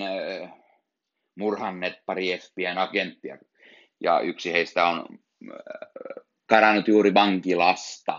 murhanneet 1.35 2.05
pari 2.05 2.37
FBIn 2.37 2.77
agenttia. 2.77 3.37
Ja 3.99 4.19
yksi 4.19 4.51
heistä 4.51 4.87
on 4.87 5.19
karannut 6.45 6.87
juuri 6.87 7.13
vankilasta. 7.13 8.17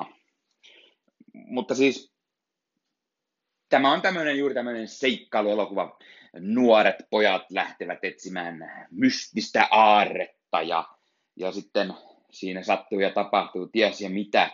Mutta 1.32 1.74
siis 1.74 2.12
tämä 3.68 3.92
on 3.92 4.02
tämmöinen 4.02 4.38
juuri 4.38 4.54
tämmöinen 4.54 4.88
seikkailuelokuva. 4.88 5.98
Nuoret 6.40 6.96
pojat 7.10 7.50
lähtevät 7.50 7.98
etsimään 8.02 8.86
mystistä 8.90 9.68
aarretta 9.70 10.62
ja, 10.62 10.88
ja 11.36 11.52
sitten 11.52 11.94
siinä 12.30 12.62
sattuu 12.62 13.00
ja 13.00 13.10
tapahtuu 13.10 13.66
ties 13.66 14.00
ja 14.00 14.10
mitä. 14.10 14.50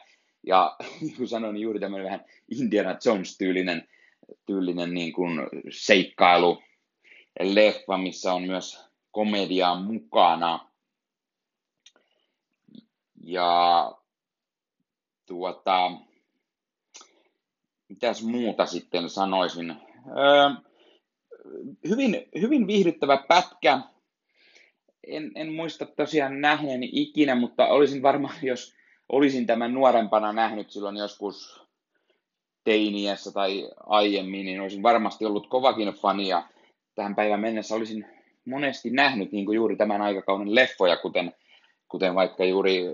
Ja 0.47 0.77
niin 1.01 1.17
kuin 1.17 1.29
sanoin, 1.29 1.55
niin 1.55 1.63
juuri 1.63 1.81
tämmöinen 1.81 2.07
vähän 2.07 2.25
Indiana 2.51 2.99
Jones-tyylinen 3.05 3.89
tyylinen 4.47 4.95
niin 4.95 5.13
kuin 5.13 5.41
seikkailu 5.71 6.63
leffa, 7.41 7.99
missä 7.99 8.35
on 8.35 8.43
myös 8.43 8.85
komediaa 9.11 9.81
mukana. 9.81 10.71
Ja 13.25 13.93
tuota, 15.27 15.91
mitäs 17.89 18.23
muuta 18.23 18.67
sitten 18.67 19.11
sanoisin? 19.11 19.71
Öö, 20.09 20.64
hyvin, 21.89 22.29
hyvin 22.41 22.67
viihdyttävä 22.67 23.25
pätkä. 23.29 23.81
En, 25.07 25.33
en 25.35 25.53
muista 25.53 25.87
tosiaan 25.87 26.41
nähneeni 26.41 26.91
ikinä, 26.93 27.35
mutta 27.35 27.67
olisin 27.67 28.03
varmaan, 28.03 28.35
jos 28.43 28.75
olisin 29.09 29.47
tämän 29.47 29.75
nuorempana 29.75 30.33
nähnyt 30.33 30.71
silloin 30.71 30.97
joskus 30.97 31.65
teiniässä 32.65 33.33
tai 33.33 33.71
aiemmin, 33.87 34.47
niin 34.47 34.61
olisin 34.61 34.83
varmasti 34.83 35.25
ollut 35.25 35.49
kovakin 35.49 35.89
fani 35.89 36.29
ja 36.29 36.49
tähän 36.95 37.15
päivän 37.15 37.41
mennessä 37.41 37.75
olisin 37.75 38.07
monesti 38.45 38.91
nähnyt 38.91 39.33
niin 39.33 39.45
kuin 39.45 39.57
juuri 39.57 39.77
tämän 39.77 40.03
aikakauden 40.03 40.55
leffoja, 40.55 40.97
kuten, 40.97 41.35
kuten 41.89 42.15
vaikka 42.15 42.45
juuri, 42.45 42.85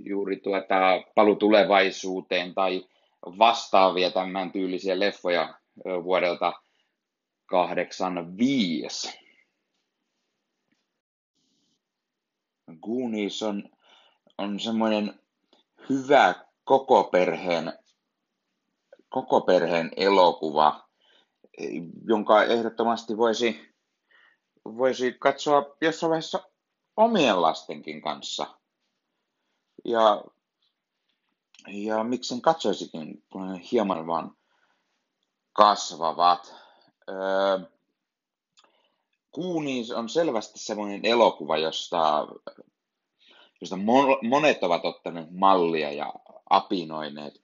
juuri 0.00 0.36
tuota, 0.36 1.02
Palu 1.14 1.36
tulevaisuuteen 1.36 2.54
tai 2.54 2.84
vastaavia 3.24 4.10
tämän 4.10 4.52
tyylisiä 4.52 5.00
leffoja 5.00 5.54
vuodelta 6.04 6.52
85. 7.48 9.18
Goonies 12.82 13.42
on, 13.42 13.70
on 14.38 14.60
semmoinen 14.60 15.20
hyvä 15.88 16.34
koko 16.64 17.04
perheen, 17.04 17.72
koko 19.08 19.40
perheen 19.40 19.90
elokuva, 19.96 20.88
jonka 22.04 22.44
ehdottomasti 22.44 23.16
voisi, 23.16 23.74
voisi 24.64 25.12
katsoa 25.12 25.76
jossain 25.80 26.10
vaiheessa 26.10 26.50
omien 26.96 27.42
lastenkin 27.42 28.02
kanssa. 28.02 28.46
Ja, 29.84 30.24
ja 31.66 32.04
miksen 32.04 32.40
katsoisikin, 32.40 33.24
kun 33.32 33.54
hieman 33.54 34.06
vaan 34.06 34.36
kasvavat. 35.52 36.67
Öö, 37.08 37.58
Goonies 39.34 39.90
on 39.90 40.08
selvästi 40.08 40.58
semmoinen 40.58 41.00
elokuva, 41.04 41.56
josta, 41.56 42.28
josta 43.60 43.76
monet 44.22 44.62
ovat 44.62 44.84
ottaneet 44.84 45.30
mallia 45.30 45.92
ja 45.92 46.12
apinoineet. 46.50 47.42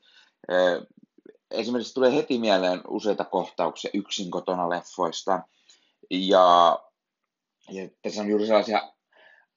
Esimerkiksi 1.50 1.94
tulee 1.94 2.14
heti 2.14 2.38
mieleen 2.38 2.80
useita 2.88 3.24
kohtauksia 3.24 3.90
yksin 3.94 4.30
kotona 4.30 4.70
leffoista. 4.70 5.42
Ja, 6.10 6.78
ja 7.70 7.88
tässä 8.02 8.22
on 8.22 8.28
juuri 8.28 8.46
sellaisia 8.46 8.92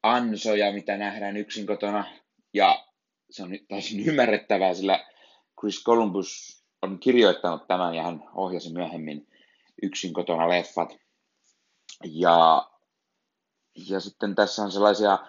ansoja, 0.03 0.73
mitä 0.73 0.97
nähdään 0.97 1.37
yksin 1.37 1.67
kotona. 1.67 2.05
Ja 2.53 2.85
se 3.29 3.43
on 3.43 3.49
täysin 3.67 4.07
ymmärrettävää, 4.07 4.73
sillä 4.73 5.05
Chris 5.59 5.83
Columbus 5.83 6.63
on 6.81 6.99
kirjoittanut 6.99 7.67
tämän 7.67 7.95
ja 7.95 8.03
hän 8.03 8.23
ohjasi 8.35 8.73
myöhemmin 8.73 9.27
yksin 9.83 10.13
kotona 10.13 10.49
leffat. 10.49 10.97
Ja, 12.05 12.69
ja 13.89 13.99
sitten 13.99 14.35
tässä 14.35 14.63
on 14.63 14.71
sellaisia, 14.71 15.19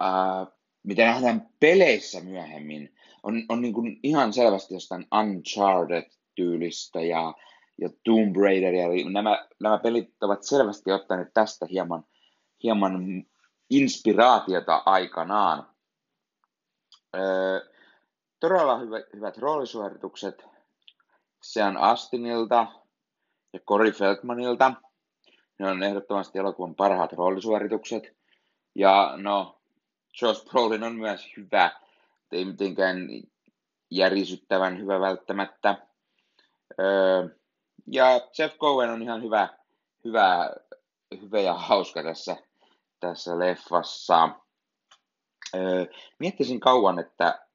ää, 0.00 0.46
mitä 0.82 1.04
nähdään 1.04 1.48
peleissä 1.60 2.20
myöhemmin, 2.20 2.96
on, 3.22 3.42
on 3.48 3.60
niin 3.60 3.74
kuin 3.74 4.00
ihan 4.02 4.32
selvästi 4.32 4.74
jostain 4.74 5.06
Uncharted-tyylistä 5.14 7.00
ja, 7.00 7.34
ja 7.80 7.88
Tomb 8.04 8.36
Raider. 8.36 8.74
Eli 8.74 9.04
nämä, 9.04 9.48
nämä 9.60 9.78
pelit 9.78 10.22
ovat 10.22 10.42
selvästi 10.42 10.92
ottaneet 10.92 11.28
tästä 11.34 11.66
hieman, 11.70 12.04
hieman 12.62 13.26
inspiraatiota 13.70 14.82
aikanaan. 14.86 15.66
Öö, 17.16 17.60
todella 18.40 18.78
hyvä, 18.78 18.96
hyvät 19.16 19.38
roolisuoritukset 19.38 20.44
Sean 21.42 21.76
Astinilta 21.76 22.66
ja 23.56 23.60
Cory 23.60 23.92
Feldmanilta. 23.92 24.72
Ne 25.58 25.70
on 25.70 25.82
ehdottomasti 25.82 26.38
elokuvan 26.38 26.74
parhaat 26.74 27.12
roolisuoritukset. 27.12 28.16
Ja 28.74 29.14
no, 29.16 29.60
Josh 30.22 30.50
Brolin 30.50 30.82
on 30.82 30.94
myös 30.94 31.36
hyvä, 31.36 31.70
ei 32.32 32.44
mitenkään 32.44 32.96
järisyttävän 33.90 34.78
hyvä 34.78 35.00
välttämättä. 35.00 35.86
Öö, 36.80 37.28
ja 37.86 38.06
Jeff 38.38 38.56
Cohen 38.58 38.90
on 38.90 39.02
ihan 39.02 39.22
hyvä, 39.22 39.48
hyvä, 40.04 40.50
hyvä 41.22 41.40
ja 41.40 41.54
hauska 41.54 42.02
tässä, 42.02 42.36
tässä 43.00 43.38
leffassa. 43.38 44.28
Öö, 45.54 45.86
miettisin 46.18 46.60
kauan, 46.60 46.98
että 46.98 47.46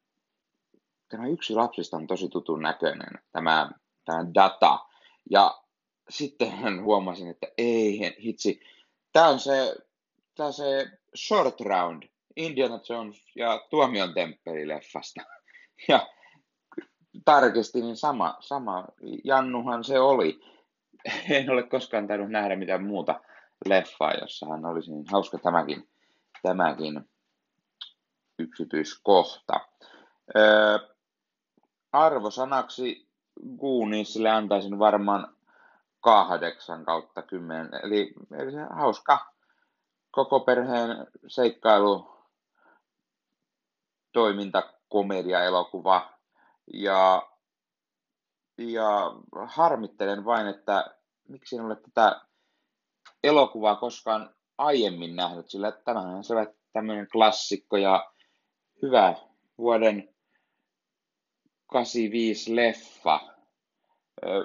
tämä 1.10 1.28
yksi 1.28 1.54
lapsista 1.54 1.98
on 1.98 2.08
tosi 2.08 2.30
tutun 2.30 2.62
näköinen, 2.62 3.20
tämä, 3.32 3.70
tämä 4.06 4.26
data. 4.36 4.80
Ja 5.30 5.62
sitten 6.12 6.84
huomasin, 6.84 7.28
että 7.28 7.48
ei 7.58 8.16
hitsi, 8.24 8.62
tämä 9.14 9.28
on 9.28 9.40
se, 9.40 9.76
tämä 10.36 10.48
on 10.48 10.54
se 10.54 10.86
short 11.28 11.62
round 11.62 12.04
Indiana 12.36 12.80
Jones 12.90 13.26
ja 13.36 13.68
Tuomion 13.70 14.14
temppeli-leffasta. 14.14 15.22
Ja 15.88 16.08
tarkistin, 17.26 17.82
niin 17.82 17.98
sama, 17.98 18.38
sama 18.40 18.86
Jannuhan 19.24 19.84
se 19.84 20.00
oli. 20.00 20.40
En 21.30 21.50
ole 21.50 21.64
koskaan 21.64 22.08
tainnut 22.08 22.30
nähdä 22.30 22.56
mitään 22.56 22.84
muuta 22.84 23.22
leffaa, 23.66 24.14
jossa 24.14 24.46
hän 24.46 24.66
olisi 24.66 24.92
niin 24.92 25.06
hauska 25.12 25.38
tämäkin, 25.38 25.90
tämäkin 26.44 27.02
yksityiskohta. 28.40 29.60
Öö, 30.36 30.80
arvosanaksi 31.92 33.08
Gooniesille 33.60 34.30
antaisin 34.30 34.80
varmaan 34.80 35.36
kahdeksan 36.02 36.86
kautta 36.86 37.22
kymmenen. 37.22 37.70
Eli, 37.84 38.14
eli 38.40 38.52
se 38.52 38.58
hauska 38.70 39.34
koko 40.12 40.40
perheen 40.40 41.08
seikkailu, 41.28 42.12
toiminta, 44.12 44.64
komedia, 44.90 45.44
elokuva. 45.44 46.10
Ja, 46.74 47.30
ja 48.58 49.12
harmittelen 49.48 50.26
vain, 50.26 50.48
että 50.48 50.96
miksi 51.28 51.56
en 51.56 51.66
ole 51.66 51.76
tätä 51.76 52.22
elokuvaa 53.24 53.76
koskaan 53.76 54.36
aiemmin 54.58 55.16
nähnyt, 55.16 55.50
sillä 55.50 55.72
tämähän 55.72 56.16
on 56.16 56.24
tämmöinen 56.74 57.08
klassikko 57.12 57.78
ja 57.78 58.12
hyvä 58.82 59.16
vuoden 59.58 60.16
85 61.68 62.56
leffa. 62.56 63.31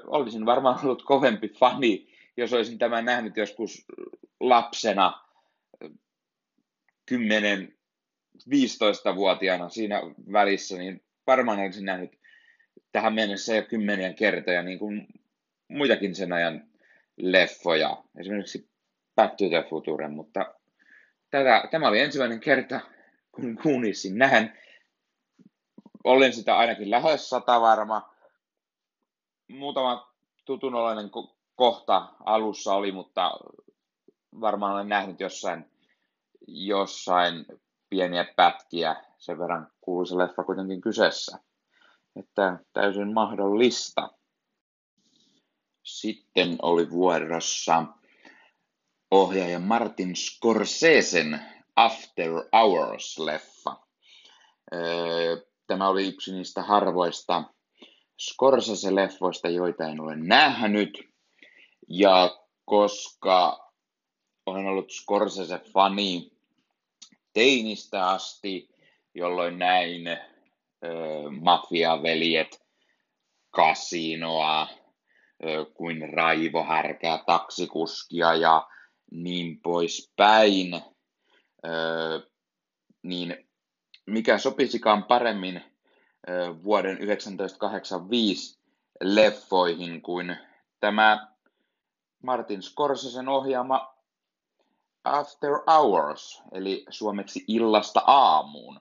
Olisin 0.07 0.47
varmaan 0.47 0.85
ollut 0.85 1.03
kovempi 1.03 1.49
fani, 1.49 2.09
jos 2.37 2.53
olisin 2.53 2.79
tämän 2.79 3.05
nähnyt 3.05 3.37
joskus 3.37 3.85
lapsena 4.41 5.25
10-15-vuotiaana 7.11 9.69
siinä 9.69 10.01
välissä, 10.33 10.79
niin 10.79 11.05
varmaan 11.27 11.61
olisin 11.61 11.85
nähnyt 11.85 12.19
tähän 12.93 13.15
mennessä 13.15 13.57
jo 13.57 13.63
kymmeniä 13.63 14.13
kertoja 14.13 14.63
niin 14.63 14.79
kuin 14.79 15.07
muitakin 15.69 16.15
sen 16.15 16.33
ajan 16.33 16.65
leffoja, 17.17 18.03
esimerkiksi 18.19 18.69
Back 19.17 19.37
to 19.37 19.49
the 19.49 19.65
Future, 19.71 20.09
mutta 20.09 20.55
tätä, 21.31 21.69
tämä 21.71 21.89
oli 21.89 22.01
ensimmäinen 22.01 22.41
kerta, 22.41 22.81
kun 23.33 23.59
Goonisin 23.63 24.19
näen 24.19 24.59
olin 26.05 26.33
sitä 26.33 26.57
ainakin 26.57 26.91
lähes 26.91 27.31
sata 27.31 27.61
varma. 27.61 28.16
Muutama 29.49 30.13
tutunolainen 30.45 31.11
kohta 31.57 32.09
alussa 32.25 32.75
oli, 32.75 32.93
mutta 32.93 33.31
varmaan 34.41 34.75
olen 34.75 34.89
nähnyt 34.89 35.21
jossain, 35.21 35.71
jossain 36.47 37.47
pieniä 37.91 38.25
pätkiä, 38.37 38.97
sen 39.19 39.39
verran 39.39 39.71
kuuluisa 39.81 40.19
leffa 40.19 40.45
kuitenkin 40.45 40.81
kyseessä. 40.81 41.39
Että 42.17 42.59
täysin 42.73 43.15
mahdollista. 43.15 44.11
Sitten 45.83 46.59
oli 46.63 46.91
vuorossa 46.91 47.85
ohjaaja 49.11 49.59
Martin 49.59 50.17
Scorsesen 50.17 51.41
After 51.77 52.31
Hours-leffa. 52.31 53.77
Öö, 54.75 55.47
Tämä 55.67 55.89
oli 55.89 56.09
yksi 56.09 56.33
niistä 56.33 56.63
harvoista 56.63 57.45
Scorsese-leffoista, 58.19 59.49
joita 59.49 59.85
en 59.85 60.01
ole 60.01 60.17
nähnyt. 60.17 61.09
Ja 61.89 62.39
koska 62.65 63.71
olen 64.47 64.67
ollut 64.67 64.93
Scorsese-fani 64.93 66.31
teinistä 67.33 68.09
asti, 68.09 68.69
jolloin 69.15 69.59
näin 69.59 70.03
mafiaveljet, 71.41 72.67
kasinoa, 73.51 74.69
ö, 75.45 75.67
kuin 75.75 76.13
raivohärkää, 76.13 77.23
taksikuskia 77.27 78.35
ja 78.35 78.67
niin 79.11 79.61
poispäin, 79.61 80.75
ö, 81.65 82.31
niin 83.03 83.49
mikä 84.07 84.39
sopisikaan 84.39 85.05
paremmin 85.05 85.76
vuoden 86.65 86.97
1985 86.97 88.59
leffoihin 89.01 90.03
kuin 90.03 90.37
tämä 90.81 91.29
Martin 92.23 92.63
Scorsesen 92.63 93.29
ohjaama 93.29 93.97
After 95.05 95.51
Hours, 95.71 96.43
eli 96.53 96.85
suomeksi 96.91 97.45
illasta 97.49 98.03
aamuun. 98.07 98.81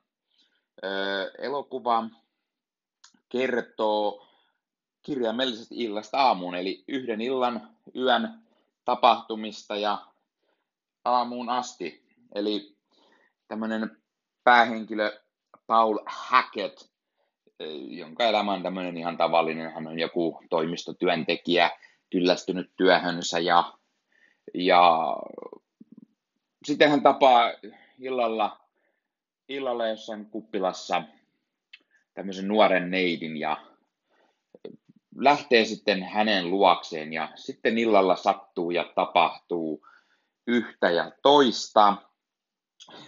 Elokuva 1.37 2.03
kertoo 3.29 4.27
kirjaimellisesti 5.01 5.75
illasta 5.77 6.17
aamuun, 6.17 6.55
eli 6.55 6.83
yhden 6.87 7.21
illan 7.21 7.75
yön 7.95 8.43
tapahtumista 8.85 9.75
ja 9.75 10.05
aamuun 11.05 11.49
asti. 11.49 12.05
Eli 12.35 12.75
tämmöinen 13.47 13.97
päähenkilö 14.43 15.19
Paul 15.67 15.99
Hackett, 16.05 16.94
jonka 17.89 18.23
elämä 18.23 18.53
on 18.53 18.63
tämmöinen 18.63 18.97
ihan 18.97 19.17
tavallinen, 19.17 19.71
hän 19.71 19.87
on 19.87 19.99
joku 19.99 20.43
toimistotyöntekijä, 20.49 21.71
kyllästynyt 22.11 22.71
työhönsä 22.77 23.39
ja, 23.39 23.73
ja 24.53 25.15
sitten 26.65 26.89
hän 26.89 27.03
tapaa 27.03 27.51
illalla, 27.99 28.59
illalla 29.49 29.87
jossain 29.87 30.25
kuppilassa 30.25 31.03
tämmöisen 32.13 32.47
nuoren 32.47 32.91
neidin 32.91 33.37
ja 33.37 33.57
lähtee 35.17 35.65
sitten 35.65 36.03
hänen 36.03 36.49
luokseen 36.49 37.13
ja 37.13 37.29
sitten 37.35 37.77
illalla 37.77 38.15
sattuu 38.15 38.71
ja 38.71 38.91
tapahtuu 38.95 39.87
yhtä 40.47 40.89
ja 40.89 41.11
toista. 41.21 41.95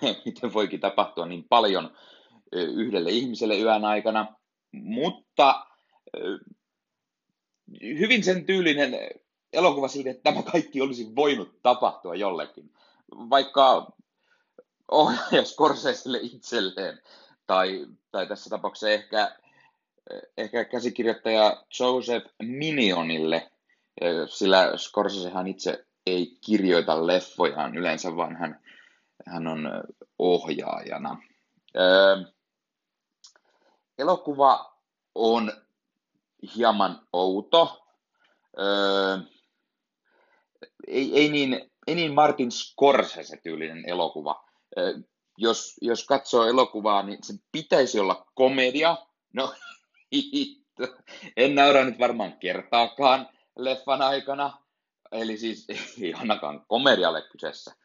miten 0.26 0.54
voikin 0.54 0.80
tapahtua 0.80 1.26
niin 1.26 1.44
paljon 1.50 1.98
yhdelle 2.52 3.10
ihmiselle 3.10 3.60
yön 3.60 3.86
aikana, 3.86 4.36
mutta 4.72 5.66
hyvin 7.82 8.24
sen 8.24 8.46
tyylinen 8.46 8.92
elokuva 9.54 9.88
siitä, 9.88 10.10
että 10.10 10.24
tämä 10.24 10.44
kaikki 10.44 10.82
olisi 10.82 11.16
voinut 11.16 11.62
tapahtua 11.62 12.16
jollekin. 12.16 12.74
Vaikka 13.12 13.92
ohjaaja 14.92 15.46
Scorseselle 15.46 16.20
itselleen, 16.22 17.02
tai, 17.48 17.86
tai 18.12 18.28
tässä 18.28 18.50
tapauksessa 18.50 18.90
ehkä, 18.90 19.36
ehkä 20.38 20.66
käsikirjoittaja 20.66 21.64
Joseph 21.80 22.28
Minionille, 22.44 23.52
sillä 24.30 24.78
Scorsesehan 24.78 25.48
itse 25.48 25.86
ei 26.06 26.38
kirjoita 26.46 27.08
leffojaan 27.08 27.78
yleensä, 27.78 28.16
vaan 28.16 28.36
hän 28.36 28.60
hän 29.28 29.48
on 29.48 29.70
ohjaajana. 30.20 31.22
Öö, 31.78 32.18
elokuva 33.98 34.74
on 35.16 35.52
hieman 36.56 37.08
outo. 37.14 37.84
Öö, 38.60 39.18
ei, 40.88 41.20
ei, 41.20 41.30
niin, 41.30 41.72
ei 41.88 41.96
niin 41.96 42.14
Martin 42.14 42.52
Scorsese-tyylinen 42.52 43.90
elokuva. 43.90 44.46
Öö, 44.78 44.94
jos, 45.38 45.76
jos 45.82 46.06
katsoo 46.06 46.44
elokuvaa, 46.48 47.04
niin 47.04 47.24
sen 47.24 47.40
pitäisi 47.52 48.00
olla 48.00 48.26
komedia. 48.36 48.98
No, 49.34 49.54
en 51.38 51.56
naura 51.56 51.84
nyt 51.84 52.00
varmaan 52.00 52.38
kertaakaan 52.40 53.30
leffan 53.56 54.02
aikana. 54.02 54.58
Eli 55.12 55.38
siis 55.38 55.68
ei 56.02 56.14
ainakaan 56.14 56.66
komedialle 56.68 57.22
kyseessä 57.22 57.76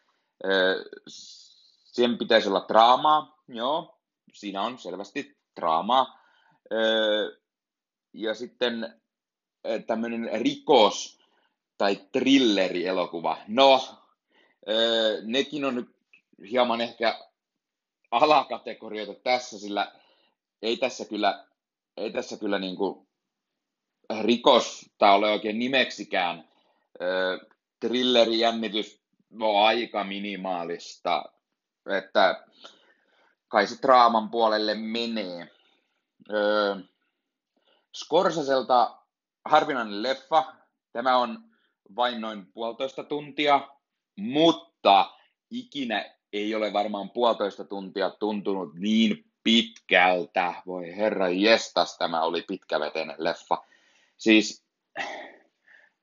Sen 1.92 2.18
pitäisi 2.18 2.48
olla 2.48 2.64
draamaa, 2.68 3.42
joo, 3.48 3.98
siinä 4.32 4.62
on 4.62 4.78
selvästi 4.78 5.36
draamaa. 5.56 6.20
Ja 8.12 8.34
sitten 8.34 9.02
tämmöinen 9.86 10.30
rikos- 10.32 11.22
tai 11.78 11.96
thriller-elokuva. 12.12 13.36
No, 13.48 13.98
nekin 15.22 15.64
on 15.64 15.74
nyt 15.74 15.90
hieman 16.50 16.80
ehkä 16.80 17.18
alakategorioita 18.10 19.14
tässä, 19.14 19.58
sillä 19.58 19.92
ei 20.62 20.76
tässä 20.76 21.04
kyllä, 21.04 21.46
ei 21.96 22.10
tässä 22.10 22.36
kyllä 22.36 22.58
niin 22.58 22.76
kuin 22.76 23.08
rikosta 24.22 25.12
ole 25.12 25.30
oikein 25.30 25.58
nimeksikään. 25.58 26.48
Trilleri, 27.80 28.38
jännitys 28.38 29.02
on 29.40 29.66
aika 29.66 30.04
minimaalista, 30.04 31.24
että 31.98 32.44
kai 33.52 33.66
se 33.66 33.78
draaman 33.82 34.30
puolelle 34.30 34.74
menee. 34.74 35.48
Scorseselta 37.96 38.98
harvinainen 39.44 40.02
leffa. 40.02 40.54
Tämä 40.92 41.16
on 41.16 41.38
vain 41.96 42.20
noin 42.20 42.52
puolitoista 42.52 43.04
tuntia, 43.04 43.68
mutta 44.16 45.12
ikinä 45.50 46.14
ei 46.32 46.54
ole 46.54 46.72
varmaan 46.72 47.10
puolitoista 47.10 47.64
tuntia 47.64 48.10
tuntunut 48.10 48.74
niin 48.74 49.24
pitkältä. 49.44 50.54
Voi 50.66 50.96
herra 50.96 51.28
jestas, 51.28 51.98
tämä 51.98 52.22
oli 52.22 52.42
pitkäveteinen 52.42 53.16
leffa. 53.18 53.64
Siis 54.18 54.64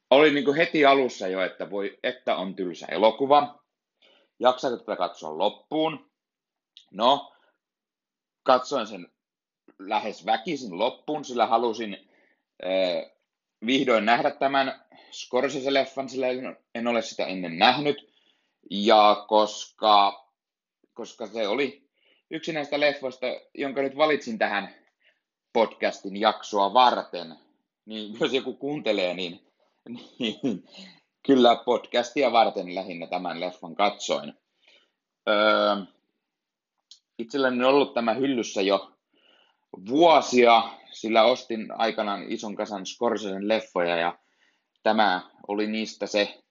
oli 0.09 0.31
niin 0.31 0.45
kuin 0.45 0.57
heti 0.57 0.85
alussa 0.85 1.27
jo, 1.27 1.41
että 1.41 1.69
voi, 1.69 1.99
että 2.03 2.35
on 2.35 2.55
tylsä 2.55 2.85
elokuva. 2.85 3.63
Jaksaako 4.39 4.77
tätä 4.77 4.95
katsoa 4.95 5.37
loppuun? 5.37 6.11
No, 6.91 7.33
katsoin 8.43 8.87
sen 8.87 9.07
lähes 9.79 10.25
väkisin 10.25 10.77
loppuun, 10.77 11.25
sillä 11.25 11.47
halusin 11.47 12.09
äh, 12.65 13.11
vihdoin 13.65 14.05
nähdä 14.05 14.31
tämän 14.31 14.85
Scorsese-leffan, 15.11 16.09
sillä 16.09 16.27
en 16.75 16.87
ole 16.87 17.01
sitä 17.01 17.25
ennen 17.25 17.57
nähnyt. 17.59 18.09
Ja 18.71 19.25
koska, 19.27 20.25
koska 20.93 21.27
se 21.27 21.47
oli 21.47 21.89
yksi 22.31 22.53
näistä 22.53 22.79
leffoista, 22.79 23.27
jonka 23.53 23.81
nyt 23.81 23.97
valitsin 23.97 24.37
tähän 24.37 24.75
podcastin 25.53 26.17
jaksoa 26.17 26.73
varten, 26.73 27.35
niin 27.85 28.19
jos 28.19 28.33
joku 28.33 28.53
kuuntelee, 28.53 29.13
niin, 29.13 29.39
niin 30.19 30.63
kyllä 31.27 31.55
podcastia 31.65 32.31
varten 32.31 32.75
lähinnä 32.75 33.07
tämän 33.07 33.39
leffan 33.39 33.75
katsoin. 33.75 34.33
Öö, 35.29 35.75
itselläni 37.19 37.63
on 37.63 37.69
ollut 37.73 37.93
tämä 37.93 38.13
hyllyssä 38.13 38.61
jo 38.61 38.91
vuosia, 39.89 40.63
sillä 40.91 41.23
ostin 41.23 41.67
aikanaan 41.71 42.23
ison 42.27 42.55
kasan 42.55 42.85
Scorsesen 42.85 43.47
leffoja 43.47 43.97
ja 43.97 44.19
tämä 44.83 45.29
oli 45.47 45.67
niistä 45.67 46.07
se 46.07 46.43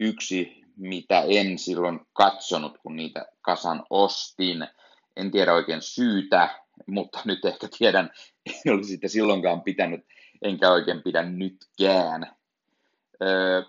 yksi, 0.00 0.62
mitä 0.76 1.22
en 1.28 1.58
silloin 1.58 2.00
katsonut, 2.12 2.78
kun 2.78 2.96
niitä 2.96 3.26
kasan 3.40 3.84
ostin. 3.90 4.66
En 5.16 5.30
tiedä 5.30 5.54
oikein 5.54 5.82
syytä, 5.82 6.48
mutta 6.86 7.20
nyt 7.24 7.44
ehkä 7.44 7.68
tiedän, 7.78 8.10
en 8.46 8.74
olisi 8.74 8.90
sitä 8.90 9.08
silloinkaan 9.08 9.62
pitänyt, 9.62 10.00
enkä 10.42 10.70
oikein 10.70 11.02
pidä 11.02 11.22
nytkään. 11.22 12.36
Öö, 13.22 13.62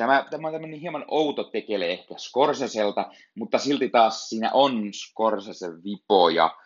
tämä, 0.00 0.26
tämä 0.30 0.48
on 0.48 0.52
tämmöinen 0.54 0.80
hieman 0.80 1.04
outo 1.08 1.44
tekele 1.44 1.86
ehkä 1.86 2.14
Scorseselta, 2.18 3.12
mutta 3.34 3.58
silti 3.58 3.88
taas 3.88 4.28
siinä 4.28 4.50
on 4.52 4.94
Scorsese 4.94 5.66
vipoja 5.84 6.56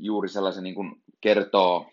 juuri 0.00 0.28
sellaisen 0.28 0.64
niin 0.64 0.74
kuin 0.74 1.02
kertoo 1.20 1.90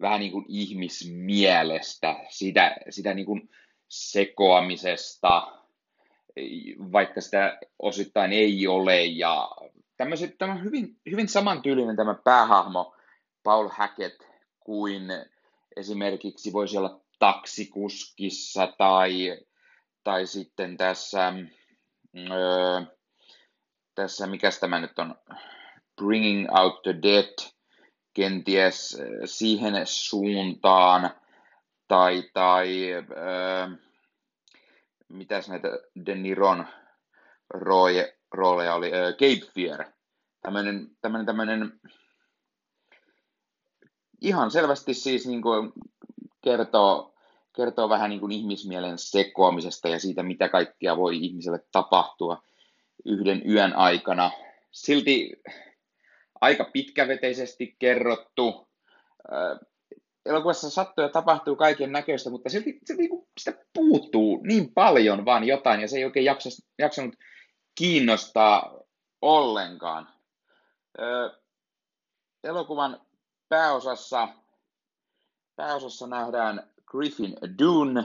vähän 0.00 0.20
niin 0.20 0.32
kuin 0.32 0.44
ihmismielestä, 0.48 2.16
sitä, 2.28 2.76
sitä 2.90 3.14
niin 3.14 3.26
kuin 3.26 3.50
sekoamisesta, 3.88 5.52
vaikka 6.92 7.20
sitä 7.20 7.58
osittain 7.78 8.32
ei 8.32 8.66
ole. 8.66 9.04
Ja 9.04 9.50
tämmöiset, 9.96 10.38
tämä 10.38 10.52
on 10.52 10.64
hyvin, 10.64 10.96
hyvin 11.10 11.28
samantyylinen 11.28 11.96
tämä 11.96 12.14
päähahmo 12.24 12.94
Paul 13.42 13.68
Hackett 13.68 14.22
kuin 14.60 15.02
esimerkiksi 15.76 16.52
voisi 16.52 16.78
olla 16.78 17.00
taksikuskissa 17.18 18.74
tai, 18.78 19.38
tai 20.06 20.26
sitten 20.26 20.76
tässä, 20.76 21.32
öö, 22.16 22.82
tässä, 23.94 24.26
mikä 24.26 24.50
tämä 24.60 24.80
nyt 24.80 24.98
on, 24.98 25.14
Bringing 25.96 26.46
Out 26.58 26.82
the 26.82 26.94
Dead 27.02 27.50
kenties 28.14 28.98
äh, 29.00 29.06
siihen 29.24 29.74
suuntaan, 29.86 31.10
tai, 31.88 32.22
tai 32.32 32.92
äh, 32.94 33.78
mitäs 35.08 35.48
näitä 35.48 35.68
De 36.06 36.14
Niron 36.14 36.66
rooje, 37.50 38.18
rooleja 38.32 38.74
oli, 38.74 38.92
äh, 38.92 39.12
Cape 39.12 39.52
Fear, 39.54 39.84
tämmöinen, 40.42 40.90
tämmöinen, 41.00 41.26
tämmöinen 41.26 41.80
ihan 44.20 44.50
selvästi 44.50 44.94
siis 44.94 45.26
niin 45.26 45.42
kuin 45.42 45.72
kertoo, 46.44 47.15
kertoo 47.56 47.88
vähän 47.88 48.10
niin 48.10 48.20
kuin 48.20 48.32
ihmismielen 48.32 48.98
sekoamisesta 48.98 49.88
ja 49.88 49.98
siitä, 49.98 50.22
mitä 50.22 50.48
kaikkea 50.48 50.96
voi 50.96 51.16
ihmiselle 51.16 51.60
tapahtua 51.72 52.42
yhden 53.04 53.50
yön 53.50 53.72
aikana. 53.72 54.30
Silti 54.70 55.42
aika 56.40 56.64
pitkäveteisesti 56.64 57.76
kerrottu. 57.78 58.68
Elokuvassa 60.26 60.70
sattuu 60.70 61.02
ja 61.04 61.08
tapahtuu 61.08 61.56
kaiken 61.56 61.92
näköistä, 61.92 62.30
mutta 62.30 62.50
silti, 62.50 62.78
silti 62.84 63.02
niinku 63.02 63.28
sitä 63.40 63.64
puuttuu 63.72 64.40
niin 64.42 64.74
paljon 64.74 65.24
vaan 65.24 65.44
jotain, 65.44 65.80
ja 65.80 65.88
se 65.88 65.96
ei 65.96 66.04
oikein 66.04 66.24
jaksa, 66.24 66.48
jaksanut 66.78 67.14
kiinnostaa 67.74 68.80
ollenkaan. 69.22 70.08
Elokuvan 72.44 73.00
pääosassa, 73.48 74.28
pääosassa 75.56 76.06
nähdään 76.06 76.70
Griffin 76.86 77.36
Dunn, 77.58 78.02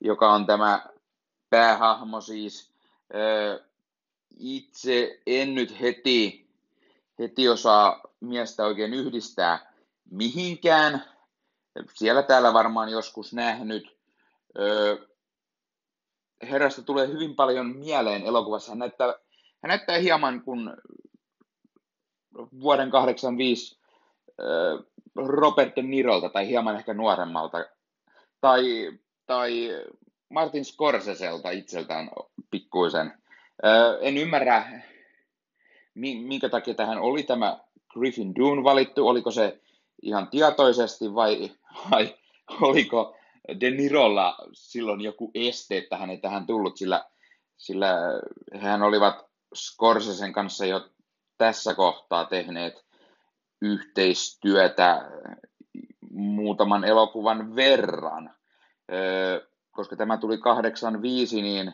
joka 0.00 0.32
on 0.32 0.46
tämä 0.46 0.86
päähahmo 1.50 2.20
siis. 2.20 2.72
Itse 4.38 5.20
en 5.26 5.54
nyt 5.54 5.80
heti 5.80 6.42
heti 7.18 7.48
osaa 7.48 8.00
miestä 8.20 8.64
oikein 8.64 8.94
yhdistää 8.94 9.72
mihinkään. 10.10 11.04
Siellä 11.94 12.22
täällä 12.22 12.52
varmaan 12.52 12.88
joskus 12.88 13.32
nähnyt. 13.32 13.96
Herrasta 16.42 16.82
tulee 16.82 17.08
hyvin 17.08 17.36
paljon 17.36 17.76
mieleen 17.76 18.22
elokuvassa. 18.22 18.72
Hän 18.72 18.78
näyttää, 18.78 19.06
hän 19.62 19.68
näyttää 19.68 19.98
hieman 19.98 20.42
kuin 20.42 20.70
vuoden 22.60 22.90
85 22.90 23.80
öö, 24.40 24.78
Robert 25.16 25.76
De 25.76 25.82
Nirolta 25.82 26.28
tai 26.28 26.48
hieman 26.48 26.76
ehkä 26.76 26.94
nuoremmalta. 26.94 27.58
Tai, 28.42 28.92
tai 29.26 29.70
Martin 30.28 30.64
Scorseselta 30.64 31.50
itseltään 31.50 32.10
pikkuisen. 32.50 33.12
En 34.00 34.18
ymmärrä, 34.18 34.82
minkä 35.94 36.48
takia 36.48 36.74
tähän 36.74 36.98
oli 36.98 37.22
tämä 37.22 37.58
Griffin 37.92 38.34
Dune 38.34 38.64
valittu, 38.64 39.08
oliko 39.08 39.30
se 39.30 39.60
ihan 40.02 40.28
tietoisesti 40.28 41.14
vai, 41.14 41.50
vai 41.90 42.14
oliko 42.60 43.16
De 43.60 43.70
Nirolla 43.70 44.36
silloin 44.52 45.00
joku 45.00 45.30
este, 45.34 45.76
että 45.78 45.96
hän 45.96 46.10
ei 46.10 46.18
tähän 46.18 46.46
tullut, 46.46 46.76
sillä, 46.76 47.04
sillä 47.56 47.96
hän 48.60 48.82
olivat 48.82 49.26
Scorsesen 49.54 50.32
kanssa 50.32 50.66
jo 50.66 50.88
tässä 51.38 51.74
kohtaa 51.74 52.24
tehneet 52.24 52.84
yhteistyötä 53.60 55.10
muutaman 56.12 56.84
elokuvan 56.84 57.56
verran. 57.56 58.34
Koska 59.70 59.96
tämä 59.96 60.16
tuli 60.16 60.38
85, 60.38 61.42
niin 61.42 61.72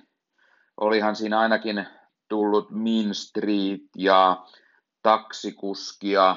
olihan 0.81 1.17
siinä 1.17 1.39
ainakin 1.39 1.87
tullut 2.29 2.71
Mean 2.71 3.15
Street 3.15 3.83
ja 3.97 4.47
taksikuskia, 5.03 6.37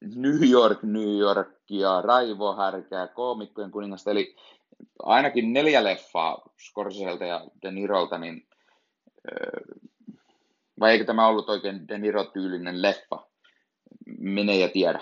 New 0.00 0.50
York, 0.50 0.82
New 0.82 1.18
Yorkia, 1.18 2.02
Raivohärkää, 2.02 3.06
koomikkojen 3.06 3.70
kuningasta, 3.70 4.10
eli 4.10 4.36
ainakin 5.02 5.52
neljä 5.52 5.84
leffaa 5.84 6.42
Scorseselta 6.68 7.24
ja 7.24 7.46
De 7.62 7.70
Nirolta, 7.70 8.18
niin 8.18 8.48
vai 10.80 10.90
eikö 10.90 11.04
tämä 11.04 11.26
ollut 11.26 11.48
oikein 11.48 11.88
De 11.88 11.98
Niro-tyylinen 11.98 12.82
leffa? 12.82 13.26
Mene 14.18 14.56
ja 14.56 14.68
tiedä. 14.68 15.00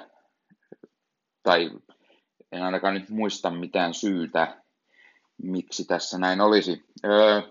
Tai 1.43 1.71
en 2.53 2.63
ainakaan 2.63 2.95
nyt 2.95 3.09
muista 3.09 3.51
mitään 3.51 3.95
syytä, 3.95 4.63
miksi 5.43 5.85
tässä 5.85 6.19
näin 6.19 6.41
olisi. 6.41 6.85
Öö, 7.05 7.43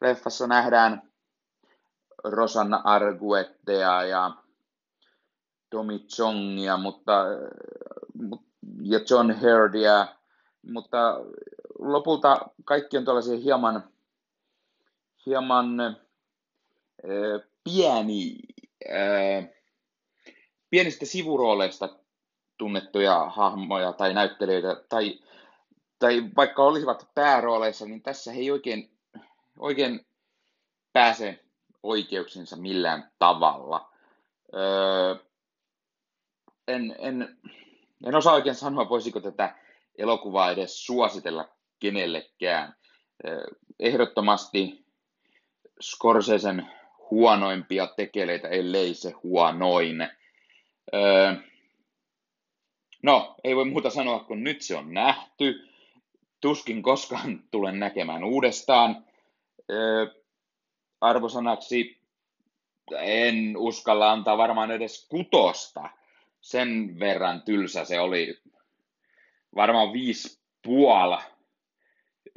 leffassa 0.00 0.46
nähdään 0.46 1.02
Rosanna 2.24 2.80
Arguettea 2.84 4.02
ja 4.02 4.30
Tommy 5.70 5.98
Chongia, 5.98 6.76
mutta, 6.76 7.12
ja 8.82 9.00
John 9.10 9.30
Herdia, 9.30 10.06
mutta 10.62 11.20
lopulta 11.78 12.48
kaikki 12.64 12.96
on 12.96 13.04
tällaisia 13.04 13.36
hieman, 13.36 13.84
hieman 15.26 15.80
äh, 15.80 15.96
pieni, 17.64 18.36
äh, 18.90 19.48
pienistä 20.70 21.06
sivurooleista 21.06 22.03
tunnettuja 22.58 23.24
hahmoja 23.28 23.92
tai 23.92 24.14
näyttelijöitä, 24.14 24.76
tai, 24.88 25.18
tai 25.98 26.22
vaikka 26.36 26.62
olisivat 26.62 27.08
päärooleissa, 27.14 27.86
niin 27.86 28.02
tässä 28.02 28.32
he 28.32 28.40
ei 28.40 28.50
oikein, 28.50 28.90
oikein 29.58 30.06
pääse 30.92 31.44
oikeuksinsa 31.82 32.56
millään 32.56 33.10
tavalla. 33.18 33.90
Öö, 34.54 35.16
en, 36.68 36.96
en, 36.98 37.38
en 38.06 38.14
osaa 38.14 38.34
oikein 38.34 38.54
sanoa, 38.54 38.88
voisiko 38.88 39.20
tätä 39.20 39.54
elokuvaa 39.98 40.50
edes 40.50 40.86
suositella 40.86 41.48
kenellekään. 41.78 42.74
Öö, 43.26 43.46
ehdottomasti 43.80 44.84
Scorsesen 45.82 46.70
huonoimpia 47.10 47.86
tekeleitä, 47.86 48.48
ellei 48.48 48.94
se 48.94 49.10
huonoin. 49.10 50.08
Öö, 50.94 51.34
no, 53.04 53.34
ei 53.44 53.56
voi 53.56 53.64
muuta 53.64 53.90
sanoa, 53.90 54.18
kun 54.18 54.44
nyt 54.44 54.62
se 54.62 54.76
on 54.76 54.94
nähty. 54.94 55.68
Tuskin 56.40 56.82
koskaan 56.82 57.44
tulen 57.50 57.80
näkemään 57.80 58.24
uudestaan. 58.24 59.04
Öö, 59.70 60.06
arvosanaksi 61.00 62.00
en 62.98 63.56
uskalla 63.56 64.12
antaa 64.12 64.38
varmaan 64.38 64.70
edes 64.70 65.06
kutosta. 65.08 65.90
Sen 66.40 66.98
verran 66.98 67.42
tylsä 67.42 67.84
se 67.84 68.00
oli. 68.00 68.40
Varmaan 69.54 69.92
viisi 69.92 70.40
puola. 70.62 71.22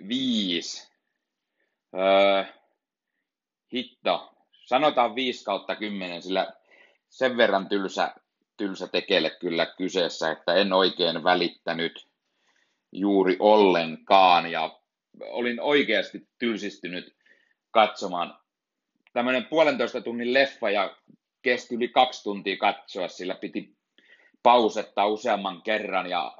Viisi. 0.07 0.91
Öö, 1.95 2.43
hitto. 3.73 4.33
Sanotaan 4.51 5.15
viisi 5.15 5.43
kautta 5.45 5.75
kymmenen, 5.75 6.21
sillä 6.21 6.53
sen 7.09 7.37
verran 7.37 7.69
tylsä, 7.69 8.15
tylsä 8.57 8.87
tekele 8.87 9.29
kyllä 9.29 9.65
kyseessä, 9.65 10.31
että 10.31 10.53
en 10.53 10.73
oikein 10.73 11.23
välittänyt 11.23 12.07
juuri 12.91 13.35
ollenkaan. 13.39 14.51
Ja 14.51 14.79
olin 15.21 15.61
oikeasti 15.61 16.27
tylsistynyt 16.39 17.15
katsomaan 17.71 18.39
tämmöinen 19.13 19.45
puolentoista 19.45 20.01
tunnin 20.01 20.33
leffa 20.33 20.69
ja 20.69 20.95
kesti 21.41 21.75
yli 21.75 21.87
kaksi 21.87 22.23
tuntia 22.23 22.57
katsoa, 22.57 23.07
sillä 23.07 23.35
piti 23.35 23.75
pausettaa 24.43 25.07
useamman 25.07 25.61
kerran 25.61 26.09
ja 26.09 26.37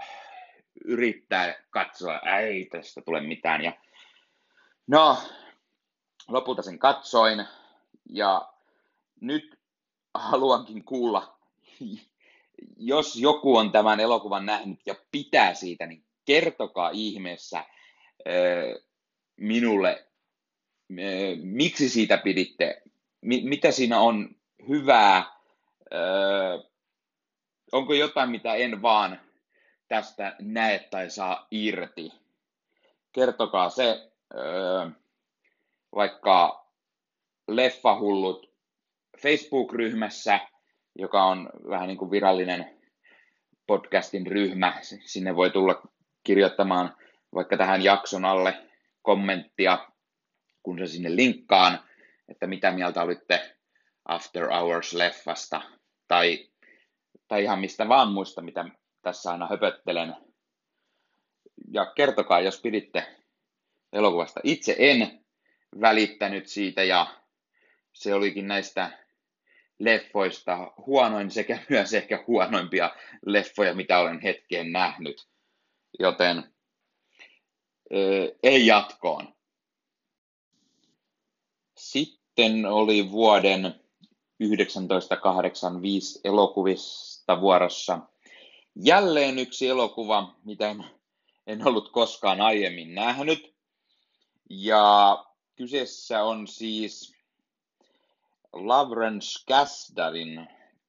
yrittää 0.85 1.55
katsoa, 1.69 2.19
ei 2.19 2.65
tästä 2.65 3.01
tule 3.01 3.21
mitään. 3.21 3.63
Ja 3.63 3.73
no, 4.87 5.17
lopulta 6.27 6.61
sen 6.61 6.79
katsoin. 6.79 7.45
Ja 8.09 8.49
nyt 9.21 9.59
haluankin 10.13 10.83
kuulla, 10.83 11.36
jos 12.77 13.15
joku 13.15 13.57
on 13.57 13.71
tämän 13.71 13.99
elokuvan 13.99 14.45
nähnyt 14.45 14.79
ja 14.85 14.95
pitää 15.11 15.53
siitä, 15.53 15.85
niin 15.85 16.03
kertokaa 16.25 16.89
ihmeessä 16.93 17.65
minulle 19.37 20.07
miksi 21.41 21.89
siitä 21.89 22.17
piditte, 22.17 22.81
mitä 23.21 23.71
siinä 23.71 23.99
on 23.99 24.35
hyvää, 24.69 25.25
onko 27.71 27.93
jotain, 27.93 28.29
mitä 28.29 28.55
en 28.55 28.81
vaan 28.81 29.21
tästä 29.87 30.35
näe 30.41 30.79
tai 30.79 31.09
saa 31.09 31.47
irti. 31.51 32.11
Kertokaa 33.11 33.69
se 33.69 34.11
vaikka 35.95 36.67
Leffahullut 37.47 38.51
Facebook-ryhmässä, 39.21 40.39
joka 40.97 41.23
on 41.23 41.49
vähän 41.69 41.87
niin 41.87 41.97
kuin 41.97 42.11
virallinen 42.11 42.77
podcastin 43.67 44.27
ryhmä. 44.27 44.79
Sinne 44.81 45.35
voi 45.35 45.49
tulla 45.49 45.81
kirjoittamaan 46.23 46.95
vaikka 47.35 47.57
tähän 47.57 47.83
jakson 47.83 48.25
alle 48.25 48.57
kommenttia 49.01 49.87
kun 50.63 50.79
se 50.79 50.87
sinne 50.87 51.15
linkkaan, 51.15 51.79
että 52.29 52.47
mitä 52.47 52.71
mieltä 52.71 53.01
olitte 53.01 53.55
After 54.05 54.43
Hours-leffasta, 54.43 55.61
tai, 56.07 56.49
tai 57.27 57.43
ihan 57.43 57.59
mistä 57.59 57.89
vaan 57.89 58.11
muista, 58.11 58.41
mitä 58.41 58.65
tässä 59.01 59.31
aina 59.31 59.47
höpöttelen. 59.47 60.15
Ja 61.71 61.85
kertokaa, 61.85 62.41
jos 62.41 62.61
piditte 62.61 63.15
elokuvasta. 63.93 64.39
Itse 64.43 64.75
en 64.79 65.25
välittänyt 65.81 66.47
siitä, 66.47 66.83
ja 66.83 67.07
se 67.93 68.13
olikin 68.13 68.47
näistä 68.47 69.06
leffoista 69.79 70.73
huonoin 70.85 71.31
sekä 71.31 71.59
myös 71.69 71.93
ehkä 71.93 72.23
huonoimpia 72.27 72.95
leffoja, 73.25 73.75
mitä 73.75 73.99
olen 73.99 74.21
hetkeen 74.21 74.71
nähnyt. 74.71 75.27
Joten 75.99 76.43
ei 78.43 78.65
jatkoon. 78.65 79.35
Sitten 81.77 82.65
oli 82.65 83.11
vuoden 83.11 83.61
1985 84.37 86.19
elokuvista 86.23 87.41
vuorossa 87.41 87.99
jälleen 88.83 89.39
yksi 89.39 89.67
elokuva, 89.67 90.35
mitä 90.43 90.69
en, 90.69 90.85
en 91.47 91.67
ollut 91.67 91.91
koskaan 91.91 92.41
aiemmin 92.41 92.95
nähnyt. 92.95 93.55
Ja 94.49 95.25
kyseessä 95.55 96.23
on 96.23 96.47
siis 96.47 97.16
Lawrence 98.53 99.43
Kasdanin, 99.47 100.47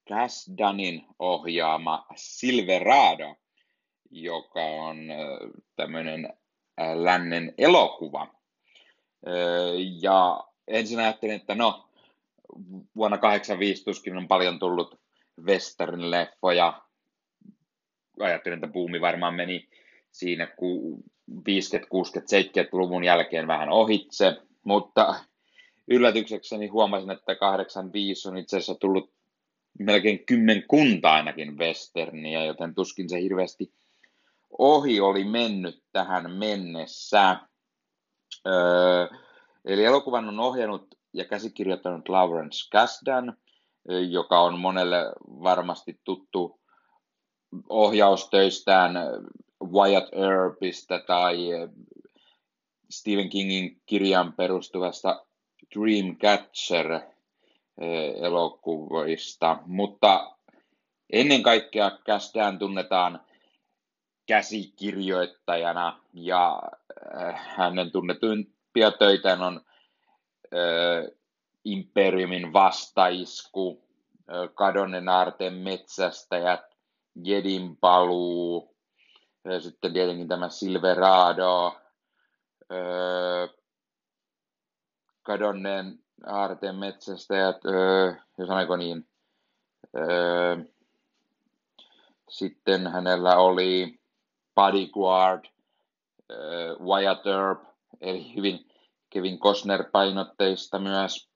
Kasdanin 0.08 1.06
ohjaama 1.18 2.06
Silverado, 2.16 3.36
joka 4.10 4.60
on 4.60 4.96
tämmöinen 5.76 6.32
lännen 6.94 7.54
elokuva. 7.58 8.34
Ja 10.00 10.44
ensin 10.68 10.98
ajattelin, 10.98 11.36
että 11.36 11.54
no, 11.54 11.88
vuonna 12.96 13.18
85 13.18 13.84
tuskin 13.84 14.16
on 14.16 14.28
paljon 14.28 14.58
tullut 14.58 15.00
western-leffoja. 15.40 16.82
Ajattelin, 18.20 18.56
että 18.56 18.72
buumi 18.72 19.00
varmaan 19.00 19.34
meni 19.34 19.68
siinä 20.10 20.48
50, 21.46 21.88
60, 21.90 22.36
70-luvun 22.36 23.04
jälkeen 23.04 23.46
vähän 23.46 23.68
ohitse, 23.68 24.36
mutta 24.64 25.14
yllätyksekseni 25.88 26.66
huomasin, 26.66 27.10
että 27.10 27.34
85 27.34 28.28
on 28.28 28.36
itse 28.36 28.56
asiassa 28.56 28.74
tullut 28.74 29.12
melkein 29.78 30.26
kymmenkunta 30.26 31.12
ainakin 31.12 31.58
westerniä, 31.58 32.44
joten 32.44 32.74
tuskin 32.74 33.08
se 33.08 33.20
hirveästi 33.20 33.72
ohi 34.58 35.00
oli 35.00 35.24
mennyt 35.24 35.82
tähän 35.92 36.30
mennessä. 36.30 37.40
Öö, 38.46 39.06
Eli 39.68 39.84
elokuvan 39.84 40.28
on 40.28 40.40
ohjannut 40.40 40.94
ja 41.12 41.24
käsikirjoittanut 41.24 42.08
Lawrence 42.08 42.68
Kasdan, 42.72 43.36
joka 44.08 44.40
on 44.40 44.58
monelle 44.58 45.12
varmasti 45.26 46.00
tuttu 46.04 46.60
ohjaustöistään 47.68 48.94
Wyatt 49.72 50.08
Earpistä 50.12 50.98
tai 51.06 51.48
Stephen 52.90 53.28
Kingin 53.28 53.80
kirjan 53.86 54.32
perustuvasta 54.32 55.26
Dreamcatcher 55.74 57.00
elokuvista, 58.22 59.58
mutta 59.66 60.36
ennen 61.12 61.42
kaikkea 61.42 61.90
Kasdan 62.06 62.58
tunnetaan 62.58 63.20
käsikirjoittajana 64.26 66.00
ja 66.14 66.62
hänen 67.34 67.90
tunnetuin 67.90 68.54
töitä 68.98 69.32
on 69.32 69.60
ö, 70.54 71.12
Imperiumin 71.64 72.52
vastaisku, 72.52 73.88
Kadonnen 74.54 75.08
aarteen 75.08 75.54
metsästäjät, 75.54 76.60
Jedin 77.24 77.76
paluu, 77.76 78.76
sitten 79.60 79.92
tietenkin 79.92 80.28
tämä 80.28 80.48
Silverado, 80.48 81.76
Kadonnen 85.28 85.98
aarteen 86.26 86.76
metsästäjät, 86.76 87.56
ö, 87.64 88.14
jos 88.38 88.50
aiko 88.50 88.76
niin, 88.76 89.08
ö, 89.96 90.56
sitten 92.30 92.86
hänellä 92.86 93.36
oli 93.36 94.00
Bodyguard, 94.54 95.44
Wyatt 96.80 97.26
Earp, 97.26 97.62
eli 98.00 98.34
hyvin 98.34 98.68
Kevin 99.10 99.38
Costner 99.38 99.90
painotteista 99.92 100.78
myös. 100.78 101.30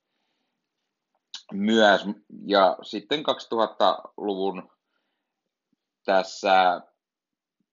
myös. 1.53 2.01
Ja 2.47 2.79
sitten 2.83 3.21
2000-luvun 3.21 4.71
tässä 6.05 6.81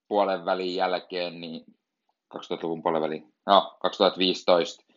puolen 0.07 0.45
välin 0.45 0.76
jälkeen, 0.76 1.41
niin 1.41 1.65
2000-luvun 2.36 2.84
puolen 2.84 3.01
välin, 3.01 3.34
no 3.45 3.78
2015 3.82 4.88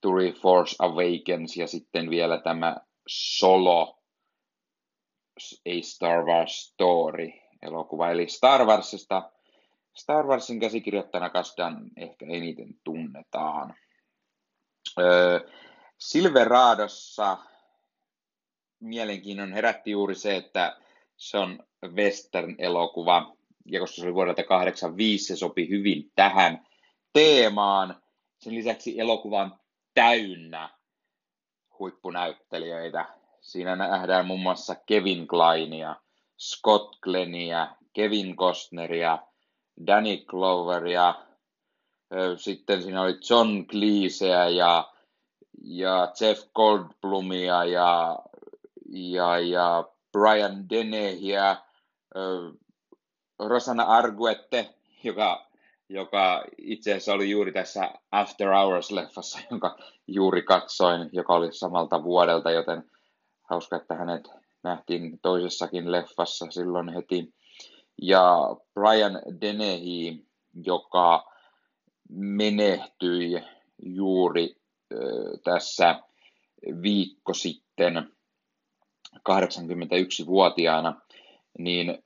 tuli 0.00 0.32
Force 0.32 0.76
Awakens 0.78 1.56
ja 1.56 1.66
sitten 1.66 2.10
vielä 2.10 2.40
tämä 2.40 2.76
Solo 3.08 3.98
A 5.66 5.82
Star 5.82 6.24
Wars 6.24 6.62
Story 6.62 7.28
elokuva, 7.62 8.10
eli 8.10 8.28
Star 8.28 8.64
Warsista 8.64 9.30
Star 9.96 10.26
Warsin 10.26 10.60
käsikirjoittajana 10.60 11.30
Kasdan 11.30 11.90
ehkä 11.96 12.26
eniten 12.28 12.74
tunnetaan. 12.84 13.74
Öö, 14.98 15.40
Silveradossa 15.98 17.38
mielenkiinnon 18.80 19.52
herätti 19.52 19.90
juuri 19.90 20.14
se, 20.14 20.36
että 20.36 20.76
se 21.16 21.38
on 21.38 21.62
western-elokuva, 21.86 23.36
ja 23.66 23.80
koska 23.80 23.96
se 23.96 24.02
oli 24.02 24.14
vuodelta 24.14 24.42
85, 24.42 25.24
se 25.24 25.36
sopi 25.36 25.68
hyvin 25.68 26.12
tähän 26.14 26.66
teemaan. 27.12 28.02
Sen 28.38 28.54
lisäksi 28.54 29.00
elokuva 29.00 29.42
on 29.42 29.59
täynnä 29.94 30.68
huippunäyttelijöitä. 31.78 33.06
Siinä 33.40 33.76
nähdään 33.76 34.26
muun 34.26 34.40
muassa 34.40 34.74
Kevin 34.74 35.28
Kleinia, 35.28 35.96
Scott 36.38 37.00
Glenia, 37.02 37.76
Kevin 37.92 38.36
Costneria, 38.36 39.18
Danny 39.86 40.16
Gloveria, 40.16 41.14
sitten 42.36 42.82
siinä 42.82 43.02
oli 43.02 43.18
John 43.30 43.66
Cleeseä 43.66 44.48
ja, 44.48 44.92
ja 45.62 46.12
Jeff 46.20 46.42
Goldblumia 46.54 47.64
ja, 47.64 48.18
ja, 48.88 49.38
ja 49.38 49.84
Brian 50.12 50.70
Denehia, 50.70 51.56
Rosana 53.38 53.82
Arguette, 53.82 54.74
joka, 55.04 55.49
joka 55.90 56.44
itse 56.58 56.90
asiassa 56.90 57.12
oli 57.12 57.30
juuri 57.30 57.52
tässä 57.52 57.90
After 58.12 58.48
Hours-leffassa, 58.48 59.40
jonka 59.50 59.78
juuri 60.06 60.42
katsoin, 60.42 61.08
joka 61.12 61.34
oli 61.34 61.52
samalta 61.52 62.02
vuodelta, 62.02 62.50
joten 62.50 62.90
hauska, 63.42 63.76
että 63.76 63.94
hänet 63.94 64.28
nähtiin 64.62 65.18
toisessakin 65.22 65.92
leffassa 65.92 66.46
silloin 66.50 66.88
heti. 66.88 67.34
Ja 68.02 68.56
Brian 68.74 69.22
Dennehy, 69.40 70.26
joka 70.64 71.32
menehtyi 72.08 73.42
juuri 73.82 74.56
tässä 75.44 76.00
viikko 76.82 77.34
sitten 77.34 78.12
81-vuotiaana, 79.28 81.00
niin 81.58 82.02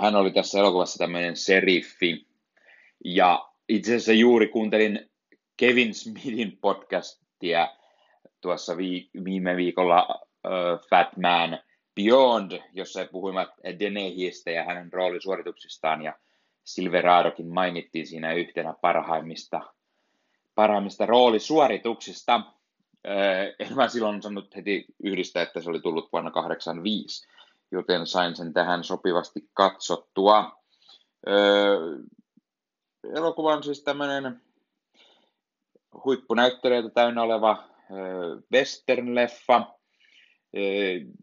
hän 0.00 0.16
oli 0.16 0.30
tässä 0.30 0.58
elokuvassa 0.58 0.98
tämmöinen 0.98 1.36
seriffi. 1.36 2.25
Ja 3.08 3.48
itse 3.68 3.90
asiassa 3.90 4.12
juuri 4.12 4.48
kuuntelin 4.48 5.10
Kevin 5.56 5.94
Smithin 5.94 6.58
podcastia 6.60 7.68
tuossa 8.40 8.76
viime 9.24 9.56
viikolla 9.56 10.26
Fat 10.90 11.16
Man 11.16 11.58
Beyond, 11.94 12.60
jossa 12.72 13.06
puhuimme 13.12 13.46
Denehistä 13.78 14.50
ja 14.50 14.64
hänen 14.64 14.92
roolisuorituksistaan, 14.92 16.02
ja 16.02 16.18
Silveradokin 16.64 17.46
mainittiin 17.46 18.06
siinä 18.06 18.32
yhtenä 18.32 18.74
parhaimmista, 18.80 19.60
parhaimmista 20.54 21.06
roolisuorituksista. 21.06 22.40
En 23.58 23.74
mä 23.74 23.88
silloin 23.88 24.22
sanonut 24.22 24.56
heti 24.56 24.86
yhdistä, 25.02 25.42
että 25.42 25.60
se 25.60 25.70
oli 25.70 25.80
tullut 25.80 26.12
vuonna 26.12 26.30
1985, 26.30 27.28
joten 27.70 28.06
sain 28.06 28.36
sen 28.36 28.52
tähän 28.52 28.84
sopivasti 28.84 29.48
katsottua. 29.54 30.62
Elokuva 33.14 33.54
on 33.54 33.62
siis 33.62 33.84
tämmöinen 33.84 34.40
huippunäyttelijöitä 36.04 36.90
täynnä 36.90 37.22
oleva 37.22 37.68
western-leffa, 38.52 39.76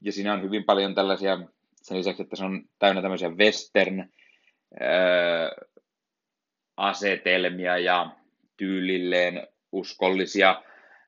ja 0.02 0.12
siinä 0.12 0.34
on 0.34 0.44
hyvin 0.44 0.64
paljon 0.64 0.96
tällaisia, 0.96 1.40
sen 1.82 1.98
lisäksi, 1.98 2.22
että 2.22 2.36
se 2.36 2.46
on 2.46 2.66
täynnä 2.80 3.02
tämmöisiä 3.02 3.30
western 3.30 4.10
asetelmia 6.78 7.78
ja 7.78 8.16
tyylilleen 8.58 9.48
uskollisia, 9.72 10.64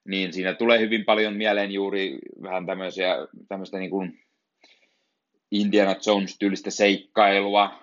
niin 0.05 0.34
siinä 0.34 0.53
tulee 0.53 0.80
hyvin 0.80 1.05
paljon 1.05 1.34
mieleen 1.34 1.71
juuri 1.71 2.19
vähän 2.41 2.65
tämmöisiä, 2.65 3.15
tämmöistä 3.47 3.78
niin 3.78 3.91
kuin 3.91 4.19
Indiana 5.51 5.95
Jones-tyylistä 6.07 6.71
seikkailua, 6.71 7.80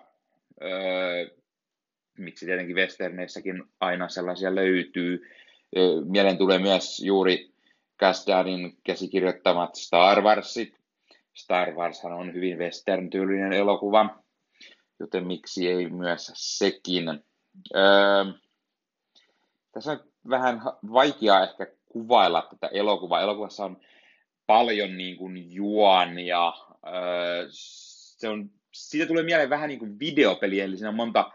miksi 2.23 2.47
tietenkin 2.47 2.77
westerneissäkin 2.77 3.65
aina 3.81 4.09
sellaisia 4.09 4.55
löytyy. 4.55 5.31
Mieleen 6.05 6.39
tulee 6.39 6.59
myös 6.59 7.01
juuri 7.01 7.53
Kasdanin 7.97 8.77
käsikirjoittamat 8.85 9.75
Star 9.75 10.23
Warsit. 10.23 10.83
Star 11.35 11.75
Warshan 11.75 12.13
on 12.13 12.35
hyvin 12.35 12.59
western-tyylinen 12.59 13.53
elokuva, 13.53 14.23
joten 15.01 15.27
miksi 15.27 15.69
ei 15.69 15.91
myös 15.91 16.33
sekin. 16.35 17.09
Öö, 17.75 18.25
tässä 19.73 19.93
on 19.93 20.01
vähän 20.29 20.63
vaikeaa 20.93 21.43
ehkä 21.43 21.67
kuvailla 21.89 22.47
tätä 22.51 22.67
elokuvaa. 22.67 23.21
Elokuvassa 23.21 23.65
on 23.65 23.81
paljon 24.47 24.97
niin 24.97 25.17
kuin 25.17 25.55
juonia. 25.55 26.53
Öö, 26.87 27.47
se 27.51 28.29
on, 28.29 28.51
siitä 28.73 29.07
tulee 29.07 29.23
mieleen 29.25 29.51
vähän 29.51 29.69
niin 29.69 29.79
kuin 29.79 29.99
videopeli, 29.99 30.61
eli 30.61 30.77
siinä 30.77 30.89
on 30.89 30.95
monta, 30.95 31.33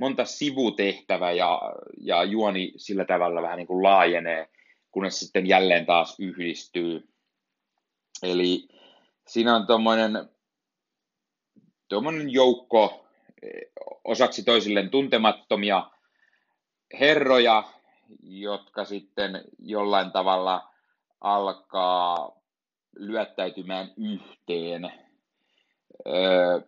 monta 0.00 0.24
sivutehtävää 0.24 1.32
ja, 1.32 1.60
ja 2.00 2.24
juoni 2.24 2.72
sillä 2.76 3.04
tavalla 3.04 3.42
vähän 3.42 3.56
niin 3.56 3.66
kuin 3.66 3.82
laajenee 3.82 4.48
kunnes 4.90 5.20
sitten 5.20 5.46
jälleen 5.46 5.86
taas 5.86 6.20
yhdistyy. 6.20 7.08
Eli 8.22 8.68
siinä 9.26 9.56
on 9.56 9.66
tuommoinen 11.88 12.30
joukko 12.30 13.06
eh, 13.42 13.70
osaksi 14.04 14.42
toisilleen 14.42 14.90
tuntemattomia 14.90 15.90
herroja, 17.00 17.64
jotka 18.22 18.84
sitten 18.84 19.44
jollain 19.58 20.12
tavalla 20.12 20.70
alkaa 21.20 22.40
lyöttäytymään 22.96 23.92
yhteen. 23.96 24.92
Öö, 26.06 26.60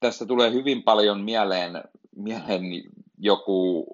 tästä 0.00 0.26
tulee 0.26 0.52
hyvin 0.52 0.82
paljon 0.82 1.20
mieleen, 1.20 1.82
mieleen 2.16 2.62
joku 3.18 3.86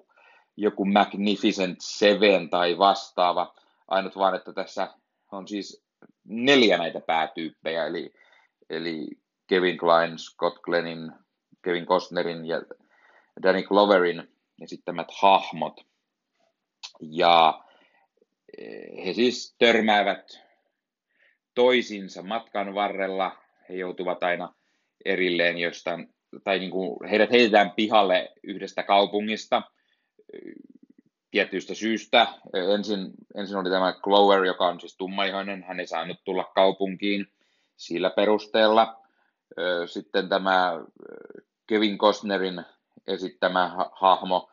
joku 0.59 0.85
Magnificent 0.85 1.77
Seven 1.81 2.49
tai 2.49 2.77
vastaava. 2.77 3.55
Ainut 3.87 4.15
vaan, 4.15 4.35
että 4.35 4.53
tässä 4.53 4.93
on 5.31 5.47
siis 5.47 5.83
neljä 6.23 6.77
näitä 6.77 6.99
päätyyppejä, 6.99 7.85
eli, 7.85 8.13
eli 8.69 9.07
Kevin 9.47 9.77
Klein, 9.77 10.19
Scott 10.19 10.59
Glennin, 10.61 11.11
Kevin 11.61 11.85
Costnerin 11.85 12.45
ja 12.45 12.61
Danny 13.43 13.63
Gloverin 13.63 14.27
esittämät 14.61 15.07
hahmot. 15.21 15.81
Ja 17.01 17.63
eh, 18.57 19.05
he 19.05 19.13
siis 19.13 19.55
törmäävät 19.57 20.41
toisinsa 21.55 22.23
matkan 22.23 22.75
varrella. 22.75 23.37
He 23.69 23.73
joutuvat 23.73 24.23
aina 24.23 24.53
erilleen 25.05 25.57
jostain, 25.57 26.13
tai 26.43 26.59
niin 26.59 26.71
kuin 26.71 27.09
heidät 27.09 27.31
heitetään 27.31 27.71
pihalle 27.71 28.31
yhdestä 28.43 28.83
kaupungista– 28.83 29.61
tietyistä 31.31 31.73
syystä. 31.73 32.27
Ensin, 32.73 33.11
ensin 33.35 33.57
oli 33.57 33.69
tämä 33.69 33.93
Glower, 33.93 34.45
joka 34.45 34.67
on 34.67 34.79
siis 34.79 34.97
tummaihoinen, 34.97 35.63
hän 35.63 35.79
ei 35.79 35.87
saanut 35.87 36.17
tulla 36.23 36.51
kaupunkiin 36.55 37.27
sillä 37.77 38.09
perusteella. 38.09 39.01
Sitten 39.85 40.29
tämä 40.29 40.71
Kevin 41.67 41.97
Costnerin 41.97 42.65
esittämä 43.07 43.75
hahmo 43.91 44.49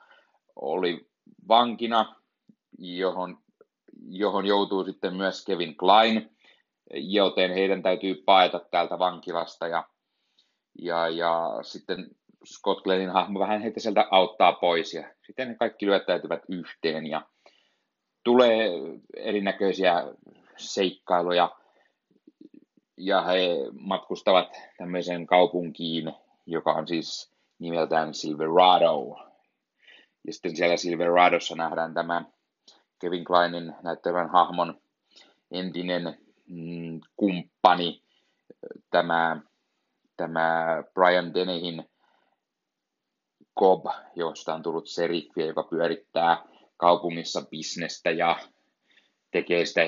oli 0.57 1.09
vankina, 1.49 2.17
johon, 2.79 3.39
johon 4.09 4.47
joutuu 4.47 4.85
sitten 4.85 5.17
myös 5.17 5.45
Kevin 5.45 5.77
Klein, 5.77 6.37
joten 6.95 7.51
heidän 7.51 7.83
täytyy 7.83 8.15
paeta 8.15 8.61
täältä 8.71 8.99
vankilasta 8.99 9.69
ja, 9.69 9.85
ja, 10.79 11.09
ja 11.09 11.59
sitten 11.63 12.07
Scott 12.47 12.83
Glennin 12.85 13.11
hahmo 13.11 13.41
vähän 13.41 13.61
heitä 13.61 13.81
sieltä 13.81 14.09
auttaa 14.11 14.53
pois 14.53 14.95
ja 14.95 15.09
sitten 15.27 15.49
ne 15.49 15.55
kaikki 15.55 15.87
lyöttäytyvät 15.87 16.43
yhteen 16.49 17.07
ja 17.07 17.23
tulee 18.25 18.71
erinäköisiä 19.17 20.05
seikkailuja 20.57 21.57
ja 22.97 23.23
he 23.23 23.49
matkustavat 23.81 24.57
tämmöiseen 24.79 25.27
kaupunkiin, 25.27 26.13
joka 26.47 26.73
on 26.73 26.89
siis 26.89 27.33
nimeltään 27.59 28.15
Silverado. 28.15 29.17
Ja 30.27 30.33
sitten 30.33 30.57
siellä 30.57 30.77
Silveradossa 30.77 31.55
nähdään 31.55 31.95
tämä 31.95 32.25
Kevin 32.99 33.25
Kleinin 33.25 33.75
näyttävän 33.83 34.31
hahmon 34.31 34.81
entinen 35.51 36.19
mm, 36.49 37.01
kumppani, 37.17 38.03
tämä, 38.91 39.41
tämä 40.17 40.83
Brian 40.95 41.35
Denehin 41.35 41.85
Cobb, 43.61 43.87
josta 44.15 44.55
on 44.55 44.63
tullut 44.63 44.89
seriffi, 44.89 45.41
joka 45.41 45.63
pyörittää 45.63 46.43
kaupungissa 46.77 47.43
bisnestä 47.51 48.11
ja 48.11 48.37
tekee 49.31 49.65
sitä 49.65 49.81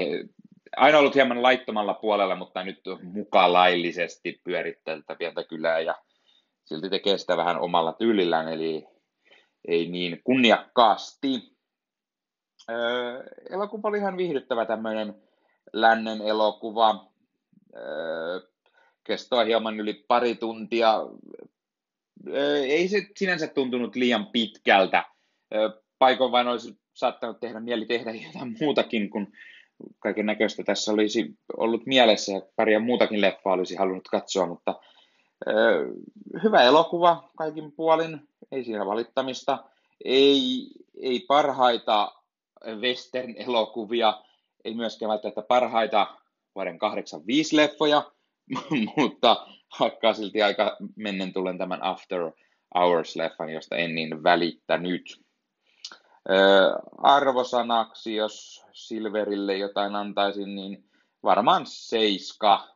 aina 0.77 0.99
ollut 0.99 1.15
hieman 1.15 1.43
laittomalla 1.43 1.95
puolella, 1.95 2.37
mutta 2.37 2.65
nyt 2.65 2.81
mukaan 3.03 3.53
laillisesti 3.53 4.41
pyörittää 4.45 4.97
tätä 4.97 5.15
pientä 5.15 5.45
kylää 5.45 5.81
ja 5.81 5.95
silti 6.65 6.91
tekee 6.91 7.19
sitä 7.19 7.37
vähän 7.37 7.61
omalla 7.61 7.93
tyylillään, 7.93 8.49
eli 8.49 8.87
ei 9.69 9.89
niin 9.89 10.21
kunniakkaasti. 10.25 11.57
Öö, 12.71 13.23
elokuva 13.51 13.89
oli 13.89 13.99
ihan 13.99 14.17
viihdyttävä 14.17 14.67
tämmöinen 14.67 15.23
lännen 15.73 16.21
elokuva. 16.23 17.11
Öö, 17.77 18.41
kestoa 19.09 19.45
hieman 19.45 19.81
yli 19.81 20.05
pari 20.09 20.35
tuntia. 20.35 20.95
Ei 22.63 22.89
se 22.89 23.07
sinänsä 23.17 23.47
tuntunut 23.47 23.97
liian 23.97 24.27
pitkältä. 24.27 25.05
Paikoin 25.99 26.33
vain 26.33 26.49
olisi 26.49 26.79
saattanut 26.95 27.41
tehdä 27.41 27.61
mieli 27.61 27.87
tehdä 27.87 28.11
jotain 28.11 28.57
muutakin 28.61 29.11
kuin 29.11 29.33
kaiken 29.99 30.27
näköistä 30.27 30.63
tässä 30.63 30.93
olisi 30.93 31.35
ollut 31.57 31.87
mielessä 31.87 32.33
ja 32.33 32.43
paria 32.57 32.81
muutakin 32.81 33.21
leffaa 33.21 33.53
olisi 33.53 33.77
halunnut 33.77 34.09
katsoa, 34.09 34.47
mutta 34.47 34.75
hyvä 36.43 36.63
elokuva 36.63 37.31
kaikin 37.37 37.73
puolin, 37.73 38.29
ei 38.53 38.65
siinä 38.65 38.87
valittamista, 38.87 39.65
ei, 40.05 40.67
ei 41.03 41.21
parhaita 41.21 42.13
western-elokuvia, 42.81 44.23
ei 44.65 44.75
myöskään 44.75 45.11
välttämättä 45.11 45.43
parhaita 45.43 46.17
vuoden 46.55 46.79
85 46.79 47.57
leffoja, 47.57 48.13
mutta 48.97 49.47
hakkaa 49.69 50.15
silti 50.15 50.43
aika 50.43 50.77
mennen 50.97 51.33
tulen 51.33 51.59
tämän 51.59 51.83
After 51.83 52.21
Hours-leffan, 52.75 53.51
josta 53.51 53.77
en 53.77 53.95
niin 53.95 54.23
välittänyt. 54.23 55.21
Arvosanaksi, 56.99 58.15
jos 58.15 58.65
Silverille 58.73 59.57
jotain 59.57 59.97
antaisin, 59.97 60.55
niin 60.55 60.85
varmaan 61.23 61.67
seiska, 61.67 62.69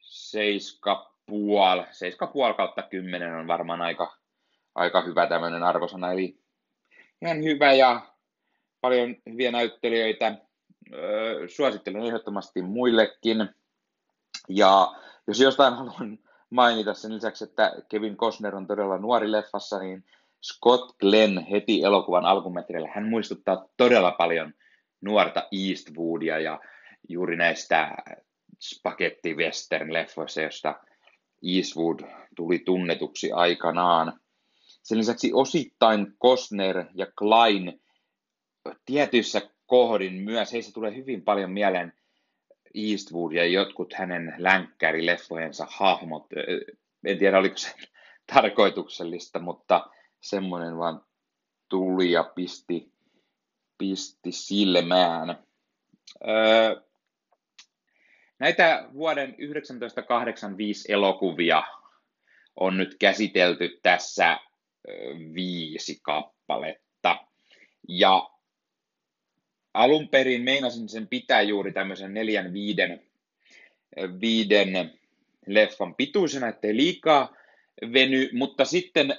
seiska 0.00 1.14
puol, 1.26 1.82
seiska 1.90 2.26
puol 2.26 2.52
kautta 2.52 2.82
kymmenen 2.82 3.34
on 3.34 3.46
varmaan 3.46 3.82
aika, 3.82 4.16
aika 4.74 5.00
hyvä 5.00 5.26
tämmöinen 5.26 5.62
arvosana, 5.62 6.12
eli 6.12 6.38
ihan 7.22 7.42
hyvä 7.42 7.72
ja 7.72 8.00
paljon 8.80 9.16
hyviä 9.30 9.50
näyttelijöitä. 9.50 10.34
Suosittelen 11.48 12.02
ehdottomasti 12.02 12.62
muillekin. 12.62 13.48
Ja 14.50 14.92
jos 15.26 15.40
jostain 15.40 15.74
haluan 15.74 16.18
mainita 16.50 16.94
sen 16.94 17.14
lisäksi, 17.14 17.44
että 17.44 17.72
Kevin 17.88 18.16
Costner 18.16 18.56
on 18.56 18.66
todella 18.66 18.98
nuori 18.98 19.32
leffassa, 19.32 19.78
niin 19.78 20.04
Scott 20.42 20.98
Glenn 20.98 21.38
heti 21.38 21.82
elokuvan 21.82 22.24
alkumetreillä, 22.24 22.88
hän 22.94 23.08
muistuttaa 23.08 23.66
todella 23.76 24.12
paljon 24.12 24.54
nuorta 25.00 25.48
Eastwoodia 25.52 26.38
ja 26.38 26.60
juuri 27.08 27.36
näistä 27.36 27.96
spagetti 28.60 29.34
western 29.34 29.92
leffoista, 29.92 30.40
josta 30.40 30.74
Eastwood 31.56 32.00
tuli 32.36 32.58
tunnetuksi 32.58 33.32
aikanaan. 33.32 34.20
Sen 34.82 34.98
lisäksi 34.98 35.30
osittain 35.34 36.16
Costner 36.22 36.84
ja 36.94 37.06
Klein 37.18 37.80
tietyissä 38.86 39.40
kohdin 39.66 40.14
myös, 40.14 40.52
heistä 40.52 40.72
tulee 40.72 40.96
hyvin 40.96 41.22
paljon 41.22 41.50
mieleen 41.50 41.92
Eastwood 42.74 43.32
ja 43.32 43.46
jotkut 43.46 43.92
hänen 43.92 44.34
länkkärileffojensa 44.38 45.66
hahmot. 45.70 46.26
En 47.04 47.18
tiedä, 47.18 47.38
oliko 47.38 47.56
se 47.56 47.74
tarkoituksellista, 48.34 49.38
mutta 49.38 49.90
semmoinen 50.20 50.78
vaan 50.78 51.04
tuli 51.68 52.10
ja 52.10 52.24
pisti, 52.34 52.92
pisti 53.78 54.32
silmään. 54.32 55.38
Öö, 56.28 56.82
näitä 58.38 58.88
vuoden 58.92 59.30
1985 59.30 60.92
elokuvia 60.92 61.62
on 62.56 62.76
nyt 62.76 62.96
käsitelty 62.98 63.78
tässä 63.82 64.38
viisi 65.34 66.00
kappaletta. 66.02 67.26
Ja 67.88 68.29
alun 69.74 70.08
perin 70.08 70.42
meinasin 70.42 70.88
sen 70.88 71.08
pitää 71.08 71.42
juuri 71.42 71.72
tämmöisen 71.72 72.14
neljän 72.14 72.52
viiden, 72.52 73.02
viiden 74.20 75.00
leffan 75.46 75.94
pituisena, 75.94 76.48
ettei 76.48 76.76
liikaa 76.76 77.36
veny, 77.92 78.30
mutta 78.32 78.64
sitten 78.64 79.14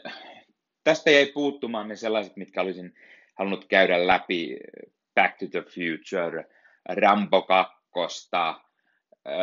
tästä 0.84 1.12
jäi 1.12 1.26
puuttumaan 1.26 1.88
ne 1.88 1.96
sellaiset, 1.96 2.38
mitkä 2.38 2.62
olisin 2.62 2.94
halunnut 3.36 3.66
käydä 3.66 4.08
läpi. 4.08 4.58
Back 5.16 5.38
to 5.38 5.46
the 5.52 5.62
Future, 5.62 6.46
Rambo 6.86 7.42
2, 7.42 8.30
äh, 8.36 9.34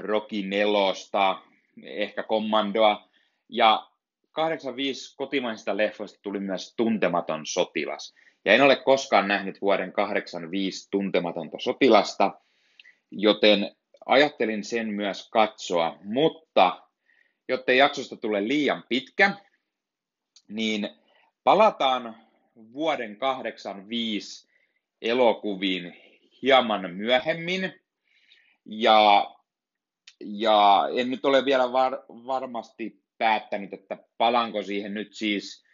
Rocky 0.00 0.42
4, 0.42 1.42
ehkä 1.82 2.22
Kommandoa. 2.22 3.08
Ja 3.48 3.88
85 4.32 5.16
kotimaisista 5.16 5.76
leffoista 5.76 6.18
tuli 6.22 6.40
myös 6.40 6.74
Tuntematon 6.76 7.46
sotilas. 7.46 8.14
Ja 8.48 8.54
en 8.54 8.62
ole 8.62 8.76
koskaan 8.76 9.28
nähnyt 9.28 9.60
vuoden 9.60 9.92
85 9.92 10.88
Tuntematonta 10.90 11.56
sotilasta, 11.60 12.40
joten 13.10 13.76
ajattelin 14.06 14.64
sen 14.64 14.88
myös 14.88 15.28
katsoa, 15.30 15.98
mutta 16.04 16.82
jotta 17.48 17.72
jaksosta 17.72 18.16
tulee 18.16 18.48
liian 18.48 18.84
pitkä, 18.88 19.30
niin 20.48 20.88
palataan 21.44 22.16
vuoden 22.72 23.16
85 23.16 24.48
elokuviin 25.02 25.92
hieman 26.42 26.94
myöhemmin. 26.94 27.72
Ja, 28.64 29.30
ja 30.20 30.88
en 30.96 31.10
nyt 31.10 31.24
ole 31.24 31.44
vielä 31.44 31.72
var, 31.72 31.92
varmasti 32.08 33.02
päättänyt, 33.18 33.72
että 33.72 33.98
palanko 34.18 34.62
siihen 34.62 34.94
nyt 34.94 35.14
siis 35.14 35.64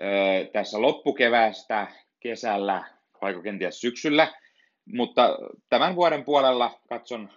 ö, 0.00 0.50
tässä 0.52 0.80
loppukeväästä, 0.80 2.05
kesällä, 2.20 2.84
vai 3.22 3.42
kenties 3.42 3.80
syksyllä. 3.80 4.34
Mutta 4.84 5.38
tämän 5.68 5.96
vuoden 5.96 6.24
puolella 6.24 6.80
katson 6.88 7.30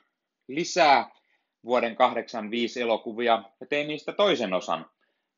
lisää 0.47 1.09
vuoden 1.65 1.95
85 1.95 2.81
elokuvia 2.81 3.43
ja 3.59 3.67
tein 3.67 3.87
niistä 3.87 4.13
toisen 4.13 4.53
osan 4.53 4.89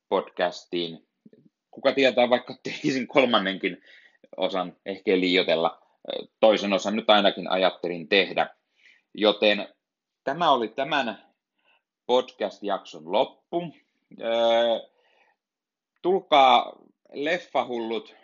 podcastiin 0.09 1.07
kuka 1.71 1.93
tietää, 1.93 2.29
vaikka 2.29 2.55
teisin 2.63 3.07
kolmannenkin 3.07 3.83
osan 4.37 4.77
ehkä 4.85 5.11
liiotella. 5.11 5.81
Toisen 6.39 6.73
osan 6.73 6.95
nyt 6.95 7.09
ainakin 7.09 7.51
ajattelin 7.51 8.09
tehdä. 8.09 8.49
Joten 9.13 9.67
tämä 10.23 10.51
oli 10.51 10.67
tämän 10.67 11.33
podcast-jakson 12.05 13.11
loppu. 13.11 13.73
Tulkaa 16.01 16.73
Leffahullut 17.13 18.15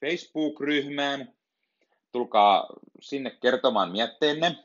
Facebook-ryhmään. 0.00 1.32
Tulkaa 2.12 2.66
sinne 3.00 3.30
kertomaan 3.42 3.92
mietteenne, 3.92 4.56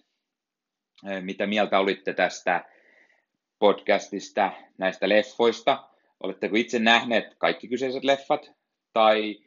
mitä 1.22 1.48
mieltä 1.48 1.80
olitte 1.80 2.14
tästä 2.14 2.66
podcastista, 3.60 4.52
näistä 4.78 5.10
leffoista. 5.10 5.84
Oletteko 6.24 6.56
itse 6.56 6.80
nähneet 6.80 7.36
kaikki 7.38 7.68
kyseiset 7.68 8.04
leffat? 8.04 8.52
Tai 8.94 9.40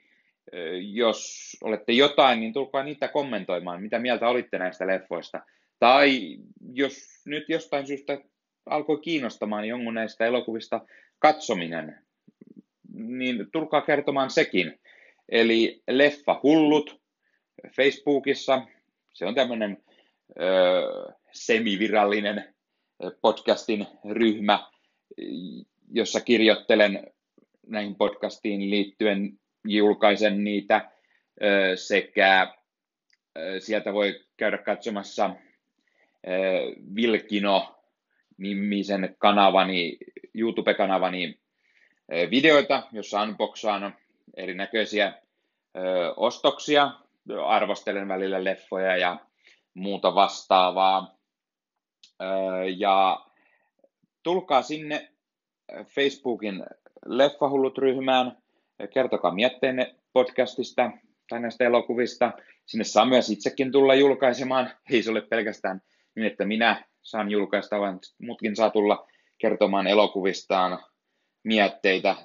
jos 0.81 1.53
olette 1.65 1.93
jotain, 1.93 2.41
niin 2.41 2.53
tulkaa 2.53 2.83
niitä 2.83 3.09
kommentoimaan, 3.09 3.83
mitä 3.83 3.99
mieltä 3.99 4.29
olitte 4.29 4.59
näistä 4.59 4.87
leffoista. 4.87 5.41
Tai 5.79 6.39
jos 6.73 7.23
nyt 7.27 7.49
jostain 7.49 7.87
syystä 7.87 8.19
alkoi 8.67 9.01
kiinnostamaan 9.01 9.69
jonkun 9.69 9.95
näistä 9.95 10.27
elokuvista 10.27 10.81
katsominen, 11.19 11.99
niin 12.93 13.51
tulkaa 13.53 13.81
kertomaan 13.81 14.31
sekin. 14.31 14.81
Eli 15.29 15.83
Leffa 15.89 16.41
Hullut 16.43 17.01
Facebookissa, 17.77 18.63
se 19.13 19.27
on 19.27 19.35
tämmöinen 19.35 19.83
semivirallinen 21.33 22.55
podcastin 23.21 23.87
ryhmä, 24.11 24.71
jossa 25.93 26.21
kirjoittelen 26.21 27.11
näihin 27.67 27.95
podcastiin 27.95 28.71
liittyen, 28.71 29.39
julkaisen 29.65 30.45
niitä 30.45 30.91
sekä 31.75 32.55
sieltä 33.59 33.93
voi 33.93 34.21
käydä 34.37 34.59
katsomassa 34.59 35.37
Vilkino 36.97 37.77
nimisen 38.39 39.17
kanavani, 39.19 39.99
YouTube-kanavani 40.35 41.39
videoita, 42.31 42.83
jossa 42.93 43.23
unboxaan 43.23 43.97
erinäköisiä 44.37 45.13
ostoksia, 46.17 46.91
arvostelen 47.47 48.09
välillä 48.09 48.45
leffoja 48.45 48.97
ja 48.97 49.19
muuta 49.75 50.15
vastaavaa. 50.15 51.17
Ja 52.77 53.27
tulkaa 54.23 54.63
sinne 54.63 55.09
Facebookin 55.85 56.65
Leffahullut-ryhmään, 57.07 58.37
kertokaa 58.95 59.31
mietteenne 59.35 59.95
podcastista 60.13 60.91
tai 61.29 61.41
näistä 61.41 61.65
elokuvista. 61.65 62.33
Sinne 62.67 62.85
saa 62.85 63.05
myös 63.05 63.31
itsekin 63.31 63.73
tulla 63.73 63.95
julkaisemaan, 63.95 64.71
ei 64.91 65.03
se 65.03 65.11
ole 65.11 65.21
pelkästään 65.21 65.83
niin, 66.15 66.27
että 66.27 66.45
minä 66.45 66.85
saan 67.03 67.31
julkaista, 67.31 67.81
vaan 67.81 67.99
muutkin 68.19 68.57
saa 68.57 68.71
tulla 68.71 69.07
kertomaan 69.39 69.87
elokuvistaan 69.87 70.79
mietteitä. 71.45 72.17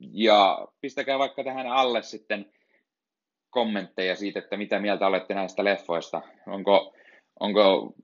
Ja 0.00 0.68
pistäkää 0.80 1.18
vaikka 1.18 1.44
tähän 1.44 1.66
alle 1.66 2.02
sitten 2.02 2.52
kommentteja 3.50 4.16
siitä, 4.16 4.38
että 4.38 4.56
mitä 4.56 4.78
mieltä 4.78 5.06
olette 5.06 5.34
näistä 5.34 5.64
leffoista. 5.64 6.22
Onko, 6.46 6.94
onko 7.40 7.94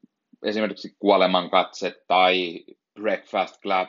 esimerkiksi 0.42 0.96
Kuoleman 0.98 1.50
katse 1.50 2.02
tai 2.06 2.64
Breakfast 3.00 3.62
Club, 3.62 3.88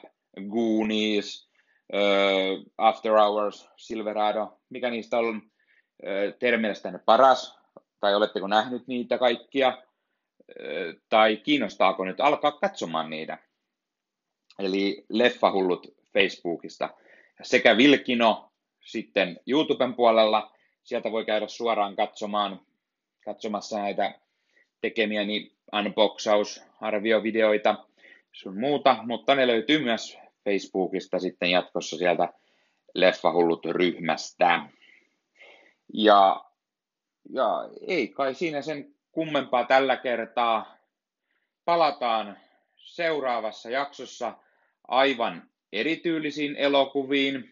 Goonies, 0.49 1.49
uh, 1.93 2.71
After 2.77 3.11
Hours, 3.11 3.69
Silverado, 3.77 4.59
mikä 4.69 4.89
niistä 4.89 5.17
on 5.17 5.35
uh, 5.37 6.37
teidän 6.39 6.61
mielestänne 6.61 6.99
paras, 6.99 7.59
tai 7.99 8.15
oletteko 8.15 8.47
nähnyt 8.47 8.87
niitä 8.87 9.17
kaikkia, 9.17 9.77
tai 11.09 11.37
kiinnostaako 11.37 12.05
nyt 12.05 12.19
alkaa 12.19 12.51
katsomaan 12.51 13.09
niitä. 13.09 13.37
Eli 14.59 15.05
Leffahullut 15.09 15.87
Facebookista 16.13 16.89
sekä 17.41 17.77
Vilkino 17.77 18.51
sitten 18.81 19.39
YouTuben 19.47 19.93
puolella, 19.93 20.51
sieltä 20.83 21.11
voi 21.11 21.25
käydä 21.25 21.47
suoraan 21.47 21.95
katsomaan, 21.95 22.61
katsomassa 23.25 23.79
näitä 23.79 24.19
tekemiäni 24.81 25.51
unboxaus, 25.73 26.63
arviovideoita, 26.81 27.85
sun 28.31 28.59
muuta, 28.59 28.97
mutta 29.05 29.35
ne 29.35 29.47
löytyy 29.47 29.83
myös 29.83 30.17
Facebookista 30.45 31.19
sitten 31.19 31.51
jatkossa 31.51 31.97
sieltä 31.97 32.33
Leffahullut-ryhmästä. 32.93 34.61
Ja, 35.93 36.45
ja 37.29 37.69
ei 37.87 38.07
kai 38.07 38.33
siinä 38.33 38.61
sen 38.61 38.95
kummempaa 39.11 39.65
tällä 39.65 39.97
kertaa. 39.97 40.77
Palataan 41.65 42.37
seuraavassa 42.75 43.69
jaksossa 43.69 44.33
aivan 44.87 45.49
erityylisiin 45.73 46.55
elokuviin. 46.55 47.49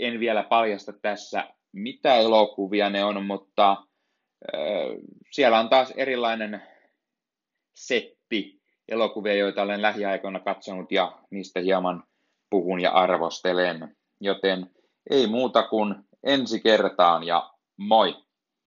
En 0.00 0.20
vielä 0.20 0.42
paljasta 0.42 0.92
tässä, 0.92 1.44
mitä 1.72 2.14
elokuvia 2.14 2.90
ne 2.90 3.04
on, 3.04 3.26
mutta 3.26 3.76
siellä 5.30 5.58
on 5.58 5.68
taas 5.68 5.90
erilainen 5.96 6.62
setti 7.74 8.62
elokuvia, 8.88 9.34
joita 9.34 9.62
olen 9.62 9.82
lähiaikoina 9.82 10.40
katsonut 10.40 10.92
ja 10.92 11.18
niistä 11.30 11.60
hieman 11.60 12.04
puhun 12.50 12.80
ja 12.80 12.90
arvostelen. 12.90 13.96
Joten 14.20 14.70
ei 15.10 15.26
muuta 15.26 15.62
kuin 15.62 15.94
ensi 16.24 16.60
kertaan 16.60 17.24
ja 17.24 17.50
moi! 17.76 18.21